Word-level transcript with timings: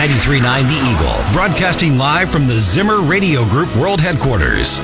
93.9 0.00 0.40
The 0.62 0.80
Eagle, 0.96 1.30
broadcasting 1.30 1.98
live 1.98 2.30
from 2.30 2.46
the 2.46 2.54
Zimmer 2.54 3.02
Radio 3.02 3.44
Group 3.44 3.68
World 3.76 4.00
Headquarters. 4.00 4.78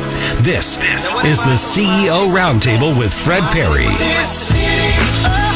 This 0.44 0.76
is 1.24 1.38
the 1.38 1.56
CEO 1.56 2.28
Roundtable 2.28 2.98
with 2.98 3.14
Fred 3.14 3.42
Perry. 3.44 3.86
City 4.22 4.92
uh, 5.24 5.46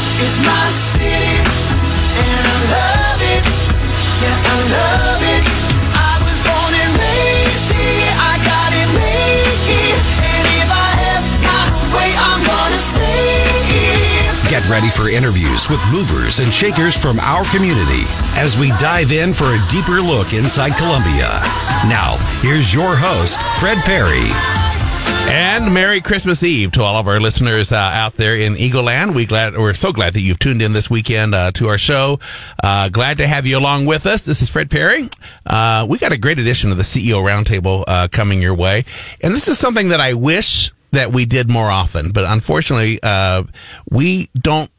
Get 14.51 14.67
ready 14.67 14.89
for 14.89 15.07
interviews 15.07 15.69
with 15.69 15.79
movers 15.93 16.39
and 16.39 16.53
shakers 16.53 16.97
from 16.97 17.21
our 17.21 17.45
community 17.51 18.03
as 18.35 18.57
we 18.57 18.67
dive 18.71 19.13
in 19.13 19.31
for 19.31 19.45
a 19.45 19.65
deeper 19.69 20.01
look 20.01 20.33
inside 20.33 20.75
Columbia. 20.75 21.39
Now, 21.87 22.17
here's 22.41 22.73
your 22.73 22.93
host, 22.93 23.39
Fred 23.61 23.77
Perry. 23.85 24.27
And 25.33 25.73
Merry 25.73 26.01
Christmas 26.01 26.43
Eve 26.43 26.73
to 26.73 26.83
all 26.83 26.97
of 26.97 27.07
our 27.07 27.21
listeners 27.21 27.71
uh, 27.71 27.77
out 27.77 28.15
there 28.15 28.35
in 28.35 28.57
Eagle 28.57 28.83
Land. 28.83 29.15
We 29.15 29.25
glad 29.25 29.55
we're 29.55 29.73
so 29.73 29.93
glad 29.93 30.15
that 30.15 30.21
you've 30.21 30.39
tuned 30.39 30.61
in 30.61 30.73
this 30.73 30.89
weekend 30.89 31.33
uh, 31.33 31.51
to 31.53 31.69
our 31.69 31.77
show. 31.77 32.19
Uh, 32.61 32.89
glad 32.89 33.19
to 33.19 33.27
have 33.27 33.47
you 33.47 33.57
along 33.57 33.85
with 33.85 34.05
us. 34.05 34.25
This 34.25 34.41
is 34.41 34.49
Fred 34.49 34.69
Perry. 34.69 35.07
Uh, 35.45 35.85
we 35.87 35.97
got 35.97 36.11
a 36.11 36.17
great 36.17 36.39
edition 36.39 36.71
of 36.71 36.77
the 36.77 36.83
CEO 36.83 37.23
Roundtable 37.23 37.85
uh, 37.87 38.09
coming 38.11 38.41
your 38.41 38.55
way, 38.55 38.83
and 39.21 39.33
this 39.33 39.47
is 39.47 39.57
something 39.57 39.87
that 39.87 40.01
I 40.01 40.13
wish 40.13 40.73
that 40.91 41.11
we 41.11 41.25
did 41.25 41.49
more 41.49 41.69
often, 41.69 42.11
but 42.11 42.25
unfortunately, 42.25 42.99
uh, 43.01 43.43
we 43.89 44.29
don't 44.35 44.70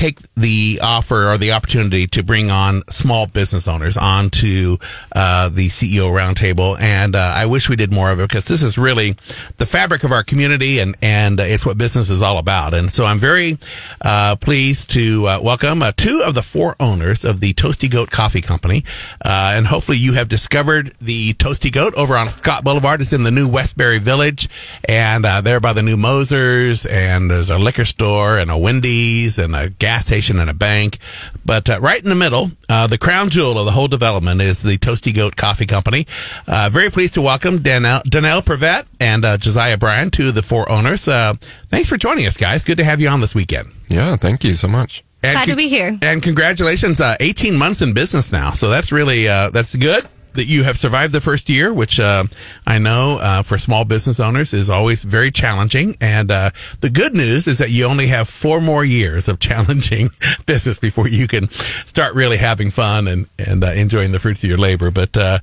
take 0.00 0.20
the 0.34 0.80
offer 0.82 1.30
or 1.30 1.36
the 1.36 1.52
opportunity 1.52 2.06
to 2.06 2.22
bring 2.22 2.50
on 2.50 2.82
small 2.88 3.26
business 3.26 3.68
owners 3.68 3.98
onto 3.98 4.78
uh, 5.12 5.50
the 5.50 5.68
CEO 5.68 6.10
roundtable, 6.10 6.80
and 6.80 7.14
uh, 7.14 7.18
I 7.18 7.44
wish 7.44 7.68
we 7.68 7.76
did 7.76 7.92
more 7.92 8.10
of 8.10 8.18
it 8.18 8.26
because 8.26 8.46
this 8.48 8.62
is 8.62 8.78
really 8.78 9.12
the 9.58 9.66
fabric 9.66 10.02
of 10.02 10.10
our 10.10 10.24
community, 10.24 10.78
and 10.78 10.96
and 11.02 11.38
it's 11.38 11.66
what 11.66 11.76
business 11.76 12.08
is 12.08 12.22
all 12.22 12.38
about. 12.38 12.72
And 12.72 12.90
so 12.90 13.04
I'm 13.04 13.18
very 13.18 13.58
uh, 14.00 14.36
pleased 14.36 14.90
to 14.92 15.26
uh, 15.26 15.40
welcome 15.42 15.82
uh, 15.82 15.92
two 15.94 16.22
of 16.24 16.34
the 16.34 16.42
four 16.42 16.76
owners 16.80 17.22
of 17.22 17.40
the 17.40 17.52
Toasty 17.52 17.90
Goat 17.90 18.10
Coffee 18.10 18.40
Company, 18.40 18.84
uh, 19.22 19.52
and 19.54 19.66
hopefully 19.66 19.98
you 19.98 20.14
have 20.14 20.30
discovered 20.30 20.94
the 21.02 21.34
Toasty 21.34 21.70
Goat 21.70 21.92
over 21.94 22.16
on 22.16 22.30
Scott 22.30 22.64
Boulevard. 22.64 23.02
It's 23.02 23.12
in 23.12 23.24
the 23.24 23.30
new 23.30 23.46
Westbury 23.46 23.98
Village, 23.98 24.48
and 24.88 25.26
uh, 25.26 25.42
there 25.42 25.60
by 25.60 25.74
the 25.74 25.82
new 25.82 25.98
Moser's, 25.98 26.86
and 26.86 27.30
there's 27.30 27.50
a 27.50 27.58
liquor 27.58 27.84
store 27.84 28.38
and 28.38 28.50
a 28.50 28.56
Wendy's 28.56 29.38
and 29.38 29.54
a 29.54 29.68
gas 29.68 29.89
station 29.98 30.38
and 30.38 30.48
a 30.48 30.54
bank. 30.54 30.98
But 31.44 31.68
uh, 31.68 31.80
right 31.80 32.02
in 32.02 32.08
the 32.08 32.14
middle, 32.14 32.50
uh, 32.68 32.86
the 32.86 32.98
crown 32.98 33.30
jewel 33.30 33.58
of 33.58 33.64
the 33.64 33.72
whole 33.72 33.88
development 33.88 34.40
is 34.40 34.62
the 34.62 34.78
Toasty 34.78 35.14
Goat 35.14 35.36
Coffee 35.36 35.66
Company. 35.66 36.06
Uh, 36.46 36.68
very 36.70 36.90
pleased 36.90 37.14
to 37.14 37.22
welcome 37.22 37.58
Danelle, 37.58 38.02
Danelle 38.04 38.42
Prevet 38.42 38.86
and 39.00 39.24
uh, 39.24 39.36
Josiah 39.36 39.76
Bryan, 39.76 40.10
two 40.10 40.28
of 40.28 40.34
the 40.34 40.42
four 40.42 40.70
owners. 40.70 41.08
Uh, 41.08 41.34
thanks 41.68 41.88
for 41.88 41.96
joining 41.96 42.26
us, 42.26 42.36
guys. 42.36 42.64
Good 42.64 42.78
to 42.78 42.84
have 42.84 43.00
you 43.00 43.08
on 43.08 43.20
this 43.20 43.34
weekend. 43.34 43.72
Yeah, 43.88 44.16
thank 44.16 44.44
you 44.44 44.54
so 44.54 44.68
much. 44.68 45.02
And 45.22 45.34
Glad 45.34 45.48
to 45.48 45.56
be 45.56 45.68
here. 45.68 45.98
And 46.00 46.22
congratulations, 46.22 47.00
uh, 47.00 47.16
18 47.20 47.56
months 47.56 47.82
in 47.82 47.92
business 47.92 48.32
now. 48.32 48.52
So 48.52 48.70
that's 48.70 48.90
really, 48.90 49.28
uh, 49.28 49.50
that's 49.50 49.74
good 49.74 50.06
that 50.34 50.46
you 50.46 50.64
have 50.64 50.78
survived 50.78 51.12
the 51.12 51.20
first 51.20 51.48
year, 51.48 51.72
which, 51.72 51.98
uh, 52.00 52.24
I 52.66 52.78
know, 52.78 53.18
uh, 53.18 53.42
for 53.42 53.58
small 53.58 53.84
business 53.84 54.20
owners 54.20 54.52
is 54.52 54.70
always 54.70 55.04
very 55.04 55.30
challenging. 55.30 55.96
And, 56.00 56.30
uh, 56.30 56.50
the 56.80 56.90
good 56.90 57.14
news 57.14 57.46
is 57.46 57.58
that 57.58 57.70
you 57.70 57.84
only 57.84 58.08
have 58.08 58.28
four 58.28 58.60
more 58.60 58.84
years 58.84 59.28
of 59.28 59.38
challenging 59.50 60.10
business 60.46 60.78
before 60.78 61.08
you 61.08 61.26
can 61.26 61.50
start 61.50 62.14
really 62.14 62.36
having 62.36 62.70
fun 62.70 63.08
and, 63.08 63.26
and, 63.38 63.64
uh, 63.64 63.72
enjoying 63.72 64.12
the 64.12 64.18
fruits 64.18 64.42
of 64.44 64.48
your 64.48 64.58
labor. 64.58 64.90
But, 64.90 65.16
uh, 65.16 65.38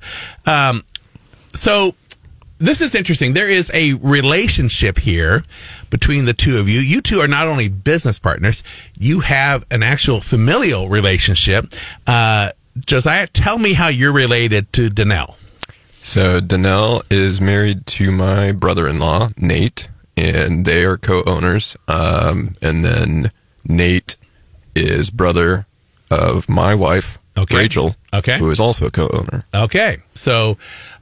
um, 0.46 0.84
so 1.54 1.94
this 2.58 2.80
is 2.82 2.94
interesting. 2.94 3.34
There 3.34 3.48
is 3.48 3.70
a 3.72 3.94
relationship 3.94 4.98
here 4.98 5.44
between 5.90 6.24
the 6.24 6.34
two 6.34 6.58
of 6.58 6.68
you. 6.68 6.80
You 6.80 7.00
two 7.00 7.20
are 7.20 7.28
not 7.28 7.46
only 7.46 7.68
business 7.68 8.18
partners, 8.18 8.62
you 8.98 9.20
have 9.20 9.64
an 9.70 9.82
actual 9.82 10.20
familial 10.20 10.88
relationship. 10.88 11.72
Uh, 12.06 12.50
Josiah, 12.86 13.26
tell 13.26 13.58
me 13.58 13.72
how 13.74 13.88
you're 13.88 14.12
related 14.12 14.72
to 14.74 14.88
Danelle. 14.88 15.34
So 16.00 16.40
Danelle 16.40 17.02
is 17.10 17.40
married 17.40 17.86
to 17.86 18.10
my 18.12 18.52
brother-in-law, 18.52 19.30
Nate, 19.36 19.88
and 20.16 20.64
they 20.64 20.84
are 20.84 20.96
co-owners. 20.96 21.76
Um, 21.86 22.56
and 22.62 22.84
then 22.84 23.30
Nate 23.64 24.16
is 24.74 25.10
brother 25.10 25.66
of 26.10 26.48
my 26.48 26.74
wife, 26.74 27.18
Okay. 27.36 27.56
Rachel, 27.56 27.94
Okay. 28.14 28.38
who 28.38 28.50
is 28.50 28.58
also 28.58 28.86
a 28.86 28.90
co-owner. 28.90 29.42
Okay. 29.54 29.98
So, 30.14 30.56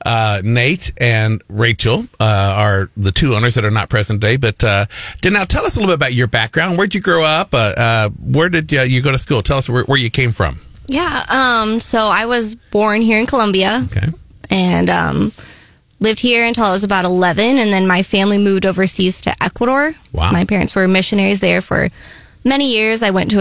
uh, 0.05 0.43
Nate 0.45 0.93
and 0.99 1.43
Rachel, 1.49 2.07
uh, 2.21 2.25
are 2.25 2.91
the 2.97 3.13
two 3.13 3.35
owners 3.35 3.55
that 3.55 3.65
are 3.65 3.71
not 3.71 3.89
present 3.89 4.21
today. 4.21 4.37
But, 4.37 4.63
uh, 4.65 4.87
Danelle, 5.23 5.47
tell 5.47 5.65
us 5.65 5.77
a 5.77 5.81
little 5.81 5.93
bit 5.95 5.97
about 5.97 6.15
your 6.15 6.27
background. 6.27 6.77
Where'd 6.77 6.95
you 6.95 7.01
grow 7.01 7.25
up? 7.25 7.55
Uh, 7.55 7.59
uh, 7.77 8.09
where 8.11 8.49
did 8.49 8.73
uh, 8.75 8.83
you 8.83 9.01
go 9.01 9.13
to 9.13 9.19
school? 9.19 9.43
Tell 9.43 9.59
us 9.59 9.69
where, 9.69 9.85
where 9.85 9.99
you 9.99 10.11
came 10.11 10.33
from. 10.33 10.61
Yeah. 10.89 11.25
Um. 11.29 11.81
So 11.81 12.09
I 12.09 12.27
was 12.27 12.55
born 12.55 13.01
here 13.03 13.19
in 13.19 13.27
Columbia 13.27 13.87
Okay. 13.91 14.07
and 14.51 14.89
um, 14.91 15.33
lived 16.01 16.21
here 16.21 16.45
until 16.45 16.65
I 16.65 16.71
was 16.71 16.85
about 16.85 17.05
11, 17.05 17.59
and 17.59 17.73
then 17.73 17.87
my 17.87 18.03
family 18.03 18.39
moved 18.39 18.67
overseas 18.67 19.21
to 19.23 19.35
Ecuador. 19.43 19.95
Wow. 20.13 20.31
My 20.33 20.45
parents 20.45 20.75
were 20.75 20.87
missionaries 20.87 21.41
there 21.41 21.61
for 21.61 21.89
many 22.45 22.71
years. 22.73 23.03
I 23.03 23.11
went 23.11 23.31
to 23.33 23.41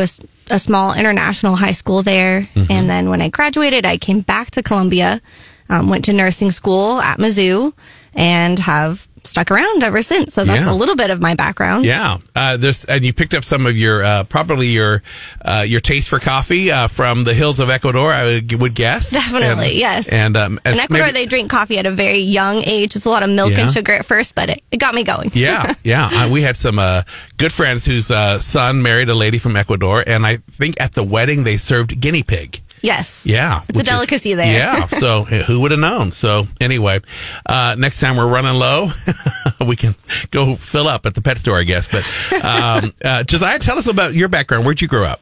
a 0.50 0.57
small 0.59 0.94
international 0.94 1.55
high 1.55 1.73
school 1.73 2.01
there, 2.01 2.41
Mm-hmm. 2.55 2.72
and 2.72 2.89
then 2.89 3.09
when 3.09 3.22
I 3.22 3.29
graduated, 3.29 3.85
I 3.85 3.97
came 3.97 4.22
back 4.22 4.51
to 4.51 4.63
Columbia, 4.63 5.22
um, 5.69 5.89
went 5.89 6.05
to 6.05 6.13
nursing 6.13 6.51
school 6.51 7.00
at 7.01 7.19
Mizzou, 7.19 7.73
and 8.16 8.57
have 8.59 9.07
stuck 9.27 9.51
around 9.51 9.83
ever 9.83 10.01
since. 10.01 10.33
So 10.33 10.43
that's 10.45 10.65
Yeah. 10.65 10.71
a 10.71 10.75
little 10.75 10.95
bit 10.95 11.09
of 11.09 11.21
my 11.21 11.33
background. 11.35 11.85
Yeah, 11.85 12.17
uh, 12.35 12.57
there's 12.57 12.85
and 12.85 13.03
you 13.05 13.13
picked 13.13 13.33
up 13.33 13.43
some 13.43 13.65
of 13.65 13.77
your 13.77 14.03
uh, 14.03 14.23
probably 14.25 14.67
your 14.67 15.01
uh, 15.43 15.63
your 15.67 15.79
taste 15.81 16.09
for 16.09 16.19
coffee 16.19 16.71
uh, 16.71 16.87
from 16.87 17.23
the 17.23 17.33
hills 17.33 17.59
of 17.59 17.69
Ecuador. 17.69 18.13
I 18.13 18.41
would, 18.57 18.75
guess 18.75 19.11
Definitely, 19.11 19.67
And- 19.69 19.75
yes. 19.75 20.09
And 20.09 20.35
um, 20.37 20.59
In 20.65 20.73
Ecuador, 20.79 21.05
maybe- 21.07 21.11
they 21.13 21.25
drink 21.25 21.49
coffee 21.49 21.77
at 21.77 21.85
a 21.85 21.91
very 21.91 22.19
young 22.19 22.63
age. 22.65 22.95
It's 22.95 23.05
a 23.05 23.09
lot 23.09 23.23
of 23.23 23.29
milk 23.29 23.51
Yeah. 23.51 23.61
and 23.65 23.73
sugar 23.73 23.93
at 23.93 24.05
first, 24.05 24.35
but 24.35 24.49
it, 24.49 24.61
it 24.71 24.77
got 24.77 24.93
me 24.95 25.03
going. 25.03 25.31
yeah, 25.33 25.73
yeah. 25.83 26.09
Uh, 26.11 26.29
we 26.29 26.41
had 26.41 26.57
some 26.57 26.79
uh, 26.79 27.03
good 27.37 27.53
friends 27.53 27.85
whose 27.85 28.09
uh, 28.11 28.39
son 28.39 28.81
married 28.81 29.09
a 29.09 29.15
lady 29.15 29.37
from 29.37 29.55
Ecuador, 29.55 30.03
and 30.05 30.25
I 30.25 30.37
think 30.51 30.79
at 30.81 30.93
the 30.93 31.03
wedding 31.03 31.43
they 31.43 31.57
served 31.57 31.99
guinea 31.99 32.23
pig. 32.23 32.61
Yes. 32.85 33.25
Yeah, 33.25 33.62
It's 33.68 33.69
a 33.69 33.78
which 33.79 33.88
is- 33.88 33.94
delicacy 33.94 34.34
there. 34.35 34.51
Yeah, 34.59 34.85
so 34.85 35.23
who 35.47 35.59
would 35.62 35.72
have 35.72 35.79
known? 35.79 36.12
So 36.12 36.44
anyway, 36.62 37.01
uh, 37.47 37.75
next 37.78 38.00
time 38.00 38.16
we're 38.16 38.28
running 38.28 38.53
low, 38.53 38.90
we 39.68 39.75
can 39.75 39.96
go 40.31 40.53
fill 40.56 40.88
up 40.88 41.06
at 41.07 41.16
the 41.16 41.22
pet 41.22 41.38
store, 41.40 41.57
I 41.59 41.63
guess. 41.63 41.88
But 41.88 42.03
um, 42.46 42.94
uh, 43.03 43.23
Josiah, 43.23 43.59
tell 43.59 43.78
us 43.79 43.88
about 43.88 44.13
your 44.13 44.28
background. 44.28 44.66
Where'd 44.66 44.81
you 44.81 44.88
grow 44.88 45.03
up? 45.06 45.22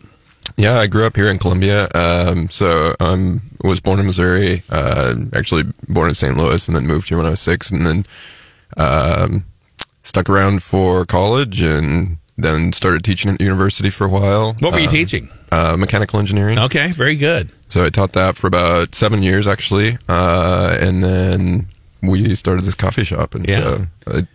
Yeah, 0.58 0.78
I 0.78 0.88
grew 0.88 1.06
up 1.06 1.16
here 1.16 1.30
in 1.30 1.40
Columbia. 1.40 1.88
Um, 1.96 2.48
so 2.50 2.94
um, 3.00 3.42
was 3.64 3.80
born 3.80 4.00
in 4.00 4.06
Missouri. 4.06 4.62
Uh, 4.70 5.16
actually 5.34 5.64
born 5.88 6.10
in 6.10 6.16
St. 6.16 6.36
Louis, 6.38 6.68
and 6.68 6.76
then 6.76 6.86
moved 6.86 7.08
here 7.10 7.18
when 7.18 7.26
I 7.26 7.32
was 7.32 7.40
six, 7.40 7.72
and 7.72 7.86
then 7.86 8.06
um, 8.78 9.46
stuck 10.04 10.30
around 10.30 10.62
for 10.62 11.06
college, 11.06 11.62
and 11.64 12.18
then 12.38 12.72
started 12.74 13.04
teaching 13.04 13.32
at 13.32 13.38
the 13.38 13.44
university 13.44 13.90
for 13.90 14.06
a 14.06 14.10
while. 14.10 14.54
What 14.60 14.74
were 14.74 14.80
you 14.80 14.88
Uh, 14.88 14.92
teaching? 14.92 15.30
Uh, 15.52 15.76
mechanical 15.78 16.20
engineering. 16.20 16.58
Okay, 16.60 16.92
very 16.92 17.16
good. 17.16 17.50
So 17.70 17.86
I 17.86 17.90
taught 17.90 18.14
that 18.14 18.36
for 18.38 18.48
about 18.48 18.96
seven 18.96 19.22
years, 19.24 19.46
actually, 19.48 19.98
uh, 20.10 20.78
and 20.80 21.04
then 21.04 21.68
we 22.02 22.34
started 22.36 22.66
this 22.66 22.76
coffee 22.76 23.04
shop, 23.04 23.36
and 23.36 23.48
Yeah. 23.48 23.62
so 23.62 23.86
I, 24.08 24.28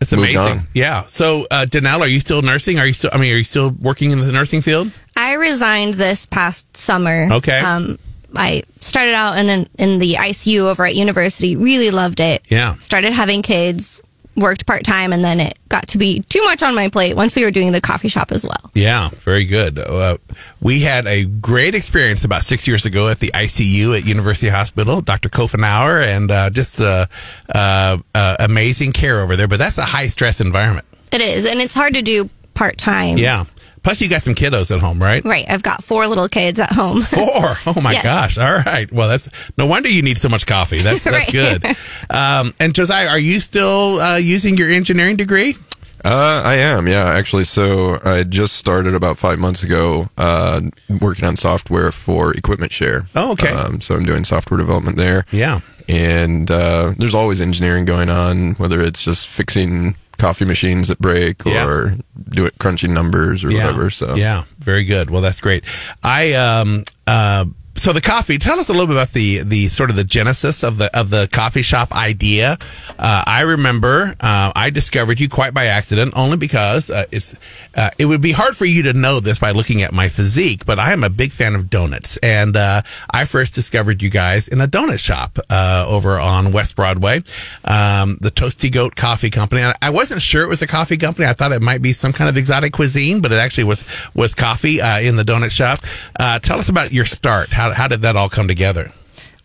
It's 0.00 0.10
Moved 0.10 0.30
amazing. 0.34 0.58
on. 0.58 0.66
Yeah. 0.74 1.04
So, 1.06 1.46
uh, 1.52 1.64
Danelle, 1.64 2.00
are 2.00 2.08
you 2.08 2.18
still 2.18 2.42
nursing? 2.42 2.80
Are 2.80 2.86
you 2.86 2.92
still? 2.92 3.10
I 3.12 3.18
mean, 3.18 3.32
are 3.32 3.36
you 3.38 3.44
still 3.44 3.70
working 3.70 4.10
in 4.10 4.18
the 4.18 4.32
nursing 4.32 4.60
field? 4.60 4.90
I 5.16 5.34
resigned 5.34 5.94
this 5.94 6.26
past 6.26 6.76
summer. 6.76 7.28
Okay. 7.30 7.60
Um, 7.60 7.98
I 8.34 8.64
started 8.80 9.14
out 9.14 9.38
in 9.38 9.48
an, 9.48 9.68
in 9.78 10.00
the 10.00 10.14
ICU 10.14 10.62
over 10.62 10.84
at 10.86 10.96
university. 10.96 11.54
Really 11.54 11.92
loved 11.92 12.18
it. 12.18 12.42
Yeah. 12.48 12.74
Started 12.78 13.12
having 13.12 13.42
kids. 13.42 14.00
Worked 14.34 14.66
part 14.66 14.84
time, 14.84 15.12
and 15.12 15.22
then 15.22 15.40
it 15.40 15.58
got 15.68 15.88
to 15.88 15.98
be 15.98 16.20
too 16.20 16.42
much 16.44 16.62
on 16.62 16.74
my 16.74 16.88
plate 16.88 17.14
once 17.14 17.36
we 17.36 17.44
were 17.44 17.50
doing 17.50 17.72
the 17.72 17.80
coffee 17.80 18.08
shop 18.08 18.32
as 18.32 18.44
well. 18.44 18.70
Yeah, 18.74 19.10
very 19.10 19.44
good. 19.44 19.78
Uh, 19.78 20.16
we 20.60 20.80
had 20.80 21.06
a 21.06 21.24
great 21.24 21.74
experience 21.74 22.24
about 22.24 22.42
six 22.42 22.66
years 22.66 22.86
ago 22.86 23.08
at 23.08 23.18
the 23.18 23.30
ICU 23.34 23.98
at 23.98 24.06
University 24.06 24.48
Hospital, 24.48 25.02
Dr. 25.02 25.28
Kofenauer, 25.28 26.02
and 26.02 26.30
uh, 26.30 26.48
just 26.48 26.80
uh, 26.80 27.06
uh, 27.54 27.98
uh, 28.14 28.36
amazing 28.38 28.92
care 28.92 29.20
over 29.20 29.36
there. 29.36 29.48
But 29.48 29.58
that's 29.58 29.76
a 29.76 29.82
high 29.82 30.06
stress 30.06 30.40
environment. 30.40 30.86
It 31.12 31.20
is, 31.20 31.44
and 31.44 31.60
it's 31.60 31.74
hard 31.74 31.94
to 31.94 32.02
do 32.02 32.30
part 32.54 32.78
time. 32.78 33.18
Yeah. 33.18 33.44
Plus, 33.82 34.00
you 34.00 34.08
got 34.08 34.22
some 34.22 34.34
kiddos 34.34 34.72
at 34.74 34.80
home, 34.80 35.02
right? 35.02 35.24
Right. 35.24 35.44
I've 35.48 35.62
got 35.62 35.82
four 35.82 36.06
little 36.06 36.28
kids 36.28 36.58
at 36.60 36.70
home. 36.72 37.00
Four. 37.02 37.56
Oh 37.66 37.80
my 37.82 37.92
Yes. 37.92 38.02
gosh. 38.04 38.38
All 38.38 38.52
right. 38.54 38.90
Well, 38.92 39.08
that's 39.08 39.28
no 39.58 39.66
wonder 39.66 39.88
you 39.88 40.02
need 40.02 40.18
so 40.18 40.28
much 40.28 40.46
coffee. 40.46 40.78
That's 40.82 41.04
that's 41.04 41.16
Right. 41.16 41.30
good. 41.32 41.64
Um, 42.10 42.54
and 42.60 42.74
Josiah, 42.74 43.08
are 43.08 43.18
you 43.18 43.40
still 43.40 44.00
uh, 44.00 44.16
using 44.16 44.56
your 44.56 44.70
engineering 44.70 45.16
degree? 45.16 45.56
Uh, 46.04 46.42
I 46.44 46.54
am, 46.54 46.88
yeah, 46.88 47.04
actually. 47.04 47.44
So 47.44 47.98
I 48.04 48.24
just 48.24 48.54
started 48.56 48.94
about 48.94 49.18
five 49.18 49.38
months 49.38 49.62
ago, 49.62 50.06
uh, 50.18 50.60
working 51.00 51.24
on 51.24 51.36
software 51.36 51.92
for 51.92 52.32
EquipmentShare. 52.32 53.08
Oh, 53.14 53.32
okay. 53.32 53.50
Um, 53.50 53.80
so 53.80 53.94
I'm 53.94 54.04
doing 54.04 54.24
software 54.24 54.58
development 54.58 54.96
there. 54.96 55.24
Yeah. 55.30 55.60
And 55.88 56.50
uh, 56.50 56.94
there's 56.98 57.14
always 57.14 57.40
engineering 57.40 57.84
going 57.84 58.08
on, 58.10 58.52
whether 58.54 58.80
it's 58.80 59.04
just 59.04 59.28
fixing 59.28 59.94
coffee 60.18 60.44
machines 60.44 60.88
that 60.88 60.98
break 60.98 61.44
Yeah. 61.44 61.66
or 61.66 61.96
do 62.30 62.44
it 62.46 62.58
crunching 62.58 62.94
numbers 62.94 63.44
or 63.44 63.48
whatever. 63.48 63.90
So 63.90 64.14
yeah, 64.14 64.44
very 64.58 64.84
good. 64.84 65.10
Well, 65.10 65.22
that's 65.22 65.40
great. 65.40 65.64
I 66.02 66.32
um 66.34 66.84
uh. 67.06 67.44
So 67.82 67.92
the 67.92 68.00
coffee. 68.00 68.38
Tell 68.38 68.60
us 68.60 68.68
a 68.68 68.72
little 68.72 68.86
bit 68.86 68.94
about 68.94 69.08
the 69.08 69.42
the 69.42 69.66
sort 69.66 69.90
of 69.90 69.96
the 69.96 70.04
genesis 70.04 70.62
of 70.62 70.78
the 70.78 70.96
of 70.96 71.10
the 71.10 71.28
coffee 71.32 71.62
shop 71.62 71.90
idea. 71.90 72.56
Uh, 72.96 73.24
I 73.26 73.40
remember 73.40 74.14
uh, 74.20 74.52
I 74.54 74.70
discovered 74.70 75.18
you 75.18 75.28
quite 75.28 75.52
by 75.52 75.66
accident, 75.66 76.12
only 76.14 76.36
because 76.36 76.90
uh, 76.90 77.06
it's 77.10 77.34
uh, 77.74 77.90
it 77.98 78.06
would 78.06 78.20
be 78.20 78.30
hard 78.30 78.56
for 78.56 78.66
you 78.66 78.84
to 78.84 78.92
know 78.92 79.18
this 79.18 79.40
by 79.40 79.50
looking 79.50 79.82
at 79.82 79.92
my 79.92 80.08
physique, 80.08 80.64
but 80.64 80.78
I 80.78 80.92
am 80.92 81.02
a 81.02 81.10
big 81.10 81.32
fan 81.32 81.56
of 81.56 81.70
donuts, 81.70 82.18
and 82.18 82.56
uh, 82.56 82.82
I 83.10 83.24
first 83.24 83.52
discovered 83.52 84.00
you 84.00 84.10
guys 84.10 84.46
in 84.46 84.60
a 84.60 84.68
donut 84.68 85.00
shop 85.00 85.40
uh, 85.50 85.84
over 85.88 86.20
on 86.20 86.52
West 86.52 86.76
Broadway, 86.76 87.24
um, 87.64 88.16
the 88.20 88.30
Toasty 88.30 88.70
Goat 88.70 88.94
Coffee 88.94 89.30
Company. 89.30 89.60
And 89.62 89.74
I 89.82 89.90
wasn't 89.90 90.22
sure 90.22 90.44
it 90.44 90.48
was 90.48 90.62
a 90.62 90.68
coffee 90.68 90.98
company. 90.98 91.26
I 91.26 91.32
thought 91.32 91.50
it 91.50 91.62
might 91.62 91.82
be 91.82 91.92
some 91.92 92.12
kind 92.12 92.30
of 92.30 92.36
exotic 92.36 92.72
cuisine, 92.72 93.20
but 93.20 93.32
it 93.32 93.40
actually 93.40 93.64
was 93.64 93.84
was 94.14 94.36
coffee 94.36 94.80
uh, 94.80 95.00
in 95.00 95.16
the 95.16 95.24
donut 95.24 95.50
shop. 95.50 95.80
Uh, 96.20 96.38
tell 96.38 96.60
us 96.60 96.68
about 96.68 96.92
your 96.92 97.06
start. 97.06 97.48
How 97.48 97.71
how 97.72 97.88
did 97.88 98.02
that 98.02 98.16
all 98.16 98.28
come 98.28 98.48
together? 98.48 98.92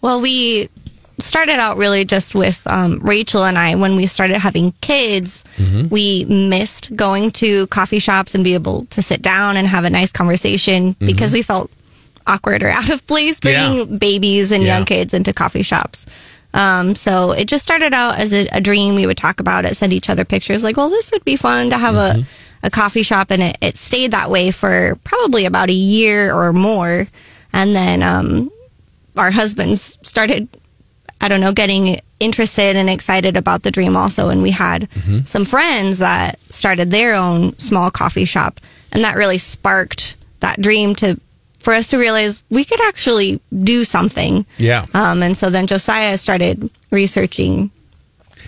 Well, 0.02 0.22
we 0.22 0.70
started 1.20 1.54
out 1.60 1.78
really 1.78 2.06
just 2.06 2.36
with 2.36 2.66
um, 2.68 3.00
Rachel 3.00 3.44
and 3.44 3.58
I. 3.58 3.76
When 3.76 3.96
we 3.96 4.06
started 4.06 4.38
having 4.38 4.72
kids, 4.82 5.44
we 5.90 6.26
missed 6.26 6.96
going 6.96 7.32
to 7.32 7.66
coffee 7.68 8.00
shops 8.00 8.36
and 8.36 8.44
be 8.44 8.54
able 8.54 8.86
to 8.92 9.02
sit 9.02 9.22
down 9.22 9.58
and 9.58 9.68
have 9.68 9.84
a 9.84 9.90
nice 9.90 10.12
conversation 10.12 10.96
because 11.00 11.34
we 11.34 11.42
felt 11.42 11.72
awkward 12.28 12.62
or 12.62 12.70
out 12.80 12.90
of 12.90 13.06
place 13.08 13.40
bringing 13.40 13.78
Yeah. 13.92 13.98
babies 13.98 14.52
and 14.52 14.64
Yeah. 14.64 14.78
young 14.78 14.86
kids 14.86 15.14
into 15.14 15.34
coffee 15.34 15.64
shops. 15.64 16.06
Um, 16.54 16.96
so 16.96 17.32
it 17.34 17.48
just 17.48 17.64
started 17.64 17.94
out 17.94 18.20
as 18.20 18.32
a, 18.34 18.48
a 18.52 18.62
dream. 18.62 18.96
We 18.96 19.06
would 19.08 19.18
talk 19.18 19.40
about 19.40 19.66
it, 19.66 19.76
send 19.76 19.94
each 19.94 20.10
other 20.10 20.26
pictures 20.26 20.64
like, 20.64 20.78
well, 20.78 20.90
this 20.90 21.12
would 21.12 21.26
be 21.26 21.36
fun 21.36 21.70
to 21.72 21.78
have 21.78 21.96
a, 21.96 22.26
a 22.64 22.70
coffee 22.70 23.04
shop. 23.04 23.32
And 23.32 23.42
it, 23.42 23.58
it 23.62 23.78
stayed 23.78 24.12
that 24.12 24.30
way 24.30 24.52
for 24.52 24.98
probably 25.04 25.46
about 25.46 25.70
a 25.70 25.74
year 25.74 26.34
or 26.34 26.54
more. 26.54 27.08
And 27.58 27.76
then, 27.76 28.04
um, 28.04 28.52
our 29.18 29.32
husbands 29.32 29.98
started, 30.04 30.48
I 31.20 31.28
don't 31.28 31.42
know, 31.42 31.52
getting 31.52 32.00
interested 32.20 32.76
and 32.76 32.90
excited 32.90 33.36
about 33.36 33.64
the 33.64 33.72
dream 33.72 33.98
also. 33.98 34.30
And 34.30 34.42
we 34.44 34.52
had 34.52 34.88
some 35.26 35.44
friends 35.44 35.98
that 35.98 36.40
started 36.50 36.92
their 36.92 37.16
own 37.16 37.58
small 37.58 37.90
coffee 37.92 38.26
shop. 38.26 38.60
And 38.92 39.04
that 39.04 39.16
really 39.16 39.40
sparked 39.40 40.16
that 40.40 40.62
dream 40.62 40.96
to, 40.96 41.20
for 41.60 41.74
us 41.74 41.88
to 41.88 41.98
realize 41.98 42.44
we 42.50 42.64
could 42.64 42.82
actually 42.82 43.42
do 43.64 43.84
something. 43.84 44.46
Yeah. 44.58 44.86
Um, 44.94 45.24
and 45.24 45.36
so 45.36 45.50
then 45.50 45.66
Josiah 45.68 46.18
started 46.18 46.70
researching 46.92 47.72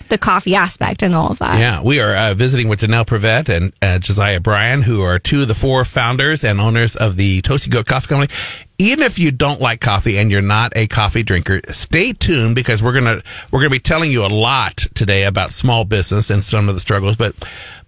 the 0.10 0.18
coffee 0.18 0.56
aspect 0.56 1.04
and 1.04 1.14
all 1.14 1.32
of 1.32 1.40
that. 1.40 1.60
Yeah, 1.60 1.82
we 1.82 2.00
are 2.00 2.16
uh, 2.16 2.34
visiting 2.34 2.68
with 2.68 2.82
Janelle 2.82 3.06
Prevet 3.06 3.50
and 3.50 3.74
uh, 3.82 4.00
Josiah 4.00 4.40
Bryan, 4.40 4.84
who 4.84 5.02
are 5.02 5.20
two 5.20 5.42
of 5.42 5.48
the 5.48 5.56
four 5.56 5.86
founders 5.86 6.44
and 6.44 6.60
owners 6.60 6.96
of 6.96 7.16
the 7.16 7.42
Toasty 7.42 7.70
Goat 7.70 7.86
Coffee 7.86 8.08
Company. 8.08 8.34
Even 8.82 9.04
if 9.04 9.20
you 9.20 9.32
don't 9.32 9.60
like 9.60 9.82
coffee 9.82 10.18
and 10.18 10.32
you're 10.32 10.42
not 10.42 10.72
a 10.76 10.88
coffee 10.88 11.22
drinker, 11.22 11.60
stay 11.68 12.14
tuned 12.14 12.56
because 12.56 12.82
we're 12.82 12.94
gonna 12.94 13.22
we're 13.52 13.60
gonna 13.60 13.70
be 13.70 13.80
telling 13.80 14.10
you 14.10 14.26
a 14.26 14.28
lot 14.28 14.78
today 14.94 15.26
about 15.26 15.52
small 15.52 15.84
business 15.84 16.30
and 16.30 16.44
some 16.44 16.70
of 16.70 16.76
the 16.76 16.82
struggles. 16.82 17.18
But 17.18 17.36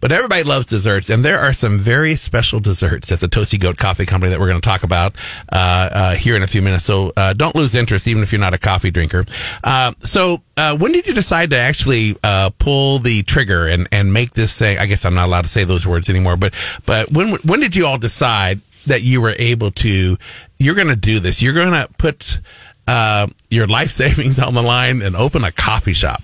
but 0.01 0.11
everybody 0.11 0.43
loves 0.43 0.65
desserts, 0.65 1.09
and 1.09 1.23
there 1.23 1.39
are 1.39 1.53
some 1.53 1.77
very 1.77 2.15
special 2.15 2.59
desserts 2.59 3.11
at 3.11 3.19
the 3.19 3.27
Toasty 3.27 3.59
Goat 3.59 3.77
Coffee 3.77 4.05
Company 4.05 4.31
that 4.31 4.39
we're 4.39 4.47
going 4.47 4.59
to 4.59 4.67
talk 4.67 4.83
about 4.83 5.15
uh, 5.53 5.55
uh, 5.55 6.15
here 6.15 6.35
in 6.35 6.41
a 6.41 6.47
few 6.47 6.63
minutes. 6.63 6.83
So 6.85 7.13
uh, 7.15 7.33
don't 7.33 7.55
lose 7.55 7.75
interest, 7.75 8.07
even 8.07 8.23
if 8.23 8.31
you're 8.31 8.41
not 8.41 8.55
a 8.55 8.57
coffee 8.57 8.89
drinker. 8.89 9.25
Uh, 9.63 9.93
so 10.03 10.41
uh, 10.57 10.75
when 10.75 10.91
did 10.91 11.05
you 11.05 11.13
decide 11.13 11.51
to 11.51 11.57
actually 11.57 12.15
uh, 12.23 12.49
pull 12.57 12.97
the 12.97 13.21
trigger 13.23 13.67
and, 13.67 13.87
and 13.91 14.11
make 14.11 14.31
this 14.31 14.57
thing? 14.57 14.79
I 14.79 14.87
guess 14.87 15.05
I'm 15.05 15.13
not 15.13 15.27
allowed 15.27 15.43
to 15.43 15.49
say 15.49 15.63
those 15.65 15.85
words 15.85 16.09
anymore. 16.09 16.35
But 16.35 16.55
but 16.85 17.11
when 17.11 17.35
when 17.45 17.59
did 17.59 17.75
you 17.75 17.85
all 17.85 17.99
decide 17.99 18.61
that 18.87 19.03
you 19.03 19.21
were 19.21 19.35
able 19.37 19.71
to? 19.71 20.17
You're 20.61 20.75
going 20.75 20.87
to 20.87 20.95
do 20.95 21.19
this. 21.19 21.41
You're 21.41 21.53
going 21.53 21.71
to 21.71 21.87
put 21.97 22.39
uh, 22.87 23.27
your 23.49 23.67
life 23.67 23.91
savings 24.01 24.39
on 24.39 24.53
the 24.53 24.63
line 24.63 25.01
and 25.01 25.15
open 25.15 25.43
a 25.43 25.51
coffee 25.51 25.93
shop. 25.93 26.21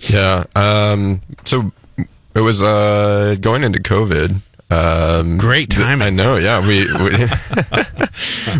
yeah. 0.00 0.44
Um, 0.54 1.20
so 1.44 1.72
it 2.34 2.40
was 2.40 2.62
uh, 2.62 3.36
going 3.40 3.64
into 3.64 3.80
COVID. 3.80 4.42
Um, 4.70 5.38
Great 5.38 5.70
th- 5.70 5.82
I 5.86 6.10
know. 6.10 6.36
Yeah, 6.36 6.60
we 6.60 6.84
we 7.02 7.08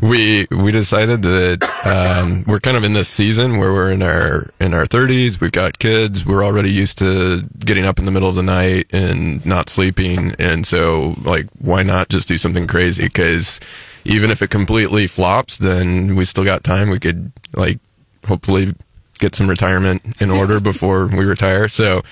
we, 0.08 0.46
we 0.50 0.72
decided 0.72 1.20
that 1.20 1.62
um, 1.84 2.44
we're 2.46 2.60
kind 2.60 2.78
of 2.78 2.84
in 2.84 2.94
this 2.94 3.10
season 3.10 3.58
where 3.58 3.74
we're 3.74 3.92
in 3.92 4.02
our 4.02 4.44
in 4.58 4.72
our 4.72 4.86
30s. 4.86 5.38
We've 5.38 5.52
got 5.52 5.78
kids. 5.78 6.24
We're 6.24 6.42
already 6.44 6.70
used 6.72 6.96
to 7.00 7.42
getting 7.58 7.84
up 7.84 7.98
in 7.98 8.06
the 8.06 8.10
middle 8.10 8.28
of 8.30 8.36
the 8.36 8.42
night 8.42 8.86
and 8.94 9.44
not 9.44 9.68
sleeping, 9.68 10.32
and 10.38 10.66
so 10.66 11.14
like, 11.24 11.44
why 11.58 11.82
not 11.82 12.08
just 12.08 12.26
do 12.26 12.38
something 12.38 12.66
crazy? 12.66 13.04
Because 13.04 13.60
even 14.08 14.30
if 14.30 14.42
it 14.42 14.50
completely 14.50 15.06
flops, 15.06 15.58
then 15.58 16.16
we 16.16 16.24
still 16.24 16.44
got 16.44 16.64
time. 16.64 16.90
We 16.90 16.98
could 16.98 17.30
like 17.54 17.78
hopefully 18.26 18.72
get 19.20 19.34
some 19.34 19.48
retirement 19.48 20.02
in 20.20 20.30
order 20.30 20.58
before 20.72 21.06
we 21.08 21.24
retire. 21.24 21.68
So, 21.68 22.02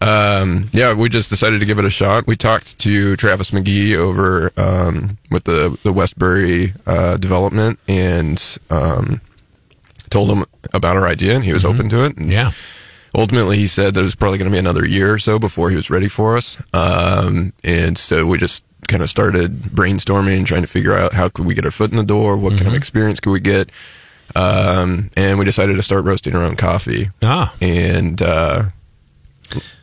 um, 0.00 0.68
yeah, 0.72 0.92
we 0.94 1.08
just 1.08 1.30
decided 1.30 1.60
to 1.60 1.66
give 1.66 1.78
it 1.78 1.84
a 1.84 1.90
shot. 1.90 2.26
We 2.26 2.34
talked 2.36 2.78
to 2.80 3.14
Travis 3.16 3.50
McGee 3.52 3.94
over 3.96 4.50
um, 4.56 5.18
with 5.30 5.44
the 5.44 5.78
the 5.84 5.92
Westbury 5.92 6.72
uh, 6.86 7.16
development 7.18 7.78
and 7.86 8.58
um, 8.70 9.20
told 10.10 10.30
him 10.30 10.44
about 10.72 10.96
our 10.96 11.06
idea, 11.06 11.34
and 11.36 11.44
he 11.44 11.52
was 11.52 11.64
open 11.64 11.88
to 11.90 12.04
it. 12.04 12.16
And 12.16 12.30
Yeah. 12.30 12.52
ultimately 13.14 13.56
he 13.58 13.66
said 13.68 13.94
that 13.94 14.00
it 14.00 14.04
was 14.04 14.16
probably 14.16 14.38
going 14.38 14.50
to 14.50 14.54
be 14.54 14.58
another 14.58 14.84
year 14.86 15.12
or 15.12 15.18
so 15.20 15.38
before 15.38 15.70
he 15.70 15.76
was 15.76 15.88
ready 15.90 16.08
for 16.08 16.36
us 16.36 16.60
um, 16.74 17.52
and 17.62 17.96
so 17.96 18.26
we 18.26 18.36
just 18.38 18.64
kind 18.88 19.02
of 19.02 19.08
started 19.10 19.60
brainstorming 19.62 20.44
trying 20.46 20.62
to 20.62 20.68
figure 20.68 20.94
out 20.94 21.12
how 21.14 21.28
could 21.28 21.46
we 21.46 21.54
get 21.54 21.64
our 21.64 21.70
foot 21.70 21.90
in 21.90 21.96
the 21.96 22.04
door 22.04 22.36
what 22.36 22.54
kind 22.56 22.68
of 22.68 22.74
experience 22.74 23.20
could 23.20 23.30
we 23.32 23.40
get 23.40 23.70
um, 24.36 25.10
and 25.16 25.38
we 25.38 25.44
decided 25.44 25.76
to 25.76 25.82
start 25.82 26.04
roasting 26.04 26.34
our 26.34 26.42
own 26.44 26.56
coffee 26.56 27.10
Ah. 27.22 27.54
and 27.60 28.20
uh, 28.22 28.64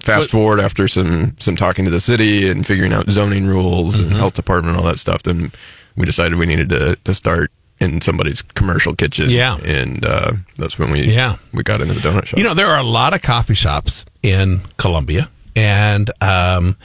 fast 0.02 0.32
forward 0.32 0.60
after 0.60 0.88
some 0.88 1.36
some 1.38 1.56
talking 1.56 1.86
to 1.86 1.92
the 1.92 2.00
city 2.00 2.50
and 2.50 2.66
figuring 2.66 2.92
out 2.94 3.10
zoning 3.10 3.46
rules 3.46 4.00
and 4.00 4.12
health 4.14 4.34
department 4.34 4.76
and 4.76 4.84
all 4.86 4.92
that 4.92 5.00
stuff 5.00 5.24
then 5.24 5.52
we 5.96 6.06
decided 6.06 6.38
we 6.38 6.46
needed 6.46 6.70
to, 6.70 6.96
to 7.04 7.14
start 7.14 7.52
in 7.80 8.00
somebody's 8.02 8.42
commercial 8.42 8.94
kitchen 8.96 9.30
Yeah. 9.30 9.58
and 9.66 10.06
uh, 10.06 10.34
that's 10.58 10.78
when 10.78 10.92
we 10.92 11.02
Yeah. 11.04 11.38
we 11.54 11.64
got 11.64 11.82
into 11.82 11.94
the 11.94 12.00
donut 12.02 12.26
shop 12.26 12.38
You 12.38 12.44
know, 12.44 12.54
there 12.54 12.68
are 12.68 12.80
a 12.80 12.84
lot 12.84 13.14
of 13.14 13.22
coffee 13.22 13.54
shops 13.56 14.06
in 14.22 14.62
Columbia, 14.78 15.30
and 15.56 16.12
um, 16.22 16.78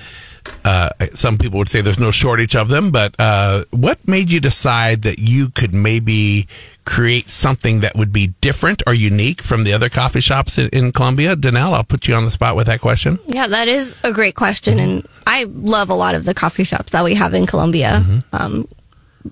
uh, 0.65 0.91
some 1.15 1.39
people 1.39 1.59
would 1.59 1.69
say 1.69 1.81
there's 1.81 1.99
no 1.99 2.11
shortage 2.11 2.57
of 2.57 2.69
them. 2.69 2.91
But 2.91 3.15
uh, 3.19 3.65
what 3.71 4.07
made 4.07 4.31
you 4.31 4.41
decide 4.41 5.03
that 5.03 5.19
you 5.19 5.51
could 5.51 5.75
maybe 5.75 6.49
create 6.85 7.29
something 7.29 7.81
that 7.81 7.97
would 7.97 8.13
be 8.13 8.29
different 8.41 8.83
or 8.87 8.95
unique 8.95 9.43
from 9.43 9.65
the 9.65 9.73
other 9.73 9.89
coffee 9.89 10.21
shops 10.21 10.59
in, 10.59 10.69
in 10.71 10.93
Columbia? 10.93 11.37
Danelle, 11.37 11.73
I'll 11.73 11.85
put 11.85 12.09
you 12.09 12.15
on 12.15 12.25
the 12.25 12.31
spot 12.31 12.57
with 12.57 12.67
that 12.67 12.81
question. 12.81 13.19
Yeah, 13.27 13.47
that 13.47 13.69
is 13.69 13.97
a 14.05 14.13
great 14.13 14.35
question. 14.35 14.79
And 14.79 15.07
I 15.27 15.45
love 15.45 15.91
a 15.91 15.95
lot 15.95 16.15
of 16.15 16.25
the 16.25 16.35
coffee 16.35 16.65
shops 16.65 16.93
that 16.93 17.05
we 17.05 17.15
have 17.15 17.35
in 17.35 17.47
Columbia. 17.47 18.05
Um, 18.33 18.69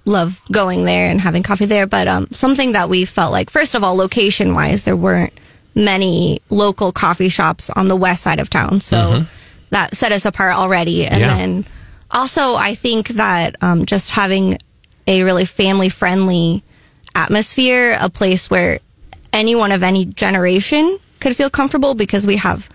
love 0.05 0.41
going 0.51 0.85
there 0.85 1.09
and 1.09 1.21
having 1.21 1.43
coffee 1.43 1.67
there. 1.67 1.87
But 1.87 2.09
um, 2.09 2.27
something 2.33 2.73
that 2.73 2.89
we 2.89 3.05
felt 3.05 3.33
like, 3.33 3.51
first 3.51 3.75
of 3.75 3.85
all, 3.85 3.97
location 3.97 4.55
wise, 4.55 4.85
there 4.85 4.97
weren't 4.97 5.33
many 5.75 6.41
local 6.51 6.93
coffee 6.93 7.29
shops 7.29 7.71
on 7.71 7.89
the 7.89 7.97
west 7.97 8.23
side 8.23 8.41
of 8.41 8.49
town. 8.51 8.81
So 8.81 9.25
that 9.75 9.95
set 9.95 10.13
us 10.13 10.25
apart 10.25 10.55
already. 10.57 11.05
And 11.07 11.21
Yeah. 11.21 11.35
then 11.37 11.65
also, 12.11 12.55
I 12.55 12.75
think 12.75 13.09
that 13.09 13.57
um, 13.61 13.85
just 13.87 14.11
having 14.11 14.59
a 15.07 15.23
really 15.23 15.45
family 15.45 15.89
friendly 15.91 16.63
atmosphere, 17.15 17.97
a 18.01 18.09
place 18.09 18.51
where 18.51 18.79
anyone 19.33 19.73
of 19.73 19.83
any 19.83 20.05
generation 20.07 20.99
could 21.21 21.37
feel 21.37 21.51
comfortable 21.51 21.95
because 21.95 22.27
we 22.27 22.37
have 22.37 22.69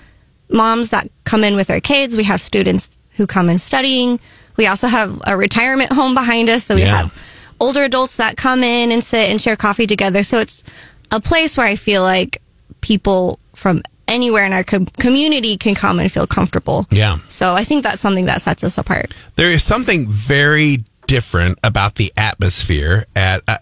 moms 0.52 0.90
that 0.90 1.10
come 1.24 1.44
in 1.44 1.56
with 1.56 1.68
their 1.68 1.82
kids. 1.82 2.18
We 2.18 2.24
have 2.26 2.42
students 2.42 2.98
who 3.12 3.26
come 3.28 3.50
in 3.50 3.58
studying. 3.60 4.20
We 4.58 4.68
also 4.68 4.88
have 4.88 5.22
a 5.28 5.38
retirement 5.38 5.94
home 5.94 6.14
behind 6.14 6.50
us. 6.50 6.66
So 6.66 6.76
we 6.76 6.82
Yeah. 6.82 6.98
have 6.98 7.14
older 7.60 7.84
adults 7.84 8.16
that 8.18 8.36
come 8.38 8.64
in 8.64 8.92
and 8.92 9.04
sit 9.04 9.30
and 9.30 9.42
share 9.42 9.56
coffee 9.56 9.88
together. 9.88 10.24
So 10.24 10.40
it's 10.40 10.64
a 11.12 11.20
place 11.20 11.58
where 11.58 11.68
I 11.68 11.76
feel 11.76 12.04
like 12.04 12.42
people 12.82 13.40
from 13.56 13.82
anywhere 14.10 14.44
in 14.44 14.52
our 14.52 14.64
com- 14.64 14.86
community 14.86 15.56
can 15.56 15.76
come 15.76 16.00
and 16.00 16.12
feel 16.12 16.28
comfortable. 16.28 16.86
Yeah. 16.90 17.20
So 17.28 17.54
I 17.54 17.64
think 17.64 17.84
that's 17.84 18.02
something 18.02 18.26
that 18.26 18.42
sets 18.42 18.64
us 18.64 18.78
apart. 18.78 19.14
There 19.36 19.52
is 19.52 19.64
something 19.64 20.08
very 20.08 20.84
different 21.08 21.60
about 21.64 21.96
the 21.96 22.12
atmosphere 22.18 23.06
at. 23.16 23.44
Uh, 23.48 23.58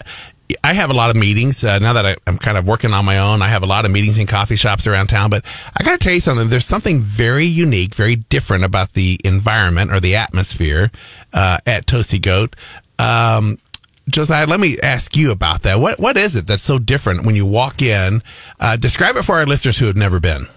I 0.63 0.73
have 0.73 0.89
a 0.89 0.93
lot 0.93 1.09
of 1.09 1.17
meetings 1.17 1.61
uh, 1.63 1.77
now 1.79 1.93
that 1.93 2.05
I, 2.05 2.15
I'm 2.25 2.37
kind 2.37 2.57
of 2.57 2.65
working 2.65 2.93
on 2.93 3.03
my 3.03 3.17
own. 3.17 3.41
I 3.41 3.49
have 3.49 3.63
a 3.63 3.65
lot 3.65 3.83
of 3.83 3.91
meetings 3.91 4.17
in 4.17 4.27
coffee 4.27 4.55
shops 4.55 4.87
around 4.87 5.07
town, 5.07 5.29
but 5.29 5.43
I 5.75 5.83
got 5.83 5.91
to 5.91 5.97
tell 5.97 6.13
you 6.13 6.21
something. 6.21 6.47
There's 6.47 6.65
something 6.65 7.01
very 7.01 7.45
unique, 7.45 7.93
very 7.93 8.15
different 8.15 8.63
about 8.63 8.93
the 8.93 9.19
environment 9.25 9.91
or 9.91 9.99
the 9.99 10.15
atmosphere 10.15 10.89
uh, 11.33 11.57
at 11.65 11.85
Toasty 11.85 12.21
Goat. 12.21 12.55
Um, 12.97 13.59
Josiah, 14.09 14.47
let 14.47 14.59
me 14.59 14.77
ask 14.79 15.17
you 15.17 15.31
about 15.31 15.63
that. 15.63 15.79
What 15.79 15.99
what 15.99 16.17
is 16.17 16.35
it 16.35 16.47
that's 16.47 16.63
so 16.63 16.79
different 16.79 17.25
when 17.25 17.35
you 17.35 17.45
walk 17.45 17.81
in? 17.81 18.21
Uh, 18.59 18.77
describe 18.77 19.15
it 19.17 19.23
for 19.23 19.35
our 19.35 19.45
listeners 19.45 19.77
who 19.77 19.85
have 19.85 19.97
never 19.97 20.19
been. 20.19 20.47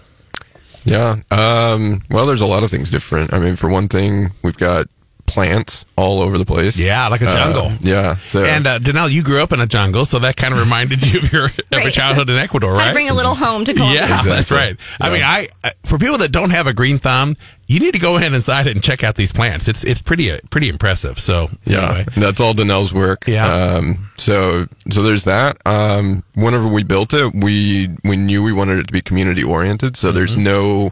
Yeah. 0.83 1.17
Um, 1.29 2.01
well, 2.09 2.25
there's 2.25 2.41
a 2.41 2.47
lot 2.47 2.63
of 2.63 2.71
things 2.71 2.89
different. 2.89 3.33
I 3.33 3.39
mean, 3.39 3.55
for 3.55 3.69
one 3.69 3.87
thing, 3.87 4.31
we've 4.43 4.57
got 4.57 4.87
plants 5.31 5.85
all 5.95 6.21
over 6.21 6.37
the 6.37 6.45
place. 6.45 6.77
Yeah, 6.77 7.07
like 7.07 7.21
a 7.21 7.29
Uh, 7.29 7.33
jungle. 7.35 7.71
yeah. 7.79 8.15
So, 8.27 8.43
And 8.43 8.67
uh, 8.67 8.79
Danelle, 8.79 9.09
you 9.11 9.23
grew 9.23 9.41
up 9.41 9.51
in 9.53 9.59
a 9.61 9.65
jungle, 9.67 10.05
so 10.05 10.19
that 10.19 10.35
kind 10.35 10.53
of 10.53 10.59
reminded 10.59 11.05
you 11.05 11.19
of 11.21 11.31
your, 11.33 11.45
of 11.45 11.53
your 11.71 11.81
Right. 11.81 11.93
childhood 11.93 12.29
in 12.29 12.37
Ecuador, 12.37 12.71
Had 12.75 12.77
right? 12.79 12.87
to 12.89 12.93
bring 12.93 13.09
a 13.09 13.13
little 13.13 13.35
home 13.35 13.65
to 13.65 13.73
Columbia. 13.73 14.01
Yeah, 14.01 14.07
that's 14.23 14.51
Exactly. 14.51 14.57
right. 14.57 14.77
I 14.99 15.09
mean, 15.09 15.23
I 15.23 15.49
I- 15.63 15.73
for 15.85 15.97
people 15.97 16.17
that 16.19 16.31
don't 16.31 16.49
have 16.51 16.67
a 16.67 16.73
green 16.73 16.97
thumb, 16.97 17.35
you 17.67 17.79
need 17.79 17.93
to 17.93 17.99
go 17.99 18.17
in 18.17 18.33
inside 18.33 18.67
it 18.67 18.71
and 18.75 18.83
check 18.83 19.03
out 19.03 19.15
these 19.15 19.31
plants. 19.31 19.67
It's 19.69 19.83
it's 19.85 20.01
pretty 20.01 20.29
uh, 20.31 20.39
pretty 20.49 20.67
impressive. 20.67 21.19
So 21.19 21.49
yeah, 21.63 21.87
anyway. 21.89 22.05
that's 22.17 22.41
all 22.41 22.53
Danelle's 22.53 22.93
work. 22.93 23.23
Yeah. 23.27 23.47
Um, 23.47 24.09
so, 24.17 24.65
so 24.89 25.01
there's 25.03 25.23
that. 25.23 25.57
Um, 25.65 26.23
whenever 26.35 26.67
we 26.67 26.83
built 26.83 27.13
it, 27.13 27.33
we, 27.33 27.89
we 28.03 28.17
knew 28.17 28.43
we 28.43 28.51
wanted 28.53 28.77
it 28.79 28.87
to 28.87 28.93
be 28.93 29.01
community 29.01 29.43
oriented. 29.43 29.95
So 29.97 30.11
there's 30.11 30.33
Mm-hmm. 30.35 30.43
no, 30.43 30.91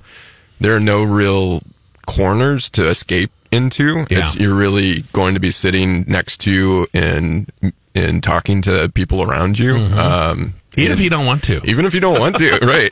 there 0.60 0.76
are 0.76 0.80
no 0.80 1.04
real 1.04 1.62
corners 2.08 2.70
to 2.72 2.88
escape 2.88 3.30
into. 3.52 4.00
Yeah. 4.10 4.20
It's, 4.20 4.36
you're 4.38 4.58
really 4.58 5.04
going 5.14 5.34
to 5.34 5.40
be 5.40 5.52
sitting 5.52 6.06
next 6.08 6.38
to 6.42 6.88
and, 6.94 7.52
and 7.96 8.24
talking 8.24 8.62
to 8.64 8.92
people 8.94 9.22
around 9.24 9.60
you. 9.60 9.76
Um, 9.76 10.54
Mm-hmm. 10.70 10.82
even 10.82 10.92
if 10.94 11.02
you 11.02 11.10
don't 11.10 11.26
want 11.26 11.44
to. 11.46 11.62
even 11.66 11.86
if 11.86 11.94
you 11.96 12.00
don't 12.00 12.20
want 12.20 12.36
to, 12.38 12.50
right? 12.62 12.92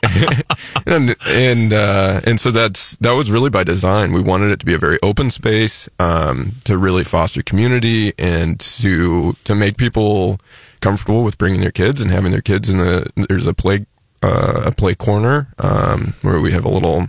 and 0.86 1.14
and 1.26 1.72
uh, 1.72 2.20
and 2.24 2.38
so 2.40 2.50
that's 2.50 2.96
that 2.96 3.12
was 3.12 3.30
really 3.30 3.50
by 3.50 3.62
design. 3.62 4.12
We 4.12 4.20
wanted 4.20 4.50
it 4.50 4.58
to 4.60 4.66
be 4.66 4.74
a 4.74 4.78
very 4.78 4.98
open 5.00 5.30
space 5.30 5.88
um, 6.00 6.56
to 6.64 6.76
really 6.76 7.04
foster 7.04 7.40
community 7.40 8.12
and 8.18 8.58
to 8.58 9.34
to 9.44 9.54
make 9.54 9.76
people 9.78 10.38
comfortable 10.80 11.22
with 11.22 11.38
bringing 11.38 11.60
their 11.60 11.70
kids 11.70 12.00
and 12.00 12.10
having 12.10 12.32
their 12.32 12.42
kids 12.42 12.68
in 12.68 12.78
the. 12.78 13.08
There's 13.28 13.46
a 13.46 13.54
play 13.54 13.86
uh, 14.22 14.64
a 14.66 14.72
play 14.72 14.96
corner 14.96 15.46
um, 15.60 16.14
where 16.22 16.40
we 16.40 16.50
have 16.52 16.64
a 16.64 16.68
little 16.68 17.06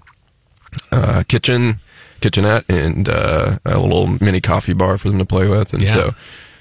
uh, 0.91 1.23
kitchen 1.27 1.77
kitchenette 2.19 2.65
and 2.69 3.09
uh, 3.09 3.57
a 3.65 3.79
little 3.79 4.07
mini 4.21 4.41
coffee 4.41 4.73
bar 4.73 4.97
for 4.97 5.09
them 5.09 5.17
to 5.19 5.25
play 5.25 5.49
with, 5.49 5.73
and 5.73 5.83
Yeah. 5.83 5.93
so. 5.93 6.11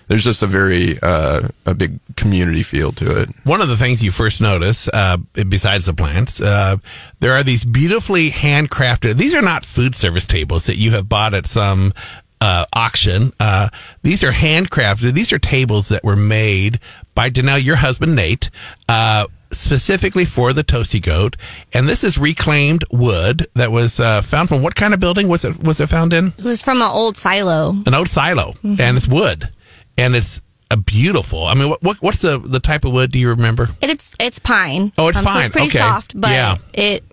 There's 0.09 0.25
just 0.25 0.43
a 0.43 0.47
very 0.47 0.99
uh, 1.03 1.49
a 1.67 1.75
big 1.75 2.01
community 2.17 2.63
feel 2.63 2.93
to 2.93 3.21
it. 3.21 3.29
One 3.45 3.61
of 3.61 3.69
the 3.69 3.77
things 3.77 4.03
you 4.03 4.11
first 4.11 4.41
notice, 4.41 4.89
uh, 4.89 5.19
besides 5.51 5.85
the 5.85 5.93
plants, 5.93 6.41
uh, 6.41 6.79
there 7.21 7.35
are 7.35 7.43
these 7.43 7.63
beautifully 7.63 8.31
handcrafted. 8.31 9.17
These 9.19 9.35
are 9.35 9.43
not 9.43 9.67
food 9.67 9.95
service 9.95 10.25
tables 10.25 10.65
that 10.65 10.79
you 10.79 10.93
have 10.93 11.11
bought 11.11 11.35
at 11.35 11.47
some 11.47 11.93
uh, 12.41 12.65
auction. 12.73 13.35
Uh, 13.39 13.69
these 14.03 14.25
are 14.25 14.33
handcrafted. 14.33 15.13
These 15.13 15.31
are 15.35 15.39
tables 15.39 15.89
that 15.91 16.03
were 16.03 16.17
made 16.17 16.81
by 17.15 17.29
Danelle, 17.29 17.63
your 17.63 17.77
husband 17.77 18.17
Nate, 18.17 18.49
uh, 18.89 19.27
specifically 19.51 20.25
for 20.25 20.53
the 20.53 20.65
Toasty 20.65 21.01
Goat. 21.03 21.37
And 21.73 21.89
this 21.89 22.05
is 22.05 22.19
reclaimed 22.19 22.85
wood 22.91 23.47
that 23.55 23.71
was 23.73 23.99
uh, 24.01 24.23
found 24.23 24.49
from 24.49 24.63
what 24.63 24.75
kind 24.75 24.95
of 24.95 25.01
building 25.01 25.29
was 25.29 25.45
it? 25.45 25.63
Was 25.63 25.81
it 25.81 25.89
found 25.89 26.13
in? 26.13 26.29
It 26.39 26.45
was 26.45 26.63
from 26.63 26.83
an 26.83 26.89
old 26.91 27.17
silo. 27.17 27.75
an 27.87 27.95
old 27.95 28.09
silo, 28.09 28.55
and 28.63 28.97
it's 28.97 29.09
wood, 29.09 29.49
and 29.97 30.15
it's 30.17 30.41
a 30.71 30.77
beautiful. 30.77 31.45
I 31.47 31.55
mean, 31.55 31.71
what, 31.71 31.83
what 31.83 31.97
what's 32.03 32.21
the 32.23 32.39
the 32.39 32.61
type 32.61 32.85
of 32.85 32.93
wood? 32.93 33.11
Do 33.11 33.19
you 33.19 33.31
remember? 33.31 33.69
It's 33.81 34.15
it's 34.21 34.39
pine. 34.39 34.93
Oh, 34.99 35.09
it's 35.09 35.19
So 35.19 35.25
pine. 35.25 35.45
it's 35.47 35.51
pretty 35.53 35.69
Okay. 35.69 35.79
soft, 35.79 36.19
but 36.21 36.31
Yeah. 36.31 36.57
it 36.75 37.05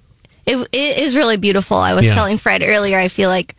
it 0.46 0.58
it 0.74 0.98
is 1.00 1.16
really 1.16 1.38
beautiful. 1.38 1.78
I 1.78 1.94
was 1.94 2.06
Yeah. 2.06 2.16
telling 2.16 2.38
Fred 2.38 2.64
earlier. 2.64 2.98
I 2.98 3.08
feel 3.08 3.30
like 3.30 3.56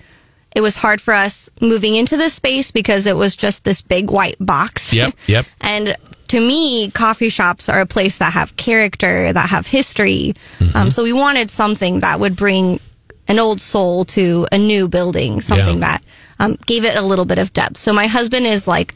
it 0.55 0.61
was 0.63 0.77
hard 0.77 1.01
for 1.03 1.13
us 1.13 1.51
moving 1.61 1.95
into 1.97 2.17
this 2.17 2.33
space 2.35 2.71
because 2.71 3.05
it 3.07 3.17
was 3.17 3.37
just 3.37 3.65
this 3.65 3.83
big 3.83 4.11
white 4.11 4.37
box. 4.41 4.93
Yep, 4.93 5.15
yep. 5.27 5.45
and 5.61 5.97
to 6.29 6.41
me, 6.41 6.91
coffee 6.91 7.29
shops 7.29 7.69
are 7.69 7.81
a 7.81 7.87
place 7.87 8.19
that 8.19 8.33
have 8.33 8.57
character, 8.57 9.33
that 9.33 9.49
have 9.51 9.67
history. 9.67 10.35
Mm-hmm. 10.59 10.77
Um, 10.77 10.91
so 10.91 11.03
we 11.03 11.13
wanted 11.13 11.51
something 11.51 12.01
that 12.01 12.19
would 12.21 12.37
bring 12.37 12.81
an 13.29 13.39
old 13.39 13.61
soul 13.61 14.05
to 14.07 14.47
a 14.53 14.59
new 14.59 14.89
building, 14.89 15.41
something 15.41 15.81
Yeah. 15.81 15.89
that 15.89 16.05
um, 16.39 16.57
gave 16.67 16.85
it 16.85 16.97
a 16.97 17.03
little 17.03 17.25
bit 17.25 17.39
of 17.39 17.53
depth. 17.53 17.77
So 17.79 17.93
my 17.93 18.07
husband 18.07 18.47
is 18.47 18.67
like 18.69 18.95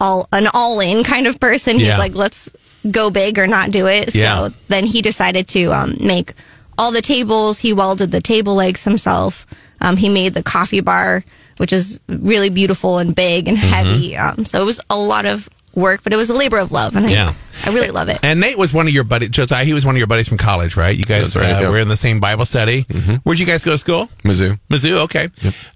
all 0.00 0.28
an 0.32 0.46
all 0.52 0.80
in 0.80 1.04
kind 1.04 1.26
of 1.26 1.38
person. 1.40 1.78
Yeah. 1.78 1.90
He's 1.92 1.98
like, 1.98 2.14
let's 2.14 2.54
go 2.90 3.10
big 3.10 3.38
or 3.38 3.46
not 3.46 3.70
do 3.70 3.86
it. 3.86 4.14
Yeah. 4.14 4.48
So 4.48 4.54
then 4.68 4.84
he 4.84 5.02
decided 5.02 5.48
to 5.48 5.72
um, 5.72 5.96
make 6.00 6.32
all 6.78 6.90
the 6.92 7.02
tables. 7.02 7.58
He 7.58 7.72
welded 7.72 8.10
the 8.10 8.20
table 8.20 8.54
legs 8.54 8.84
himself. 8.84 9.46
Um, 9.80 9.96
he 9.96 10.08
made 10.08 10.34
the 10.34 10.42
coffee 10.42 10.80
bar, 10.80 11.24
which 11.58 11.72
is 11.72 12.00
really 12.08 12.50
beautiful 12.50 12.98
and 12.98 13.14
big 13.14 13.48
and 13.48 13.56
Mm-hmm. 13.56 13.68
heavy. 13.68 14.16
Um, 14.16 14.44
so 14.44 14.60
it 14.60 14.64
was 14.64 14.80
a 14.90 14.96
lot 14.98 15.26
of 15.26 15.48
work, 15.76 16.02
but 16.02 16.12
it 16.12 16.16
was 16.16 16.30
a 16.30 16.34
labor 16.34 16.58
of 16.58 16.72
love, 16.72 16.96
and 16.96 17.08
Yeah. 17.10 17.34
I, 17.64 17.70
I 17.70 17.72
really 17.72 17.90
love 17.90 18.08
it. 18.08 18.18
And 18.22 18.40
Nate 18.40 18.58
was 18.58 18.72
one 18.72 18.86
of 18.88 18.92
your 18.92 19.04
buddies. 19.04 19.30
Josiah, 19.30 19.64
he 19.64 19.72
was 19.72 19.86
one 19.86 19.94
of 19.94 19.98
your 19.98 20.06
buddies 20.06 20.28
from 20.28 20.38
college, 20.38 20.76
right? 20.76 20.96
You 20.96 21.04
guys 21.04 21.36
right, 21.36 21.44
uh, 21.52 21.60
yeah. 21.60 21.70
were 21.70 21.78
in 21.78 21.88
the 21.88 21.96
same 21.96 22.20
Bible 22.20 22.44
study. 22.46 22.82
Where'd 23.22 23.38
you 23.38 23.46
guys 23.46 23.64
go 23.64 23.72
to 23.72 23.78
school? 23.78 24.08
Mizzou. 24.22 24.58
Mizzou. 24.68 24.98
Okay. 25.04 25.28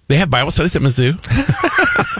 They 0.09 0.17
have 0.17 0.29
Bible 0.29 0.51
studies 0.51 0.75
at 0.75 0.83
Mizzou. 0.83 1.15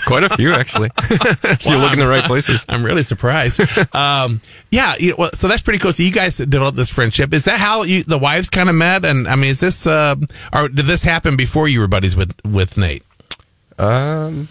Quite 0.07 0.23
a 0.23 0.29
few, 0.37 0.53
actually. 0.53 0.91
if 0.97 1.67
you 1.67 1.77
look 1.77 1.93
in 1.93 1.99
the 1.99 2.07
right 2.07 2.25
places. 2.25 2.65
I'm 2.69 2.85
really 2.85 3.03
surprised. 3.03 3.61
um, 3.95 4.41
yeah. 4.71 4.95
You 4.99 5.17
well, 5.19 5.31
so 5.35 5.49
that's 5.49 5.63
pretty 5.63 5.81
cool. 5.81 5.93
So 5.93 6.03
you 6.03 6.13
guys 6.13 6.39
developed 6.39 6.77
this 6.77 6.91
friendship. 6.91 7.35
Is 7.35 7.45
that 7.45 7.59
how 7.59 7.83
you, 7.83 8.05
the 8.05 8.19
wives 8.19 8.51
kind 8.51 8.69
of 8.69 8.75
met? 8.77 9.05
And 9.05 9.27
I 9.27 9.35
mean, 9.35 9.51
is 9.51 9.61
this, 9.61 9.87
uh, 9.87 10.15
or 10.53 10.69
did 10.69 10.87
this 10.87 11.03
happen 11.03 11.37
before 11.37 11.67
you 11.69 11.81
were 11.81 11.89
buddies 11.89 12.15
with, 12.17 12.35
with 12.45 12.77
Nate? 12.79 13.03
Um, 13.79 14.49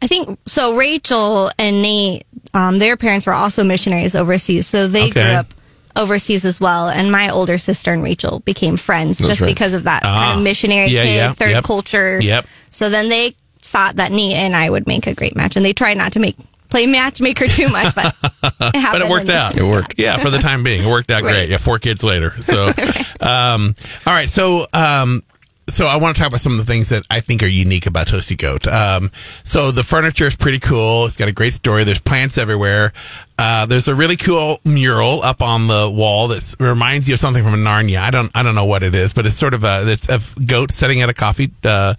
I 0.00 0.06
think 0.06 0.38
so. 0.46 0.76
Rachel 0.76 1.50
and 1.58 1.82
Nate, 1.82 2.24
um, 2.54 2.78
their 2.78 2.96
parents 2.96 3.26
were 3.26 3.32
also 3.32 3.64
missionaries 3.64 4.14
overseas, 4.14 4.66
so 4.66 4.86
they 4.88 5.04
Okay. 5.08 5.12
grew 5.12 5.22
up 5.22 5.54
overseas 5.96 6.44
as 6.44 6.60
well. 6.60 6.88
And 6.88 7.10
my 7.10 7.30
older 7.30 7.58
sister 7.58 7.92
and 7.92 8.02
Rachel 8.02 8.38
became 8.40 8.76
friends 8.76 9.18
That's 9.18 9.28
just 9.28 9.40
right. 9.40 9.48
because 9.48 9.74
of 9.74 9.84
that 9.84 10.02
Ah. 10.04 10.24
kind 10.26 10.38
of 10.38 10.44
missionary 10.44 10.90
Yeah, 10.90 11.02
kid, 11.04 11.14
yeah, 11.16 11.32
third 11.32 11.50
yep. 11.50 11.64
culture. 11.64 12.20
Yep. 12.22 12.46
So 12.70 12.88
then 12.90 13.08
they 13.08 13.32
thought 13.62 13.96
that 13.96 14.12
Nate 14.12 14.36
and 14.36 14.54
I 14.54 14.70
would 14.70 14.86
make 14.86 15.06
a 15.08 15.14
great 15.14 15.34
match, 15.34 15.56
and 15.56 15.64
they 15.64 15.72
tried 15.72 15.96
not 15.96 16.12
to 16.12 16.20
make 16.20 16.36
play 16.70 16.86
matchmaker 16.86 17.48
too 17.48 17.68
much, 17.70 17.94
but 17.94 18.14
it 18.22 18.76
happened. 18.76 18.82
but 18.92 19.02
it 19.02 19.08
worked 19.08 19.30
out. 19.30 19.56
It 19.56 19.62
worked. 19.64 19.94
Yeah, 19.98 20.18
for 20.18 20.30
the 20.30 20.38
time 20.38 20.62
being, 20.62 20.84
it 20.84 20.86
worked 20.86 21.10
out 21.10 21.22
Right. 21.24 21.32
great. 21.32 21.48
Yeah, 21.50 21.56
four 21.56 21.78
kids 21.78 22.04
later. 22.04 22.34
So, 22.42 22.66
um, 23.20 23.74
all 24.06 24.12
right. 24.14 24.28
So, 24.30 24.68
um, 24.74 25.22
so 25.68 25.86
I 25.86 25.96
want 25.96 26.16
to 26.16 26.20
talk 26.20 26.28
about 26.28 26.40
some 26.40 26.52
of 26.52 26.58
the 26.58 26.70
things 26.70 26.88
that 26.88 27.04
I 27.10 27.20
think 27.20 27.42
are 27.42 27.46
unique 27.46 27.86
about 27.86 28.06
Toasty 28.06 28.36
Goat. 28.36 28.66
Um, 28.66 29.10
so 29.44 29.70
the 29.70 29.82
furniture 29.82 30.26
is 30.26 30.34
pretty 30.34 30.58
cool. 30.58 31.06
It's 31.06 31.16
got 31.16 31.28
a 31.28 31.32
great 31.32 31.54
story. 31.54 31.84
There's 31.84 32.00
plants 32.00 32.38
everywhere. 32.38 32.92
Uh, 33.38 33.66
there's 33.66 33.86
a 33.86 33.94
really 33.94 34.16
cool 34.16 34.60
mural 34.64 35.22
up 35.22 35.42
on 35.42 35.68
the 35.68 35.88
wall 35.88 36.28
that 36.28 36.56
reminds 36.58 37.06
you 37.06 37.14
of 37.14 37.20
something 37.20 37.44
from 37.44 37.54
Narnia. 37.54 38.00
I 38.00 38.10
don't, 38.10 38.30
I 38.34 38.42
don't 38.42 38.54
know 38.54 38.64
what 38.64 38.82
it 38.82 38.94
is, 38.94 39.12
but 39.12 39.26
it's 39.26 39.36
sort 39.36 39.54
of 39.54 39.62
a, 39.62 39.84
it's 39.86 40.08
a 40.08 40.20
goat 40.40 40.72
sitting 40.72 41.02
at 41.02 41.08
a 41.08 41.14
coffee, 41.14 41.52
uh, 41.62 41.94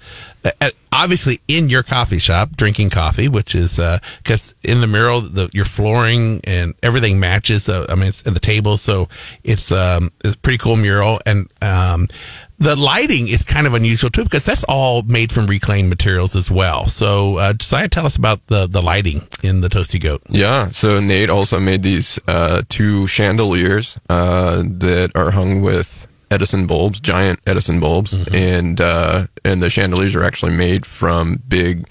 at, 0.60 0.74
obviously 0.92 1.40
in 1.48 1.70
your 1.70 1.84
coffee 1.84 2.20
shop 2.20 2.58
drinking 2.58 2.90
coffee, 2.90 3.30
which 3.30 3.56
is, 3.56 3.80
uh, 3.80 4.00
cause 4.26 4.54
in 4.64 4.82
the 4.82 4.88
mural, 4.88 5.22
the, 5.22 5.50
your 5.54 5.66
flooring 5.66 6.42
and 6.44 6.74
everything 6.84 7.20
matches. 7.20 7.70
Uh, 7.70 7.86
I 7.88 7.96
mean, 7.96 8.08
it's 8.08 8.22
the 8.24 8.40
table. 8.40 8.78
So 8.78 9.08
it's, 9.44 9.72
um, 9.72 10.12
it's 10.26 10.36
a 10.36 10.40
pretty 10.40 10.58
cool 10.58 10.76
mural. 10.76 11.22
And, 11.26 11.50
um, 11.62 12.08
the 12.60 12.76
lighting 12.76 13.28
is 13.30 13.46
kind 13.46 13.66
of 13.66 13.74
unusual 13.74 14.10
too 14.10 14.24
because 14.24 14.46
that's 14.46 14.64
all 14.66 15.02
made 15.04 15.32
from 15.32 15.48
reclaimed 15.48 15.90
materials 15.90 16.36
as 16.36 16.52
well. 16.52 16.88
So, 16.88 17.38
uh, 17.38 17.54
Josiah, 17.54 17.88
tell 17.88 18.06
us 18.06 18.16
about 18.18 18.46
the, 18.48 18.68
the 18.68 18.82
lighting 18.82 19.22
in 19.42 19.62
the 19.62 19.70
Toasty 19.70 20.00
Goat. 20.00 20.22
yeah. 20.30 20.70
So 20.72 21.00
Nate 21.00 21.30
also 21.30 21.60
made 21.60 21.84
these 21.84 22.20
uh, 22.28 22.62
two 22.70 23.08
chandeliers 23.08 23.98
uh, 24.10 24.64
that 24.66 25.12
are 25.16 25.32
hung 25.32 25.62
with 25.62 26.08
Edison 26.32 26.68
bulbs, 26.68 27.00
giant 27.00 27.40
Edison 27.48 27.80
bulbs, 27.80 28.14
and 28.34 28.80
uh, 28.80 29.24
and 29.44 29.64
the 29.64 29.70
chandeliers 29.70 30.16
are 30.16 30.24
actually 30.24 30.56
made 30.56 30.86
from 30.86 31.42
big 31.48 31.88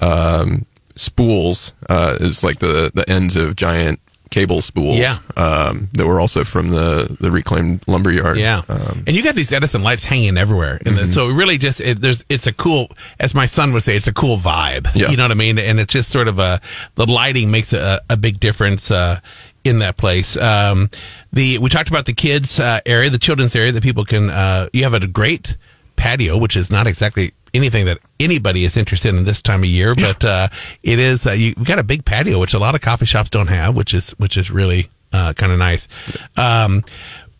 um, 0.00 0.66
spools. 0.94 1.72
Uh, 1.88 2.16
it's 2.20 2.44
like 2.44 2.58
the 2.58 2.92
the 2.94 3.08
ends 3.10 3.34
of 3.34 3.56
giant 3.56 3.98
cable 4.32 4.60
spools. 4.62 4.96
Yeah. 4.98 5.18
Um, 5.36 5.88
that 5.92 6.06
were 6.06 6.18
also 6.18 6.42
from 6.42 6.70
the 6.70 7.16
the 7.20 7.30
reclaimed 7.30 7.82
lumber 7.86 8.10
yard. 8.10 8.38
Yeah, 8.38 8.62
Um, 8.68 9.04
and 9.06 9.14
you 9.14 9.22
got 9.22 9.36
these 9.36 9.52
Edison 9.52 9.82
lights 9.82 10.02
hanging 10.02 10.36
everywhere, 10.36 10.80
and 10.84 10.98
the- 10.98 11.06
so 11.06 11.28
it 11.30 11.34
really 11.34 11.58
just 11.58 11.80
it, 11.80 12.00
there's 12.00 12.24
it's 12.28 12.46
a 12.48 12.52
cool, 12.52 12.90
as 13.20 13.34
my 13.34 13.46
son 13.46 13.72
would 13.72 13.84
say, 13.84 13.94
it's 13.94 14.08
a 14.08 14.12
cool 14.12 14.38
vibe. 14.38 14.88
Yeah. 14.96 15.10
You 15.10 15.16
know 15.16 15.24
what 15.24 15.30
I 15.30 15.34
mean? 15.34 15.58
And 15.58 15.78
it's 15.78 15.92
just 15.92 16.10
sort 16.10 16.26
of 16.26 16.38
a 16.40 16.60
the 16.96 17.06
lighting 17.06 17.50
makes 17.52 17.72
a, 17.72 18.00
a 18.10 18.16
big 18.16 18.40
difference 18.40 18.90
uh, 18.90 19.20
in 19.64 19.78
that 19.78 19.96
place. 19.96 20.36
Um, 20.36 20.90
the 21.32 21.58
we 21.58 21.68
talked 21.68 21.88
about 21.90 22.06
the 22.06 22.14
kids 22.14 22.58
uh, 22.58 22.80
area, 22.86 23.10
the 23.10 23.18
children's 23.18 23.54
area 23.54 23.70
that 23.72 23.82
people 23.82 24.04
can. 24.04 24.30
Uh, 24.30 24.68
you 24.72 24.82
have 24.84 24.94
a 24.94 25.06
great 25.06 25.56
patio, 25.96 26.36
which 26.36 26.56
is 26.56 26.70
not 26.70 26.86
exactly 26.86 27.32
anything 27.54 27.86
that 27.86 27.98
anybody 28.18 28.64
is 28.64 28.76
interested 28.76 29.14
in 29.14 29.24
this 29.24 29.42
time 29.42 29.62
of 29.62 29.68
year, 29.68 29.94
but 29.94 30.24
uh, 30.24 30.48
it 30.82 30.98
is 30.98 31.26
uh, 31.26 31.32
you, 31.32 31.54
we've 31.56 31.66
got 31.66 31.78
a 31.78 31.84
big 31.84 32.04
patio, 32.04 32.38
which 32.38 32.54
a 32.54 32.58
lot 32.58 32.74
of 32.74 32.80
coffee 32.80 33.06
shops 33.06 33.30
don't 33.30 33.48
have, 33.48 33.76
which 33.76 33.94
is 33.94 34.10
which 34.12 34.36
is 34.36 34.50
really 34.50 34.88
uh, 35.12 35.32
kind 35.34 35.52
of 35.52 35.58
nice. 35.58 35.88
Um, 36.36 36.84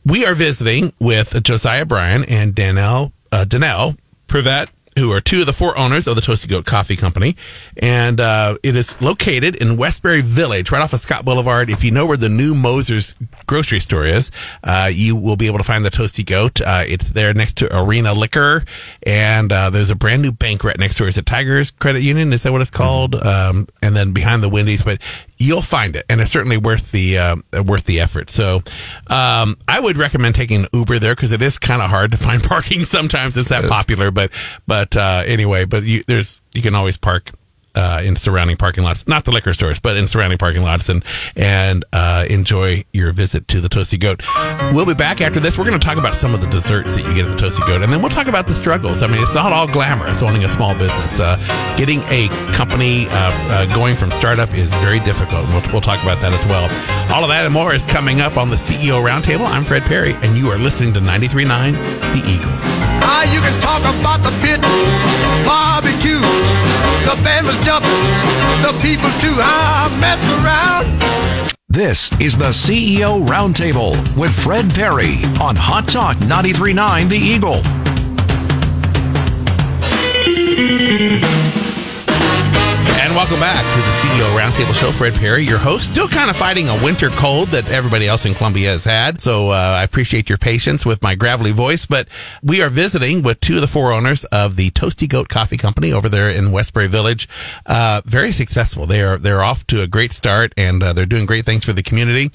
we 0.05 0.27
are 0.27 0.35
visiting 0.35 0.93
with 0.99 1.43
Josiah 1.43 1.85
Bryan 1.85 2.25
and 2.25 2.55
Danelle 2.55 3.13
uh, 3.31 3.45
Danelle 3.45 3.97
Privet 4.27 4.69
who 4.97 5.11
are 5.13 5.21
two 5.21 5.41
of 5.41 5.47
the 5.47 5.53
four 5.53 5.77
owners 5.79 6.07
of 6.07 6.17
the 6.17 6.23
Toasty 6.23 6.49
Goat 6.49 6.67
Coffee 6.67 6.97
Company. 6.97 7.37
And 7.77 8.21
uh, 8.21 8.59
it 8.63 8.77
is 8.77 9.01
located 9.01 9.57
in 9.57 9.77
Westbury 9.77 10.23
Village, 10.23 10.71
right 10.71 10.83
off 10.83 10.93
of 10.93 11.01
Scott 11.01 11.25
Boulevard. 11.25 11.71
If 11.71 11.83
you 11.83 11.91
know 11.91 12.07
where 12.07 12.17
the 12.17 12.29
new 12.29 12.55
Moser's 12.55 13.15
grocery 13.47 13.81
store 13.81 14.05
is, 14.05 14.31
uh, 14.63 14.91
you 14.93 15.17
will 15.17 15.37
be 15.37 15.47
able 15.47 15.59
to 15.59 15.65
find 15.65 15.85
the 15.85 15.91
Toasty 15.91 16.25
Goat. 16.25 16.61
Uh, 16.61 16.85
it's 16.87 17.11
there 17.11 17.33
next 17.35 17.59
to 17.59 17.77
Arena 17.77 18.13
Liquor. 18.13 18.65
And 19.05 19.51
uh, 19.51 19.71
there's 19.71 19.91
a 19.91 19.95
brand 19.95 20.23
new 20.23 20.33
bank 20.33 20.65
right 20.65 20.79
next 20.79 20.97
door. 20.97 21.09
It's 21.09 21.17
a 21.17 21.23
Tigers 21.23 21.71
Credit 21.71 22.03
Union? 22.03 22.33
Is 22.33 22.43
that 22.43 22.53
what 22.53 22.61
it's 22.61 22.71
called? 22.71 23.15
Um, 23.15 23.69
and 23.81 23.97
then 23.97 24.13
behind 24.13 24.43
the 24.43 24.49
Wendy's. 24.49 24.83
But 24.83 25.01
you'll 25.43 25.63
find 25.63 25.97
it, 25.97 26.07
and 26.09 26.21
it's 26.21 26.31
certainly 26.31 26.57
worth 26.57 26.93
the 26.93 27.19
uh, 27.19 27.37
worth 27.65 27.85
the 27.85 28.01
effort. 28.01 28.31
So, 28.31 28.63
um, 29.09 29.57
I 29.67 29.81
would 29.81 29.97
recommend 29.97 30.35
taking 30.35 30.67
Uber 30.73 30.99
there 30.99 31.15
because 31.15 31.33
it 31.33 31.43
is 31.43 31.59
kind 31.59 31.83
of 31.83 31.91
hard 31.91 32.13
to 32.13 32.17
find 32.17 32.43
parking. 32.45 32.85
Sometimes 32.85 33.37
it's 33.37 33.49
that 33.49 33.69
popular, 33.69 34.11
but 34.11 34.33
but 34.67 34.97
uh, 34.97 35.25
anyway, 35.27 35.65
but 35.65 35.83
you, 35.83 36.03
there's 36.07 36.41
you 36.53 36.63
can 36.63 36.75
always 36.75 36.97
park. 36.97 37.31
Uh, 37.75 38.03
in 38.05 38.17
surrounding 38.17 38.57
parking 38.57 38.85
lots, 38.85 39.09
not 39.09 39.25
the 39.25 39.31
liquor 39.31 39.55
stores, 39.55 39.81
but 39.81 39.97
in 39.97 40.07
surrounding 40.07 40.37
parking 40.37 40.63
lots, 40.63 40.91
and 40.91 41.03
and 41.37 41.87
uh, 41.95 42.27
enjoy 42.29 42.85
your 42.93 43.13
visit 43.13 43.49
to 43.49 43.63
the 43.63 43.69
Toasty 43.69 43.99
Goat. 43.99 44.23
We'll 44.75 44.85
be 44.85 44.93
back 44.95 45.23
after 45.23 45.41
this. 45.41 45.57
We're 45.57 45.65
going 45.65 45.81
to 45.81 45.87
talk 45.87 45.97
about 45.97 46.15
some 46.15 46.35
of 46.35 46.43
the 46.43 46.49
desserts 46.49 46.97
that 46.97 47.07
you 47.07 47.15
get 47.15 47.27
at 47.27 47.39
the 47.39 47.47
Toasty 47.47 47.67
Goat, 47.67 47.81
and 47.83 47.91
then 47.91 48.01
we'll 48.03 48.11
talk 48.11 48.27
about 48.27 48.47
the 48.47 48.55
struggles. 48.55 49.03
I 49.03 49.07
mean, 49.07 49.23
it's 49.23 49.35
not 49.35 49.53
all 49.53 49.67
glamorous 49.67 50.23
owning 50.23 50.45
a 50.45 50.51
small 50.51 50.75
business. 50.75 51.19
Uh, 51.19 51.37
getting 51.79 52.01
a 52.11 52.29
company 52.53 53.07
uh, 53.09 53.13
uh, 53.13 53.75
going 53.75 53.97
from 53.97 54.11
startup 54.11 54.53
is 54.53 54.69
very 54.75 55.01
difficult. 55.01 55.49
We'll, 55.49 55.63
we'll 55.73 55.81
talk 55.81 56.03
about 56.03 56.21
that 56.21 56.33
as 56.35 56.45
well. 56.45 56.65
All 57.13 57.23
of 57.25 57.29
that 57.31 57.45
and 57.47 57.55
more 57.55 57.73
is 57.75 57.87
coming 57.87 58.21
up 58.21 58.37
on 58.37 58.51
the 58.51 58.57
CEO 58.57 59.03
Roundtable. 59.03 59.47
I'm 59.47 59.65
Fred 59.65 59.83
Perry, 59.85 60.13
and 60.15 60.37
you 60.37 60.51
are 60.51 60.59
listening 60.59 60.93
to 60.95 61.01
93.9 61.01 61.73
The 62.13 62.31
Eagle. 62.31 62.53
Ah, 63.05 63.25
you 63.33 63.41
can 63.41 63.59
talk 63.61 63.81
about 63.81 64.21
the 64.21 64.33
pit, 64.45 64.61
barbecue. 65.47 66.21
The 67.05 67.21
band 67.23 67.47
was 67.47 67.59
jumping, 67.65 67.91
the 68.63 68.73
people 68.81 69.11
too. 69.19 69.37
Mess 70.01 70.23
around. 70.43 70.87
This 71.69 72.13
is 72.21 72.37
the 72.37 72.51
CEO 72.51 73.27
Roundtable 73.27 73.97
with 74.17 74.33
Fred 74.33 74.75
Perry 74.75 75.25
on 75.41 75.57
Hot 75.57 75.89
Talk 75.89 76.21
939 76.21 77.09
The 77.09 77.17
Eagle. 77.17 77.63
And 83.13 83.19
welcome 83.19 83.41
back 83.41 83.63
to 83.75 83.79
the 83.79 83.93
CEO 83.99 84.35
Roundtable 84.35 84.73
Show. 84.73 84.91
Fred 84.91 85.13
Perry, 85.13 85.45
your 85.45 85.59
host, 85.59 85.91
still 85.91 86.09
kind 86.09 86.31
of 86.31 86.37
fighting 86.37 86.71
a 86.71 86.83
winter 86.83 87.11
cold 87.11 87.51
that 87.51 87.69
everybody 87.69 88.09
else 88.09 88.25
in 88.25 88.33
Columbia 88.33 88.71
has 88.71 88.85
had. 88.85 89.21
So 89.21 89.51
uh, 89.51 89.77
I 89.81 89.83
appreciate 89.83 90.31
your 90.31 90.39
patience 90.39 90.87
with 90.87 91.03
my 91.03 91.15
gravelly 91.15 91.51
voice. 91.51 91.85
But 91.85 92.09
we 92.43 92.63
are 92.63 92.71
visiting 92.71 93.23
with 93.23 93.39
two 93.41 93.57
of 93.57 93.61
the 93.61 93.67
four 93.67 93.93
owners 93.93 94.25
of 94.25 94.57
the 94.57 94.71
Toasty 94.71 95.07
Goat 95.07 95.29
Coffee 95.29 95.59
Company 95.59 95.93
over 95.93 96.09
there 96.09 96.31
in 96.31 96.53
Westbury 96.53 96.87
Village. 96.87 97.29
Uh, 97.67 98.01
very 98.07 98.33
successful. 98.33 98.87
They 98.87 99.03
are 99.03 99.19
they're 99.19 99.43
off 99.43 99.67
to 99.67 99.83
a 99.83 99.87
great 99.87 100.15
start, 100.15 100.55
and 100.57 100.83
uh, 100.83 100.95
they're 100.95 101.05
doing 101.05 101.27
great 101.27 101.45
things 101.45 101.67
for 101.67 101.75
the 101.75 101.83
community. 101.83 102.31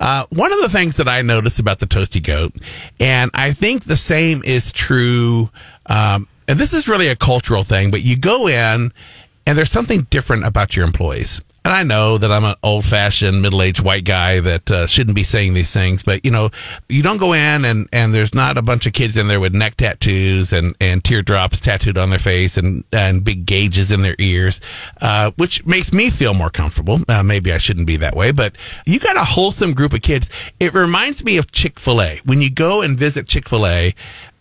Uh, 0.00 0.24
one 0.30 0.50
of 0.50 0.62
the 0.62 0.70
things 0.70 0.96
that 0.96 1.08
I 1.08 1.20
noticed 1.20 1.60
about 1.60 1.78
the 1.78 1.86
Toasty 1.86 2.22
Goat, 2.22 2.54
and 2.98 3.30
I 3.34 3.52
think 3.52 3.84
the 3.84 3.98
same 3.98 4.40
is 4.46 4.72
true. 4.72 5.50
Um, 5.84 6.26
and 6.48 6.58
this 6.58 6.72
is 6.72 6.88
really 6.88 7.08
a 7.08 7.16
cultural 7.16 7.64
thing, 7.64 7.90
but 7.90 8.00
you 8.00 8.16
go 8.16 8.48
in 8.48 8.92
and 9.46 9.56
there's 9.56 9.70
something 9.70 10.02
different 10.10 10.44
about 10.44 10.76
your 10.76 10.84
employees. 10.84 11.40
And 11.64 11.72
I 11.72 11.84
know 11.84 12.18
that 12.18 12.32
I'm 12.32 12.44
an 12.44 12.56
old 12.64 12.84
fashioned 12.84 13.40
middle 13.40 13.62
aged 13.62 13.84
white 13.84 14.04
guy 14.04 14.40
that 14.40 14.68
uh, 14.68 14.86
shouldn't 14.88 15.14
be 15.14 15.22
saying 15.22 15.54
these 15.54 15.72
things, 15.72 16.02
but 16.02 16.24
you 16.24 16.30
know, 16.32 16.50
you 16.88 17.04
don't 17.04 17.18
go 17.18 17.34
in 17.34 17.64
and, 17.64 17.88
and 17.92 18.12
there's 18.12 18.34
not 18.34 18.58
a 18.58 18.62
bunch 18.62 18.84
of 18.86 18.92
kids 18.92 19.16
in 19.16 19.28
there 19.28 19.38
with 19.38 19.54
neck 19.54 19.76
tattoos 19.76 20.52
and, 20.52 20.74
and 20.80 21.04
teardrops 21.04 21.60
tattooed 21.60 21.96
on 21.96 22.10
their 22.10 22.18
face 22.18 22.56
and, 22.56 22.82
and 22.92 23.22
big 23.22 23.46
gauges 23.46 23.92
in 23.92 24.02
their 24.02 24.16
ears, 24.18 24.60
uh, 25.00 25.30
which 25.36 25.64
makes 25.64 25.92
me 25.92 26.10
feel 26.10 26.34
more 26.34 26.50
comfortable. 26.50 26.98
Uh, 27.08 27.22
maybe 27.22 27.52
I 27.52 27.58
shouldn't 27.58 27.86
be 27.86 27.96
that 27.98 28.16
way, 28.16 28.32
but 28.32 28.56
you 28.84 28.98
got 28.98 29.16
a 29.16 29.24
wholesome 29.24 29.72
group 29.72 29.92
of 29.92 30.02
kids. 30.02 30.28
It 30.58 30.74
reminds 30.74 31.24
me 31.24 31.36
of 31.36 31.52
Chick 31.52 31.78
fil 31.78 32.02
A. 32.02 32.20
When 32.24 32.42
you 32.42 32.50
go 32.50 32.82
and 32.82 32.98
visit 32.98 33.28
Chick 33.28 33.48
fil 33.48 33.68
A, 33.68 33.94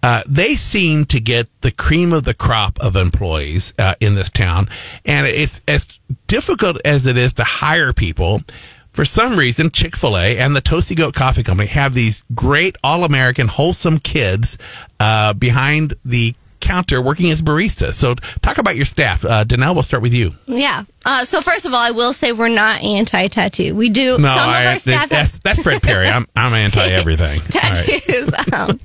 uh, 0.04 0.24
they 0.28 0.56
seem 0.56 1.06
to 1.06 1.20
get 1.20 1.48
the 1.62 1.72
cream 1.72 2.14
of 2.14 2.24
the 2.24 2.34
crop 2.34 2.80
of 2.80 2.96
employees 2.96 3.74
uh, 3.78 3.96
in 4.00 4.16
this 4.16 4.30
town, 4.30 4.68
and 5.06 5.28
it's 5.28 5.62
as 5.68 6.00
difficult 6.28 6.78
as 6.84 7.06
it 7.06 7.18
is 7.18 7.34
to 7.34 7.44
hire 7.44 7.94
people. 7.94 8.42
For 8.90 9.06
some 9.06 9.38
reason, 9.38 9.70
Chick 9.70 9.96
Fil 9.96 10.18
A 10.18 10.38
and 10.38 10.54
the 10.54 10.62
Toasty 10.62 10.98
Goat 10.98 11.14
Coffee 11.14 11.44
Company 11.44 11.70
have 11.70 11.94
these 11.94 12.26
great, 12.36 12.76
all-American, 12.84 13.48
wholesome 13.48 14.00
kids 14.00 14.58
uh, 15.00 15.34
behind 15.34 15.94
the 16.04 16.36
counter 16.62 17.02
working 17.02 17.32
as 17.32 17.42
barista. 17.42 17.94
So, 17.94 18.16
talk 18.42 18.58
about 18.58 18.76
your 18.76 18.86
staff. 18.86 19.26
Uh, 19.26 19.44
Danelle, 19.44 19.74
we'll 19.74 19.84
start 19.84 20.02
with 20.04 20.14
you. 20.14 20.32
Yeah. 20.48 20.84
Uh, 21.06 21.26
so 21.26 21.42
first 21.42 21.66
of 21.66 21.74
all, 21.74 21.80
I 21.80 21.92
will 21.92 22.14
say 22.14 22.32
we're 22.32 22.48
not 22.48 22.82
anti-tattoo. 22.82 23.74
We 23.76 23.90
do 23.90 24.18
No, 24.20 24.28
some 24.36 24.50
I, 24.50 24.62
of 24.62 24.68
our 24.68 24.76
staff 24.80 25.10
that's, 25.10 25.34
have 25.36 25.44
that's 25.44 25.62
Fred 25.64 25.82
Perry. 25.82 26.08
I'm 26.08 26.26
I'm 26.36 26.54
anti 26.66 26.80
everything. 26.88 27.42
tattoos. 27.42 28.28
um, 28.54 28.78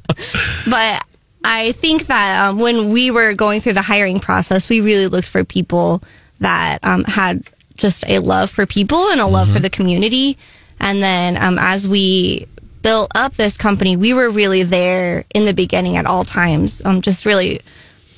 but 0.70 1.04
I 1.44 1.72
think 1.72 2.06
that 2.06 2.48
um, 2.48 2.58
when 2.58 2.90
we 2.90 3.10
were 3.10 3.34
going 3.34 3.60
through 3.60 3.74
the 3.74 3.82
hiring 3.82 4.18
process, 4.18 4.68
we 4.68 4.80
really 4.80 5.06
looked 5.06 5.28
for 5.28 5.44
people 5.44 6.02
that 6.40 6.78
um, 6.82 7.04
had 7.04 7.44
just 7.76 8.08
a 8.08 8.18
love 8.18 8.50
for 8.50 8.66
people 8.66 9.10
and 9.10 9.20
a 9.20 9.26
love 9.26 9.50
for 9.52 9.60
the 9.60 9.70
community. 9.70 10.38
And 10.80 11.02
then 11.02 11.36
um, 11.36 11.58
as 11.58 11.86
we 11.88 12.46
built 12.86 13.10
up 13.16 13.34
this 13.34 13.56
company, 13.56 13.96
we 13.96 14.14
were 14.14 14.30
really 14.30 14.62
there 14.62 15.24
in 15.34 15.44
the 15.44 15.52
beginning 15.52 15.96
at 15.96 16.06
all 16.06 16.22
times, 16.22 16.80
um, 16.84 17.02
just 17.02 17.26
really 17.26 17.60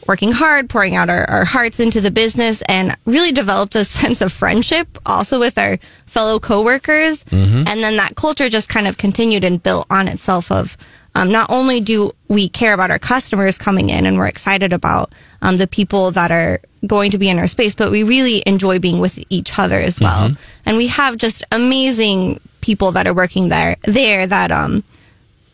working 0.06 0.30
hard, 0.30 0.68
pouring 0.68 0.94
out 0.94 1.08
our, 1.08 1.24
our 1.30 1.46
hearts 1.46 1.80
into 1.80 2.02
the 2.02 2.10
business, 2.10 2.60
and 2.68 2.94
really 3.06 3.32
developed 3.32 3.74
a 3.76 3.84
sense 4.00 4.20
of 4.20 4.30
friendship 4.30 4.98
also 5.06 5.40
with 5.40 5.56
our 5.56 5.78
fellow 6.04 6.38
coworkers. 6.38 7.24
And 7.66 7.82
then 7.82 7.96
that 7.96 8.14
culture 8.14 8.50
just 8.50 8.68
kind 8.68 8.86
of 8.86 8.98
continued 8.98 9.42
and 9.42 9.62
built 9.62 9.86
on 9.88 10.06
itself 10.06 10.52
of 10.52 10.76
um, 11.18 11.32
not 11.32 11.50
only 11.50 11.80
do 11.80 12.12
we 12.28 12.48
care 12.48 12.72
about 12.72 12.92
our 12.92 12.98
customers 13.00 13.58
coming 13.58 13.90
in 13.90 14.06
and 14.06 14.16
we're 14.16 14.28
excited 14.28 14.72
about 14.72 15.12
um, 15.42 15.56
the 15.56 15.66
people 15.66 16.12
that 16.12 16.30
are 16.30 16.60
going 16.86 17.10
to 17.10 17.18
be 17.18 17.28
in 17.28 17.40
our 17.40 17.48
space, 17.48 17.74
but 17.74 17.90
we 17.90 18.04
really 18.04 18.40
enjoy 18.46 18.78
being 18.78 19.00
with 19.00 19.18
each 19.28 19.58
other 19.58 19.80
as 19.80 19.98
well. 19.98 20.30
And 20.64 20.76
we 20.76 20.86
have 20.86 21.16
just 21.16 21.42
amazing 21.50 22.38
people 22.60 22.92
that 22.92 23.08
are 23.08 23.14
working 23.14 23.48
there, 23.48 23.76
there 23.82 24.28
that, 24.28 24.52
um, 24.52 24.84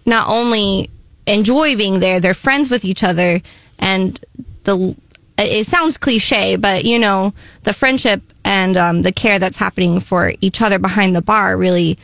not 0.05 0.29
only 0.29 0.91
enjoy 1.27 1.77
being 1.77 2.01
there, 2.01 2.21
they're 2.21 2.35
friends 2.35 2.69
with 2.69 2.85
each 2.85 3.03
other 3.03 3.41
and 3.79 4.23
the, 4.65 4.95
it 5.39 5.67
sounds 5.67 5.97
cliche, 5.97 6.57
but 6.57 6.85
you 6.85 6.99
know, 6.99 7.33
the 7.63 7.73
friendship 7.73 8.21
and 8.45 8.77
um, 8.77 9.01
the 9.01 9.13
care 9.13 9.39
that's 9.39 9.57
happening 9.57 10.01
for 10.01 10.35
each 10.43 10.61
other 10.61 10.79
behind 10.79 11.17
the 11.17 11.23
bar 11.23 11.57
really 11.57 11.97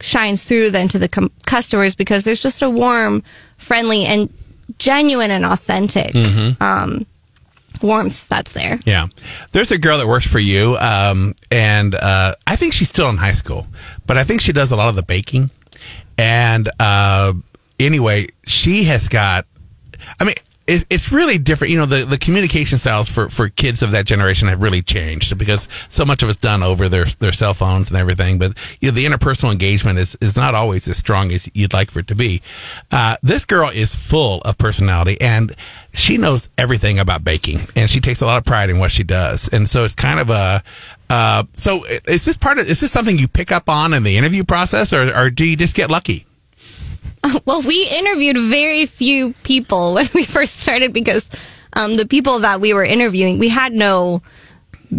shines 0.00 0.44
through 0.44 0.70
then 0.70 0.88
to 0.88 0.98
the 0.98 1.08
com- 1.08 1.30
customers 1.46 1.94
because 1.94 2.24
there's 2.24 2.40
just 2.40 2.62
a 2.62 2.68
warm, 2.70 3.22
friendly, 3.56 4.04
and 4.04 4.32
genuine 4.78 5.30
and 5.30 5.44
authentic 5.44 6.14
um, 6.60 7.06
warmth 7.82 8.28
that's 8.28 8.52
there. 8.52 8.78
Yeah. 8.84 9.08
There's 9.52 9.70
a 9.72 9.78
girl 9.78 9.98
that 9.98 10.06
works 10.06 10.26
for 10.26 10.38
you, 10.38 10.76
um, 10.76 11.34
and 11.50 11.94
uh, 11.94 12.34
I 12.46 12.56
think 12.56 12.72
she's 12.72 12.88
still 12.88 13.08
in 13.08 13.16
high 13.16 13.32
school, 13.32 13.66
but 14.06 14.16
I 14.18 14.24
think 14.24 14.40
she 14.40 14.52
does 14.52 14.72
a 14.72 14.76
lot 14.76 14.88
of 14.88 14.96
the 14.96 15.02
baking. 15.02 15.50
And 16.18 16.68
uh, 16.80 17.34
anyway, 17.78 18.28
she 18.46 18.84
has 18.84 19.08
got, 19.08 19.46
I 20.18 20.24
mean, 20.24 20.34
it, 20.66 20.84
it's 20.90 21.12
really 21.12 21.38
different. 21.38 21.70
You 21.70 21.78
know, 21.78 21.86
the, 21.86 22.04
the 22.04 22.18
communication 22.18 22.78
styles 22.78 23.08
for, 23.08 23.28
for 23.28 23.48
kids 23.48 23.82
of 23.82 23.92
that 23.92 24.04
generation 24.04 24.48
have 24.48 24.62
really 24.62 24.82
changed 24.82 25.36
because 25.38 25.68
so 25.88 26.04
much 26.04 26.22
of 26.22 26.28
it's 26.28 26.38
done 26.38 26.62
over 26.62 26.88
their, 26.88 27.04
their 27.04 27.32
cell 27.32 27.54
phones 27.54 27.88
and 27.88 27.96
everything. 27.96 28.38
But, 28.38 28.56
you 28.80 28.90
know, 28.90 28.94
the 28.94 29.06
interpersonal 29.06 29.52
engagement 29.52 29.98
is, 29.98 30.16
is 30.20 30.36
not 30.36 30.54
always 30.54 30.88
as 30.88 30.96
strong 30.96 31.32
as 31.32 31.48
you'd 31.54 31.72
like 31.72 31.90
for 31.90 32.00
it 32.00 32.08
to 32.08 32.14
be. 32.14 32.42
Uh, 32.90 33.16
this 33.22 33.44
girl 33.44 33.70
is 33.70 33.94
full 33.94 34.40
of 34.42 34.58
personality 34.58 35.20
and 35.20 35.54
she 35.92 36.18
knows 36.18 36.50
everything 36.58 36.98
about 36.98 37.24
baking 37.24 37.60
and 37.74 37.88
she 37.88 38.00
takes 38.00 38.20
a 38.20 38.26
lot 38.26 38.38
of 38.38 38.44
pride 38.44 38.68
in 38.68 38.78
what 38.78 38.90
she 38.90 39.04
does. 39.04 39.48
And 39.48 39.68
so 39.68 39.84
it's 39.84 39.94
kind 39.94 40.20
of 40.20 40.30
a, 40.30 40.62
uh, 41.08 41.44
so 41.52 41.84
is 41.84 42.24
this 42.24 42.36
part 42.36 42.58
of, 42.58 42.66
is 42.66 42.80
this 42.80 42.90
something 42.92 43.18
you 43.18 43.28
pick 43.28 43.52
up 43.52 43.68
on 43.68 43.94
in 43.94 44.02
the 44.02 44.16
interview 44.16 44.44
process 44.44 44.92
or, 44.92 45.14
or 45.16 45.30
do 45.30 45.44
you 45.44 45.56
just 45.56 45.74
get 45.74 45.90
lucky? 45.90 46.26
Well, 47.44 47.62
we 47.62 47.88
interviewed 47.88 48.38
very 48.38 48.86
few 48.86 49.32
people 49.42 49.94
when 49.96 50.06
we 50.14 50.24
first 50.24 50.58
started 50.60 50.92
because 50.92 51.28
um, 51.72 51.94
the 51.94 52.06
people 52.06 52.40
that 52.40 52.60
we 52.60 52.72
were 52.74 52.84
interviewing, 52.84 53.38
we 53.38 53.48
had 53.48 53.72
no 53.72 54.22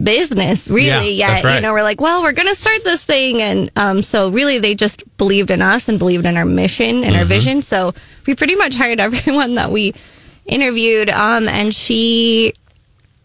business 0.03 0.69
really 0.69 1.11
Yeah, 1.13 1.27
yet. 1.37 1.43
right. 1.43 1.55
You 1.55 1.61
know, 1.61 1.73
we're 1.73 1.83
like, 1.83 2.01
well, 2.01 2.21
we're 2.21 2.33
going 2.33 2.47
to 2.47 2.55
start 2.59 2.83
this 2.83 3.03
thing. 3.05 3.41
And 3.41 3.71
um, 3.75 4.01
so 4.03 4.29
really 4.29 4.59
they 4.59 4.75
just 4.75 5.03
believed 5.17 5.49
in 5.51 5.61
us 5.61 5.87
and 5.89 5.97
believed 5.97 6.25
in 6.25 6.37
our 6.37 6.45
mission 6.45 7.03
and 7.03 7.15
our 7.15 7.21
Mm-hmm. 7.21 7.29
vision. 7.29 7.61
So 7.61 7.93
we 8.25 8.35
pretty 8.35 8.55
much 8.55 8.75
hired 8.75 8.99
everyone 9.07 9.55
that 9.55 9.71
we 9.71 9.93
interviewed, 10.45 11.09
um, 11.09 11.47
and 11.49 11.73
she, 11.75 12.53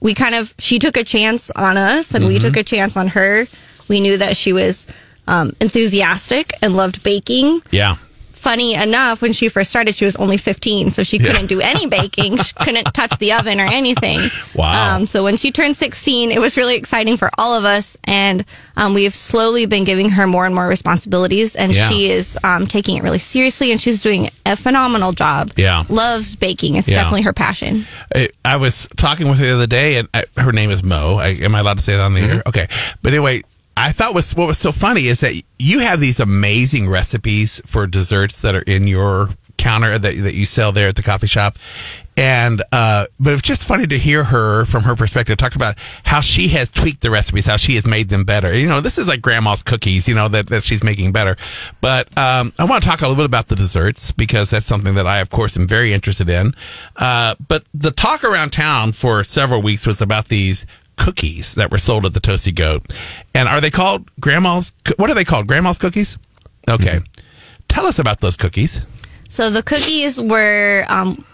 we 0.01 0.15
kind 0.15 0.35
of, 0.35 0.55
she 0.59 0.79
took 0.79 0.97
a 0.97 1.05
chance 1.05 1.51
on 1.51 1.77
us 1.77 2.15
and 2.15 2.27
we 2.27 2.37
Mm-hmm. 2.39 2.49
took 2.49 2.57
a 2.57 2.65
chance 2.65 2.97
on 2.97 3.09
her. 3.09 3.47
We 3.89 4.01
knew 4.01 4.17
that 4.19 4.37
she 4.37 4.53
was 4.53 4.87
um, 5.27 5.53
enthusiastic 5.61 6.53
and 6.63 6.75
loved 6.77 7.03
baking. 7.03 7.61
Yeah. 7.71 7.97
Funny 8.43 8.75
enough, 8.75 9.23
when 9.23 9.33
she 9.33 9.49
first 9.49 9.71
started, 9.71 9.95
she 9.95 10.05
was 10.05 10.17
only 10.17 10.37
15, 10.37 10.91
so 10.91 11.05
she 11.05 11.21
couldn't 11.21 11.47
do 11.47 11.61
any 11.61 11.87
baking. 11.87 12.39
She 12.39 12.53
couldn't 12.55 12.85
touch 12.93 13.17
the 13.19 13.35
oven 13.35 13.61
or 13.61 13.67
anything. 13.67 14.19
Wow. 14.53 14.97
Um, 14.97 15.07
so 15.07 15.23
when 15.23 15.37
she 15.37 15.53
turned 15.53 15.77
16, 15.77 16.33
it 16.33 16.41
was 16.41 16.57
really 16.57 16.75
exciting 16.75 17.17
for 17.17 17.31
all 17.39 17.55
of 17.57 17.65
us. 17.65 17.97
And 18.03 18.45
um, 18.77 18.95
we've 18.95 19.15
slowly 19.15 19.67
been 19.67 19.85
giving 19.85 20.11
her 20.11 20.27
more 20.27 20.45
and 20.45 20.57
more 20.57 20.67
responsibilities. 20.67 21.55
And 21.55 21.73
Yeah. 21.73 21.89
she 21.89 22.11
is 22.11 22.37
um, 22.43 22.67
taking 22.67 22.97
it 22.97 23.05
really 23.05 23.21
seriously. 23.21 23.71
And 23.71 23.81
she's 23.81 24.03
doing 24.03 24.29
a 24.45 24.57
phenomenal 24.57 25.13
job. 25.13 25.51
Yeah. 25.57 25.85
Loves 25.89 26.35
baking. 26.35 26.75
It's 26.75 26.89
Yeah. 26.89 26.97
definitely 26.97 27.23
her 27.23 27.33
passion. 27.33 27.85
I, 28.13 28.29
I 28.45 28.57
was 28.57 28.89
talking 28.97 29.29
with 29.31 29.39
her 29.39 29.47
the 29.47 29.55
other 29.55 29.67
day, 29.69 29.99
and 29.99 30.09
I, 30.13 30.25
her 30.37 30.51
name 30.51 30.71
is 30.73 30.83
Mo. 30.83 31.15
I, 31.19 31.29
am 31.29 31.55
I 31.55 31.61
allowed 31.61 31.79
to 31.79 31.85
say 31.85 31.93
that 31.95 32.03
on 32.03 32.15
the 32.15 32.23
air? 32.23 32.43
Okay. 32.45 32.67
But 33.03 33.13
anyway, 33.13 33.45
I 33.77 33.93
thought 33.93 34.15
was 34.15 34.35
what 34.35 34.47
was 34.47 34.59
so 34.59 34.73
funny 34.73 35.09
is 35.09 35.21
that 35.21 35.41
you 35.59 35.79
have 35.81 36.01
these 36.01 36.21
amazing 36.21 36.89
recipes 36.89 37.61
for 37.65 37.87
desserts 37.87 38.43
that 38.43 38.55
are 38.55 38.63
in 38.63 38.87
your 38.87 39.31
counter 39.57 39.99
that 39.99 40.15
that 40.17 40.35
you 40.35 40.45
sell 40.45 40.73
there 40.73 40.89
at 40.89 40.97
the 40.97 41.03
coffee 41.03 41.27
shop. 41.27 41.57
And 42.15 42.63
uh, 42.73 43.07
but 43.19 43.33
it's 43.33 43.43
just 43.43 43.67
funny 43.67 43.87
to 43.87 43.99
hear 43.99 44.23
her 44.25 44.67
from 44.67 44.83
her 44.83 44.95
perspective 44.95 45.39
talk 45.39 45.55
about 45.55 45.79
how 46.05 46.21
she 46.21 46.49
has 46.49 46.71
tweaked 46.71 47.01
the 47.01 47.11
recipes, 47.11 47.47
how 47.47 47.57
she 47.57 47.77
has 47.77 47.87
made 47.87 48.11
them 48.11 48.25
better. 48.25 48.55
You 48.55 48.69
know, 48.69 48.83
this 48.83 48.99
is 48.99 49.09
like 49.09 49.23
grandma's 49.23 49.63
cookies, 49.63 50.09
you 50.09 50.15
know, 50.15 50.29
that, 50.29 50.49
that 50.49 50.63
she's 50.63 50.85
making 50.85 51.13
better. 51.13 51.39
But 51.81 52.15
um, 52.19 52.53
I 52.59 52.65
want 52.65 52.83
to 52.83 52.89
talk 52.89 53.01
a 53.01 53.09
little 53.09 53.17
bit 53.17 53.25
about 53.25 53.49
the 53.49 53.57
desserts 53.57 54.13
because 54.13 54.51
that's 54.51 54.67
something 54.67 54.95
that 54.97 55.07
I, 55.07 55.21
of 55.21 55.31
course, 55.31 55.57
am 55.57 55.67
very 55.67 55.95
interested 55.95 56.29
in. 56.29 56.55
Uh, 56.97 57.35
but 57.49 57.65
the 57.73 57.91
talk 57.91 58.25
around 58.25 58.51
town 58.51 58.93
for 58.93 59.25
several 59.25 59.63
weeks 59.63 59.87
was 59.87 60.03
about 60.03 60.29
these 60.29 60.67
cookies 60.97 61.55
that 61.55 61.71
were 61.71 61.79
sold 61.79 62.07
at 62.07 62.15
the 62.15 62.21
Toasty 62.21 62.55
Goat. 62.55 62.93
And 63.35 63.49
are 63.49 63.61
they 63.61 63.71
called 63.71 64.11
grandma's? 64.21 64.73
What 64.97 65.11
are 65.11 65.15
they 65.15 65.25
called? 65.25 65.47
Grandma's 65.47 65.79
cookies? 65.79 66.19
Okay. 66.69 67.01
Tell 67.69 67.87
us 67.87 67.99
about 67.99 68.21
those 68.21 68.37
cookies. 68.37 68.85
So 69.29 69.51
the 69.51 69.63
cookies 69.63 70.21
were 70.21 70.85
um, 70.89 71.25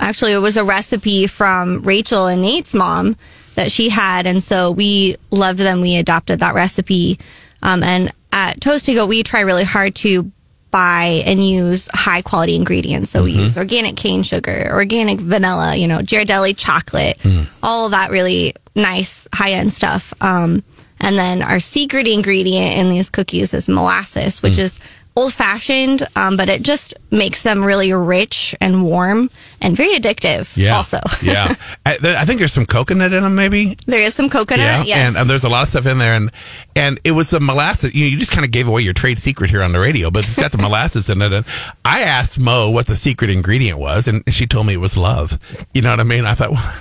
actually 0.00 0.32
it 0.32 0.38
was 0.38 0.56
a 0.56 0.64
recipe 0.64 1.26
from 1.26 1.82
Rachel 1.82 2.26
and 2.26 2.42
Nate's 2.42 2.74
mom 2.74 3.16
that 3.54 3.70
she 3.70 3.88
had, 3.88 4.26
and 4.26 4.42
so 4.42 4.70
we 4.70 5.16
loved 5.30 5.60
them. 5.60 5.80
We 5.80 5.96
adopted 5.96 6.40
that 6.40 6.54
recipe, 6.54 7.18
um, 7.62 7.82
and 7.82 8.12
at 8.32 8.60
Toasty 8.60 8.94
Goat 8.94 9.08
we 9.08 9.22
try 9.22 9.40
really 9.40 9.64
hard 9.64 9.94
to 9.96 10.30
buy 10.70 11.22
and 11.26 11.44
use 11.44 11.88
high 11.92 12.22
quality 12.22 12.56
ingredients. 12.56 13.10
So 13.10 13.24
we 13.24 13.32
mm-hmm. 13.32 13.42
use 13.42 13.58
organic 13.58 13.96
cane 13.96 14.22
sugar, 14.22 14.70
organic 14.72 15.20
vanilla, 15.20 15.76
you 15.76 15.86
know, 15.86 15.98
Ghirardelli 15.98 16.56
chocolate, 16.56 17.18
mm. 17.18 17.46
all 17.62 17.86
of 17.86 17.92
that 17.92 18.10
really 18.10 18.54
nice 18.74 19.26
high 19.32 19.52
end 19.52 19.72
stuff. 19.72 20.12
Um, 20.20 20.62
and 21.00 21.16
then 21.16 21.42
our 21.42 21.60
secret 21.60 22.06
ingredient 22.06 22.78
in 22.78 22.90
these 22.90 23.10
cookies 23.10 23.52
is 23.52 23.68
molasses, 23.68 24.42
which 24.42 24.54
mm. 24.54 24.60
is 24.60 24.80
old 25.16 25.32
fashioned, 25.32 26.06
um, 26.14 26.36
but 26.36 26.48
it 26.48 26.62
just 26.62 26.94
makes 27.10 27.42
them 27.42 27.64
really 27.64 27.92
rich 27.92 28.54
and 28.60 28.84
warm 28.84 29.30
and 29.62 29.74
very 29.76 29.98
addictive. 29.98 30.54
Yeah. 30.56 30.76
Also, 30.76 30.98
yeah. 31.22 31.54
I, 31.86 31.96
th- 31.96 32.16
I 32.16 32.24
think 32.24 32.38
there's 32.38 32.52
some 32.52 32.66
coconut 32.66 33.12
in 33.12 33.22
them, 33.22 33.34
maybe. 33.34 33.76
there 33.86 34.02
is 34.02 34.14
some 34.14 34.28
coconut. 34.28 34.86
Yeah, 34.86 34.96
yes. 34.96 35.08
and 35.08 35.16
uh, 35.16 35.24
there's 35.24 35.44
a 35.44 35.48
lot 35.48 35.62
of 35.62 35.68
stuff 35.68 35.86
in 35.86 35.98
there, 35.98 36.14
and 36.14 36.30
and 36.76 37.00
it 37.04 37.12
was 37.12 37.30
the 37.30 37.40
molasses. 37.40 37.94
You, 37.94 38.04
know, 38.04 38.10
you 38.10 38.18
just 38.18 38.30
kind 38.30 38.44
of 38.44 38.50
gave 38.50 38.68
away 38.68 38.82
your 38.82 38.92
trade 38.92 39.18
secret 39.18 39.50
here 39.50 39.62
on 39.62 39.72
the 39.72 39.80
radio, 39.80 40.10
but 40.10 40.24
it's 40.24 40.36
got 40.36 40.52
the 40.52 40.58
molasses 40.62 41.08
in 41.08 41.22
it. 41.22 41.32
And 41.32 41.46
I 41.84 42.02
asked 42.02 42.38
Mo 42.38 42.70
what 42.70 42.86
the 42.86 42.96
secret 42.96 43.30
ingredient 43.30 43.78
was, 43.78 44.06
and 44.06 44.22
she 44.28 44.46
told 44.46 44.66
me 44.66 44.74
it 44.74 44.78
was 44.78 44.96
love. 44.96 45.38
You 45.72 45.82
know 45.82 45.90
what 45.90 46.00
I 46.00 46.04
mean? 46.04 46.26
I 46.26 46.34
thought, 46.34 46.50
well, 46.52 46.74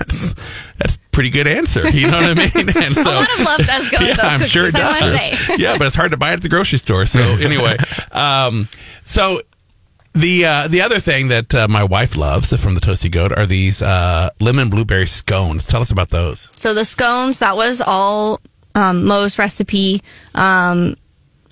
that's 0.77 0.97
pretty 1.11 1.29
good 1.29 1.47
answer. 1.47 1.89
You 1.89 2.11
know 2.11 2.17
what 2.17 2.29
I 2.29 2.33
mean? 2.33 2.69
And 2.75 2.95
so, 2.95 3.09
a 3.09 3.13
lot 3.13 3.39
of 3.39 3.45
love 3.45 3.65
does 3.65 3.89
go 3.89 3.97
yeah, 3.99 4.07
with 4.09 4.17
those 4.17 4.25
I'm 4.31 4.41
sure 4.41 4.67
it 4.67 4.73
does. 4.75 5.57
yeah, 5.59 5.77
but 5.77 5.88
it's 5.88 5.95
hard 5.95 6.11
to 6.11 6.17
buy 6.17 6.31
it 6.31 6.33
at 6.35 6.41
the 6.41 6.49
grocery 6.49 6.77
store. 6.79 7.05
So 7.05 7.19
anyway, 7.39 7.77
um, 8.11 8.67
so 9.03 9.41
the 10.13 10.45
uh, 10.45 10.67
the 10.67 10.81
other 10.81 10.99
thing 10.99 11.29
that 11.29 11.53
uh, 11.55 11.67
my 11.67 11.83
wife 11.83 12.15
loves 12.15 12.53
from 12.61 12.73
the 12.73 12.81
Toasty 12.81 13.09
Goat 13.11 13.31
are 13.31 13.45
these 13.45 13.81
uh, 13.81 14.29
lemon 14.39 14.69
blueberry 14.69 15.07
scones. 15.07 15.65
Tell 15.65 15.81
us 15.81 15.91
about 15.91 16.09
those. 16.09 16.49
So 16.53 16.73
the 16.73 16.85
scones, 16.85 17.39
that 17.39 17.55
was 17.55 17.81
all 17.85 18.41
um, 18.75 19.05
Mo's 19.05 19.39
recipe. 19.39 20.01
Um, 20.33 20.95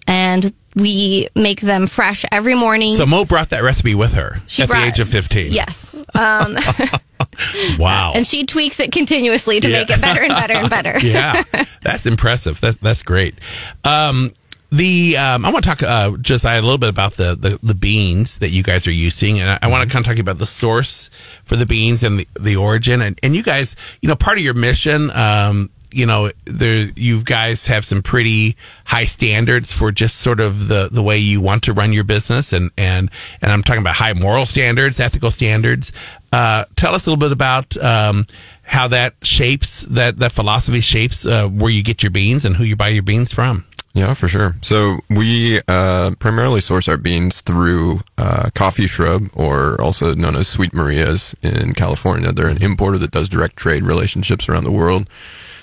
and 0.07 0.53
we 0.75 1.27
make 1.35 1.61
them 1.61 1.87
fresh 1.87 2.25
every 2.31 2.55
morning. 2.55 2.95
So 2.95 3.05
Mo 3.05 3.25
brought 3.25 3.49
that 3.49 3.63
recipe 3.63 3.95
with 3.95 4.13
her 4.13 4.41
She 4.47 4.63
at 4.63 4.69
brought- 4.69 4.81
the 4.81 4.87
age 4.87 4.99
of 4.99 5.09
15. 5.09 5.51
Yes. 5.53 6.03
Um, 6.15 6.55
Wow. 7.79 8.11
and 8.15 8.27
she 8.27 8.45
tweaks 8.45 8.79
it 8.79 8.91
continuously 8.91 9.59
to 9.59 9.69
Yeah. 9.69 9.79
make 9.79 9.89
it 9.89 10.01
better 10.01 10.21
and 10.21 10.29
better 10.33 10.53
and 10.53 10.69
better. 10.69 10.93
yeah, 11.05 11.41
that's 11.81 12.05
impressive. 12.05 12.59
That, 12.61 12.79
that's 12.81 13.01
great. 13.03 13.35
Um, 13.83 14.31
the 14.71 15.17
um, 15.17 15.45
I 15.45 15.51
want 15.51 15.63
to 15.63 15.69
talk 15.69 15.83
uh, 15.83 16.17
just 16.17 16.45
a 16.45 16.55
little 16.55 16.77
bit 16.79 16.89
about 16.89 17.13
the, 17.13 17.35
the, 17.35 17.59
the 17.61 17.75
beans 17.75 18.39
that 18.39 18.49
you 18.49 18.63
guys 18.63 18.87
are 18.87 18.91
using, 18.91 19.39
and 19.39 19.49
I, 19.51 19.59
I 19.61 19.67
want 19.67 19.87
to 19.87 19.93
kind 19.93 20.03
of 20.05 20.11
talk 20.11 20.19
about 20.19 20.39
the 20.39 20.47
source 20.47 21.09
for 21.43 21.55
the 21.55 21.65
beans 21.67 22.01
and 22.03 22.19
the, 22.19 22.27
the 22.39 22.55
origin. 22.55 23.01
And, 23.01 23.19
and 23.21 23.35
you 23.35 23.43
guys, 23.43 23.75
you 24.01 24.09
know, 24.09 24.15
part 24.15 24.37
of 24.39 24.43
your 24.43 24.55
mission, 24.55 25.11
um, 25.11 25.69
you 25.95 26.05
know, 26.05 26.31
there 26.45 26.89
you 26.95 27.23
guys 27.23 27.67
have 27.67 27.85
some 27.85 28.01
pretty 28.01 28.55
high 28.85 29.05
standards 29.05 29.73
for 29.73 29.91
just 29.91 30.17
sort 30.17 30.39
of 30.39 30.67
the, 30.67 30.89
the 30.91 31.03
way 31.03 31.17
you 31.17 31.41
want 31.41 31.63
to 31.63 31.73
run 31.73 31.93
your 31.93 32.03
business, 32.03 32.53
and 32.53 32.71
and 32.77 33.09
and 33.41 33.51
I'm 33.51 33.63
talking 33.63 33.81
about 33.81 33.95
high 33.95 34.13
moral 34.13 34.45
standards, 34.45 34.99
ethical 34.99 35.31
standards. 35.31 35.91
Uh, 36.31 36.65
tell 36.75 36.95
us 36.95 37.05
a 37.05 37.09
little 37.09 37.19
bit 37.19 37.31
about 37.31 37.77
um, 37.77 38.25
how 38.63 38.87
that 38.87 39.13
shapes 39.21 39.81
that 39.83 40.17
that 40.17 40.31
philosophy 40.31 40.81
shapes 40.81 41.25
uh, 41.25 41.47
where 41.47 41.71
you 41.71 41.83
get 41.83 42.03
your 42.03 42.11
beans 42.11 42.45
and 42.45 42.55
who 42.55 42.63
you 42.63 42.75
buy 42.75 42.89
your 42.89 43.03
beans 43.03 43.33
from. 43.33 43.65
Yeah, 43.93 44.15
for 44.15 44.27
sure. 44.27 44.55
So 44.61 44.97
we 45.09 45.61
uh, 45.67 46.15
primarily 46.17 46.61
source 46.61 46.87
our 46.87 46.97
beans 46.97 47.41
through 47.41 47.99
uh, 48.17 48.49
Coffee 48.55 48.87
Shrub, 48.87 49.27
or 49.35 49.79
also 49.79 50.15
known 50.15 50.35
as 50.35 50.47
Sweet 50.47 50.73
Maria's 50.73 51.35
in 51.43 51.73
California. 51.73 52.31
They're 52.31 52.47
an 52.47 52.63
importer 52.63 52.97
that 52.97 53.11
does 53.11 53.29
direct 53.29 53.55
trade 53.55 53.83
relationships 53.83 54.49
around 54.49 54.63
the 54.63 54.71
world. 54.71 55.07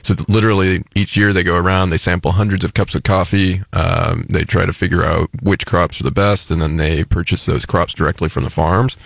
So 0.02 0.14
literally 0.28 0.84
each 0.94 1.16
year 1.16 1.32
they 1.32 1.42
go 1.42 1.56
around, 1.56 1.90
they 1.90 1.96
sample 1.96 2.32
hundreds 2.32 2.64
of 2.64 2.74
cups 2.74 2.94
of 2.94 3.02
coffee. 3.02 3.60
Um, 3.72 4.26
they 4.28 4.44
try 4.44 4.66
to 4.66 4.72
figure 4.72 5.02
out 5.02 5.28
which 5.42 5.66
crops 5.66 6.00
are 6.00 6.04
the 6.04 6.10
best, 6.10 6.50
and 6.50 6.60
then 6.60 6.76
they 6.76 7.04
purchase 7.04 7.46
those 7.46 7.66
crops 7.66 7.94
directly 7.94 8.28
from 8.28 8.44
the 8.44 8.50
farms. 8.50 8.96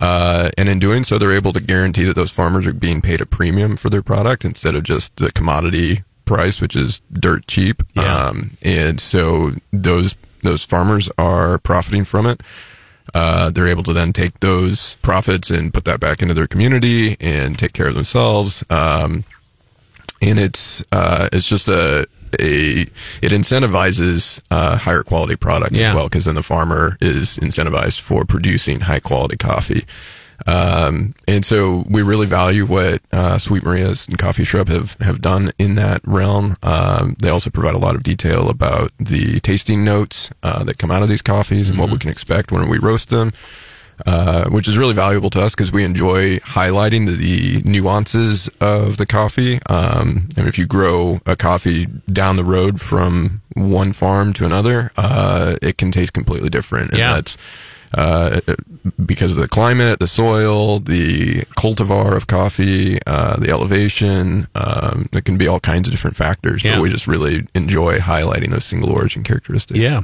Uh, 0.00 0.50
and 0.58 0.68
in 0.68 0.78
doing 0.78 1.04
so, 1.04 1.18
they're 1.18 1.32
able 1.32 1.52
to 1.52 1.60
guarantee 1.62 2.04
that 2.04 2.16
those 2.16 2.32
farmers 2.32 2.66
are 2.66 2.72
being 2.72 3.00
paid 3.00 3.20
a 3.20 3.26
premium 3.26 3.76
for 3.76 3.90
their 3.90 4.02
product 4.02 4.44
instead 4.44 4.74
of 4.74 4.82
just 4.82 5.16
the 5.16 5.30
commodity 5.30 6.02
price, 6.24 6.60
which 6.60 6.74
is 6.74 7.00
dirt 7.12 7.46
cheap. 7.46 7.82
Yeah. 7.94 8.02
Um, 8.28 8.52
and 8.62 9.00
so 9.00 9.52
those 9.72 10.16
those 10.42 10.64
farmers 10.64 11.10
are 11.16 11.58
profiting 11.58 12.04
from 12.04 12.26
it. 12.26 12.40
Uh, 13.14 13.50
they're 13.50 13.68
able 13.68 13.82
to 13.84 13.92
then 13.92 14.12
take 14.12 14.40
those 14.40 14.96
profits 14.96 15.50
and 15.50 15.72
put 15.72 15.84
that 15.84 16.00
back 16.00 16.20
into 16.20 16.34
their 16.34 16.46
community 16.46 17.16
and 17.20 17.58
take 17.58 17.72
care 17.72 17.86
of 17.86 17.94
themselves. 17.94 18.64
Um, 18.70 19.24
and 20.22 20.38
it's 20.38 20.84
uh, 20.92 21.28
it's 21.32 21.48
just 21.48 21.68
a 21.68 22.06
a 22.40 22.80
it 23.22 23.30
incentivizes 23.32 24.42
uh, 24.50 24.76
higher 24.76 25.02
quality 25.02 25.36
product 25.36 25.72
Yeah. 25.72 25.90
as 25.90 25.94
well 25.94 26.06
because 26.08 26.24
then 26.24 26.34
the 26.34 26.42
farmer 26.42 26.96
is 27.00 27.38
incentivized 27.38 28.00
for 28.00 28.24
producing 28.24 28.80
high 28.80 29.00
quality 29.00 29.36
coffee. 29.36 29.84
Um, 30.46 31.14
and 31.28 31.44
so 31.44 31.84
we 31.88 32.02
really 32.02 32.26
value 32.26 32.66
what 32.66 33.00
uh, 33.12 33.38
Sweet 33.38 33.62
Maria's 33.64 34.08
and 34.08 34.18
Coffee 34.18 34.42
Shrub 34.44 34.68
have, 34.68 34.96
have 35.00 35.22
done 35.22 35.52
in 35.58 35.76
that 35.76 36.00
realm. 36.04 36.54
Um, 36.64 37.14
they 37.20 37.28
also 37.28 37.50
provide 37.50 37.74
a 37.76 37.78
lot 37.78 37.94
of 37.94 38.02
detail 38.02 38.50
about 38.50 38.90
the 38.98 39.38
tasting 39.40 39.84
notes 39.84 40.30
uh, 40.42 40.64
that 40.64 40.76
come 40.76 40.90
out 40.90 41.02
of 41.04 41.08
these 41.08 41.22
coffees 41.22 41.70
and 41.70 41.78
what 41.78 41.88
we 41.90 41.98
can 41.98 42.10
expect 42.10 42.50
when 42.50 42.68
we 42.68 42.78
roast 42.78 43.10
them 43.10 43.30
uh, 44.06 44.48
which 44.50 44.68
is 44.68 44.76
really 44.78 44.94
valuable 44.94 45.30
to 45.30 45.40
us 45.40 45.54
because 45.54 45.72
we 45.72 45.84
enjoy 45.84 46.36
highlighting 46.38 47.06
the, 47.06 47.16
the 47.16 47.62
nuances 47.70 48.48
of 48.60 48.96
the 48.96 49.06
coffee. 49.06 49.58
Um, 49.68 50.28
and 50.36 50.46
if 50.48 50.58
you 50.58 50.66
grow 50.66 51.18
a 51.26 51.36
coffee 51.36 51.86
down 52.12 52.36
the 52.36 52.44
road 52.44 52.80
from 52.80 53.42
one 53.54 53.92
farm 53.92 54.32
to 54.34 54.44
another, 54.46 54.90
uh, 54.96 55.56
it 55.62 55.78
can 55.78 55.90
taste 55.90 56.12
completely 56.12 56.48
different. 56.50 56.90
And 56.90 56.98
Yeah. 56.98 57.14
that's 57.14 57.36
uh, 57.96 58.40
because 59.04 59.36
of 59.36 59.40
the 59.42 59.48
climate, 59.48 59.98
the 59.98 60.06
soil, 60.06 60.78
the 60.78 61.42
cultivar 61.58 62.16
of 62.16 62.26
coffee, 62.26 62.98
uh, 63.06 63.36
the 63.36 63.50
elevation. 63.50 64.46
Um, 64.54 65.06
it 65.12 65.24
can 65.24 65.36
be 65.38 65.48
all 65.48 65.60
kinds 65.60 65.88
of 65.88 65.92
different 65.92 66.16
factors, 66.16 66.64
Yeah. 66.64 66.76
but 66.76 66.82
we 66.82 66.90
just 66.90 67.06
really 67.06 67.46
enjoy 67.54 67.98
highlighting 67.98 68.50
those 68.50 68.64
single 68.64 68.90
origin 68.92 69.22
characteristics. 69.22 69.78
Yeah, 69.80 70.02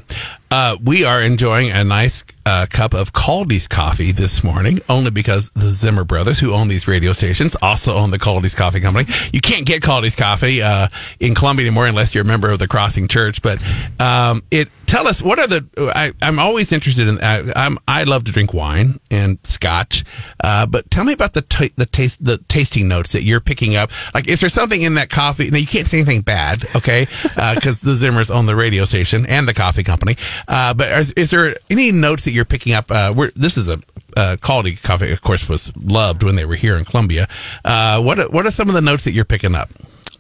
uh, 0.50 0.76
we 0.83 1.05
are 1.05 1.20
enjoying 1.22 1.70
a 1.70 1.85
nice 1.85 2.24
a 2.46 2.66
cup 2.68 2.94
of 2.94 3.12
Kaldi's 3.12 3.68
coffee 3.68 4.12
this 4.12 4.42
morning, 4.42 4.81
only 4.88 5.11
because 5.11 5.50
the 5.55 5.72
Zimmer 5.72 6.05
brothers, 6.05 6.38
who 6.40 6.53
own 6.55 6.68
these 6.68 6.88
radio 6.88 7.12
stations, 7.12 7.55
also 7.61 7.96
own 7.96 8.11
the 8.11 8.18
Kaldi's 8.18 8.55
Coffee 8.55 8.81
Company. 8.81 9.07
You 9.33 9.40
can't 9.40 9.66
get 9.66 9.83
Kaldi's 9.83 10.16
coffee 10.16 10.62
uh, 10.62 10.88
in 11.20 11.35
Columbia 11.35 11.66
anymore 11.66 11.87
unless 11.87 12.14
you're 12.14 12.22
a 12.24 12.26
member 12.26 12.50
of 12.50 12.59
the 12.59 12.66
Crossing 12.66 13.09
Church. 13.09 13.42
But 13.42 13.62
um, 14.00 14.42
it 14.50 14.68
tell 14.87 15.07
us 15.07 15.20
what 15.22 15.38
are 15.38 15.46
the? 15.46 15.64
I, 15.94 16.12
I'm 16.22 16.38
always 16.38 16.72
interested 16.72 17.09
in. 17.09 17.22
I, 17.22 17.53
I'm 17.55 17.79
I 17.88 18.05
love 18.05 18.25
to 18.25 18.33
drink 18.33 18.53
wine 18.55 19.01
and 19.11 19.38
Scotch, 19.45 20.05
uh, 20.43 20.66
but 20.66 20.90
tell 20.90 21.05
me 21.05 21.12
about 21.12 21.35
the 21.35 21.43
ta 21.43 21.66
the 21.77 21.87
taste 21.87 22.25
the 22.25 22.38
tasting 22.49 22.88
notes 22.88 23.12
that 23.12 23.23
you're 23.23 23.40
picking 23.40 23.77
up. 23.77 23.90
Like, 24.14 24.29
is 24.29 24.40
there 24.40 24.49
something 24.49 24.81
in 24.83 24.95
that 24.95 25.11
coffee? 25.11 25.51
Now 25.51 25.59
you 25.59 25.66
can't 25.66 25.87
say 25.88 25.99
anything 25.99 26.23
bad, 26.23 26.64
okay? 26.77 27.07
Because 27.61 27.81
the 27.81 27.93
Zimmers 27.93 28.31
own 28.31 28.47
the 28.47 28.55
radio 28.57 28.85
station 28.85 29.27
and 29.27 29.47
the 29.49 29.55
coffee 29.55 29.83
company. 29.83 30.16
Uh, 30.47 30.73
but 30.75 30.90
is, 30.93 31.12
is 31.12 31.31
there 31.31 31.55
any 31.69 31.90
notes 31.93 32.25
that 32.25 32.33
you're 32.33 32.45
picking 32.45 32.73
up? 32.75 32.90
Uh, 32.90 33.12
we're, 33.16 33.31
this 33.35 33.57
is 33.57 33.69
a 33.69 33.77
uh, 34.16 34.37
quality 34.40 34.77
coffee, 34.77 35.11
of 35.12 35.21
course, 35.23 35.49
was 35.49 35.71
loved 35.77 36.23
when 36.23 36.37
they 36.37 36.45
were 36.45 36.55
here 36.57 36.77
in 36.77 36.85
Columbia. 36.85 37.29
Uh, 37.64 38.01
what 38.03 38.19
are- 38.19 38.29
what 38.29 38.47
are 38.47 38.51
some 38.51 38.69
of 38.69 38.75
the 38.75 38.81
notes 38.81 39.05
that 39.05 39.12
you're 39.12 39.25
picking 39.25 39.55
up? 39.55 39.71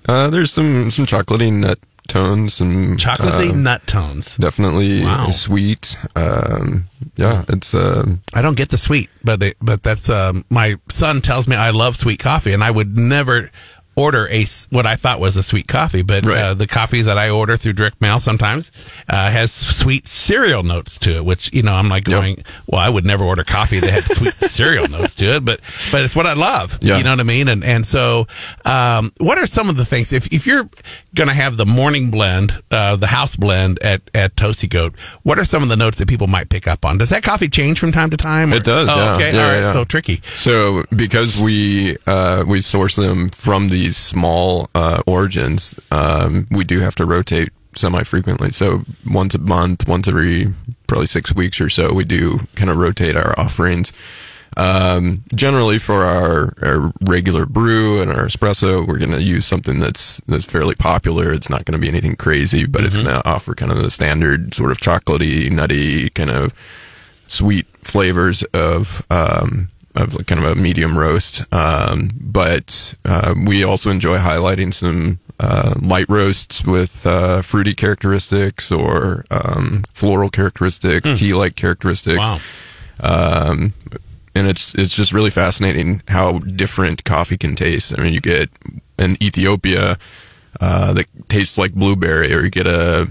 Uh, 0.08 0.30
there's 0.30 0.50
some 0.52 0.90
some 0.90 1.04
chocolatey 1.06 1.52
nut 1.52 1.78
tones, 2.10 2.54
some 2.54 2.96
Chocolatey 2.96 3.50
uh, 3.52 3.56
nut 3.56 3.86
tones. 3.86 4.36
definitely 4.36 5.02
Wow. 5.04 5.30
sweet. 5.30 5.96
Um, 6.16 6.84
yeah, 7.16 7.44
it's 7.48 7.74
uh, 7.74 8.04
I 8.34 8.42
don't 8.42 8.56
get 8.56 8.68
the 8.70 8.78
sweet, 8.78 9.08
but 9.24 9.42
it, 9.42 9.56
but 9.62 9.82
that's 9.82 10.10
um, 10.10 10.44
my 10.50 10.76
son 10.88 11.20
tells 11.22 11.46
me 11.48 11.56
I 11.56 11.70
love 11.70 11.96
sweet 11.96 12.18
coffee, 12.18 12.52
and 12.52 12.62
I 12.64 12.70
would 12.70 12.98
never 12.98 13.50
order 13.96 14.28
a 14.30 14.46
what 14.70 14.86
I 14.86 14.96
thought 14.96 15.20
was 15.20 15.36
a 15.36 15.42
sweet 15.42 15.68
coffee, 15.68 16.02
but 16.02 16.24
Right. 16.24 16.40
uh, 16.42 16.54
the 16.54 16.66
coffees 16.66 17.04
that 17.06 17.18
I 17.18 17.28
order 17.30 17.56
through 17.56 17.74
direct 17.74 18.00
mail 18.00 18.20
sometimes 18.20 18.70
uh, 19.08 19.30
has 19.30 19.52
sweet 19.52 20.08
cereal 20.08 20.62
notes 20.62 20.98
to 21.00 21.16
it, 21.16 21.24
which 21.24 21.52
you 21.52 21.62
know 21.62 21.74
I'm 21.74 21.88
like 21.88 22.06
Yep. 22.08 22.16
going, 22.20 22.44
well, 22.66 22.80
I 22.80 22.88
would 22.88 23.04
never 23.04 23.24
order 23.24 23.44
coffee 23.44 23.80
that 23.80 23.90
had 23.90 24.04
sweet 24.04 24.34
cereal 24.50 24.88
notes 24.88 25.14
to 25.16 25.36
it, 25.36 25.44
but 25.44 25.60
but 25.92 26.02
it's 26.02 26.16
what 26.16 26.26
I 26.26 26.32
love. 26.34 26.78
Yeah. 26.80 26.98
You 26.98 27.04
know 27.04 27.10
what 27.10 27.20
I 27.20 27.24
mean? 27.24 27.48
And 27.48 27.62
and 27.64 27.84
so, 27.84 28.26
um, 28.64 29.12
what 29.18 29.38
are 29.38 29.46
some 29.46 29.68
of 29.68 29.76
the 29.76 29.84
things 29.84 30.12
if 30.12 30.32
if 30.32 30.46
you're 30.46 30.68
gonna 31.14 31.34
have 31.34 31.56
the 31.56 31.66
morning 31.66 32.10
blend, 32.10 32.62
uh, 32.70 32.96
the 32.96 33.08
house 33.08 33.36
blend 33.36 33.78
at 33.80 34.02
at 34.14 34.36
Toasty 34.36 34.68
Goat, 34.68 34.94
what 35.24 35.38
are 35.38 35.44
some 35.44 35.62
of 35.62 35.68
the 35.68 35.76
notes 35.76 35.98
that 35.98 36.08
people 36.08 36.26
might 36.26 36.48
pick 36.48 36.66
up 36.68 36.84
on? 36.84 36.98
Does 36.98 37.10
that 37.10 37.22
coffee 37.22 37.48
change 37.48 37.78
from 37.78 37.92
time 37.92 38.10
to 38.10 38.16
time? 38.16 38.52
It 38.52 38.64
does, 38.64 38.88
Oh, 38.88 38.96
yeah. 38.96 39.14
okay. 39.16 39.34
Yeah, 39.34 39.42
All 39.44 39.50
right. 39.50 39.58
yeah. 39.60 39.72
So 39.72 39.84
tricky. 39.84 40.20
So 40.36 40.84
because 40.94 41.38
we 41.38 41.96
uh, 42.06 42.44
we 42.46 42.60
source 42.60 42.96
them 42.96 43.30
from 43.30 43.68
these 43.80 43.96
small 43.96 44.68
uh, 44.74 45.02
origins, 45.06 45.74
um, 45.90 46.46
we 46.50 46.64
do 46.64 46.80
have 46.80 46.94
to 46.96 47.06
rotate 47.06 47.48
semi 47.74 48.02
frequently. 48.02 48.50
So 48.50 48.82
once 49.06 49.34
a 49.34 49.38
month, 49.38 49.88
once 49.88 50.06
every 50.06 50.46
probably 50.86 51.06
six 51.06 51.34
weeks 51.34 51.60
or 51.60 51.70
so, 51.70 51.94
we 51.94 52.04
do 52.04 52.40
kind 52.56 52.68
of 52.68 52.76
rotate 52.76 53.16
our 53.16 53.38
offerings. 53.38 53.92
Um, 54.56 55.22
generally 55.34 55.78
for 55.78 56.04
our, 56.04 56.52
our 56.60 56.92
regular 57.08 57.46
brew 57.46 58.02
and 58.02 58.10
our 58.10 58.26
espresso, 58.26 58.86
we're 58.86 58.98
going 58.98 59.12
to 59.12 59.22
use 59.22 59.46
something 59.46 59.78
that's, 59.78 60.18
that's 60.26 60.44
fairly 60.44 60.74
popular. 60.74 61.32
It's 61.32 61.48
not 61.48 61.64
going 61.64 61.72
to 61.72 61.78
be 61.78 61.88
anything 61.88 62.16
crazy, 62.16 62.66
but 62.66 62.84
it's 62.84 62.96
going 62.96 63.06
to 63.06 63.26
offer 63.26 63.54
kind 63.54 63.72
of 63.72 63.78
the 63.78 63.90
standard 63.90 64.52
sort 64.52 64.72
of 64.72 64.78
chocolatey, 64.78 65.50
nutty 65.50 66.10
kind 66.10 66.30
of 66.30 66.52
sweet 67.28 67.70
flavors 67.82 68.42
of 68.52 69.06
um, 69.08 69.69
of 69.96 70.14
like 70.14 70.26
kind 70.26 70.44
of 70.44 70.50
a 70.50 70.54
medium 70.54 70.98
roast. 70.98 71.52
Um, 71.52 72.10
but 72.20 72.94
uh, 73.04 73.34
we 73.46 73.64
also 73.64 73.90
enjoy 73.90 74.18
highlighting 74.18 74.72
some 74.72 75.18
uh, 75.38 75.74
light 75.80 76.06
roasts 76.08 76.64
with 76.64 77.06
uh, 77.06 77.42
fruity 77.42 77.74
characteristics 77.74 78.70
or 78.70 79.24
um, 79.30 79.82
floral 79.92 80.28
characteristics, 80.28 81.18
tea-like 81.18 81.56
characteristics. 81.56 82.18
Wow. 82.18 82.38
Um, 83.02 83.72
and 84.34 84.46
it's 84.46 84.74
it's 84.74 84.94
just 84.94 85.12
really 85.12 85.30
fascinating 85.30 86.02
how 86.08 86.38
different 86.38 87.04
coffee 87.04 87.36
can 87.36 87.54
taste. 87.54 87.98
I 87.98 88.02
mean, 88.02 88.12
you 88.12 88.20
get 88.20 88.48
an 88.98 89.16
Ethiopia 89.22 89.96
uh, 90.60 90.92
that 90.92 91.06
tastes 91.28 91.58
like 91.58 91.72
blueberry, 91.72 92.32
or 92.32 92.42
you 92.42 92.50
get 92.50 92.66
a 92.66 93.08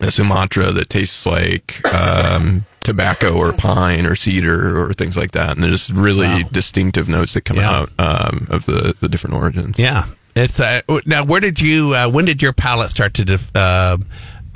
a 0.00 0.10
Sumatra 0.10 0.72
that 0.72 0.90
tastes 0.90 1.24
like 1.24 1.80
um, 1.94 2.66
tobacco 2.86 3.36
or 3.36 3.52
pine 3.52 4.06
or 4.06 4.14
cedar 4.14 4.80
or 4.80 4.92
things 4.94 5.16
like 5.16 5.32
that, 5.32 5.54
and 5.56 5.62
there's 5.64 5.92
really 5.92 6.26
Wow. 6.44 6.48
distinctive 6.52 7.08
notes 7.08 7.34
that 7.34 7.42
come 7.44 7.58
Yeah. 7.58 7.70
out 7.70 7.90
um, 7.98 8.46
of 8.50 8.64
the 8.66 8.94
the 9.00 9.08
different 9.08 9.36
origins. 9.36 9.78
Yeah. 9.78 10.04
It's 10.34 10.60
uh, 10.60 10.82
now. 11.06 11.24
Where 11.24 11.40
did 11.40 11.60
you? 11.62 11.94
Uh, 11.94 12.08
when 12.10 12.26
did 12.26 12.42
your 12.42 12.52
palate 12.52 12.90
start 12.90 13.14
to? 13.14 13.24
Def- 13.24 13.50
uh, 13.56 13.96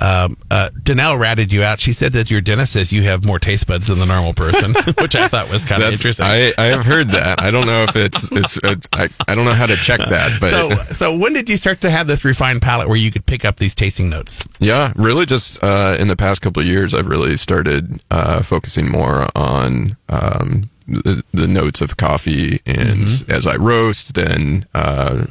um, 0.01 0.35
uh, 0.49 0.71
Danelle 0.81 1.19
ratted 1.19 1.53
you 1.53 1.63
out. 1.63 1.79
She 1.79 1.93
said 1.93 2.13
that 2.13 2.31
your 2.31 2.41
dentist 2.41 2.73
says 2.73 2.91
you 2.91 3.03
have 3.03 3.25
more 3.25 3.39
taste 3.39 3.67
buds 3.67 3.87
than 3.87 3.99
the 3.99 4.05
normal 4.05 4.33
person, 4.33 4.73
which 4.99 5.15
I 5.15 5.27
thought 5.27 5.49
was 5.51 5.63
kind 5.63 5.83
of 5.83 5.91
interesting. 5.91 6.25
I, 6.25 6.51
I 6.57 6.65
have 6.65 6.85
heard 6.85 7.09
that. 7.09 7.39
I 7.39 7.51
don't 7.51 7.67
know 7.67 7.83
if 7.83 7.95
it's 7.95 8.31
it's, 8.31 8.57
it's 8.63 8.89
I, 8.93 9.09
I 9.27 9.35
don't 9.35 9.45
know 9.45 9.53
how 9.53 9.67
to 9.67 9.75
check 9.75 9.99
that, 9.99 10.41
but 10.41 10.49
so, 10.49 10.69
so 10.93 11.17
when 11.17 11.33
did 11.33 11.49
you 11.49 11.57
start 11.57 11.81
to 11.81 11.89
have 11.91 12.07
this 12.07 12.25
refined 12.25 12.61
palate 12.61 12.87
where 12.87 12.97
you 12.97 13.11
could 13.11 13.25
pick 13.25 13.45
up 13.45 13.57
these 13.57 13.75
tasting 13.75 14.09
notes? 14.09 14.43
Yeah, 14.59 14.91
really 14.95 15.25
just 15.25 15.63
uh, 15.63 15.95
in 15.99 16.07
the 16.07 16.17
past 16.17 16.41
couple 16.41 16.61
of 16.61 16.67
years, 16.67 16.93
I've 16.93 17.07
really 17.07 17.37
started 17.37 18.01
uh, 18.09 18.41
focusing 18.41 18.89
more 18.89 19.27
on 19.35 19.97
um, 20.09 20.69
the, 20.87 21.23
the 21.31 21.47
notes 21.47 21.79
of 21.79 21.97
coffee, 21.97 22.59
and 22.65 23.03
as 23.29 23.45
I 23.45 23.55
roast, 23.55 24.15
then 24.15 24.65
uh, 24.73 25.25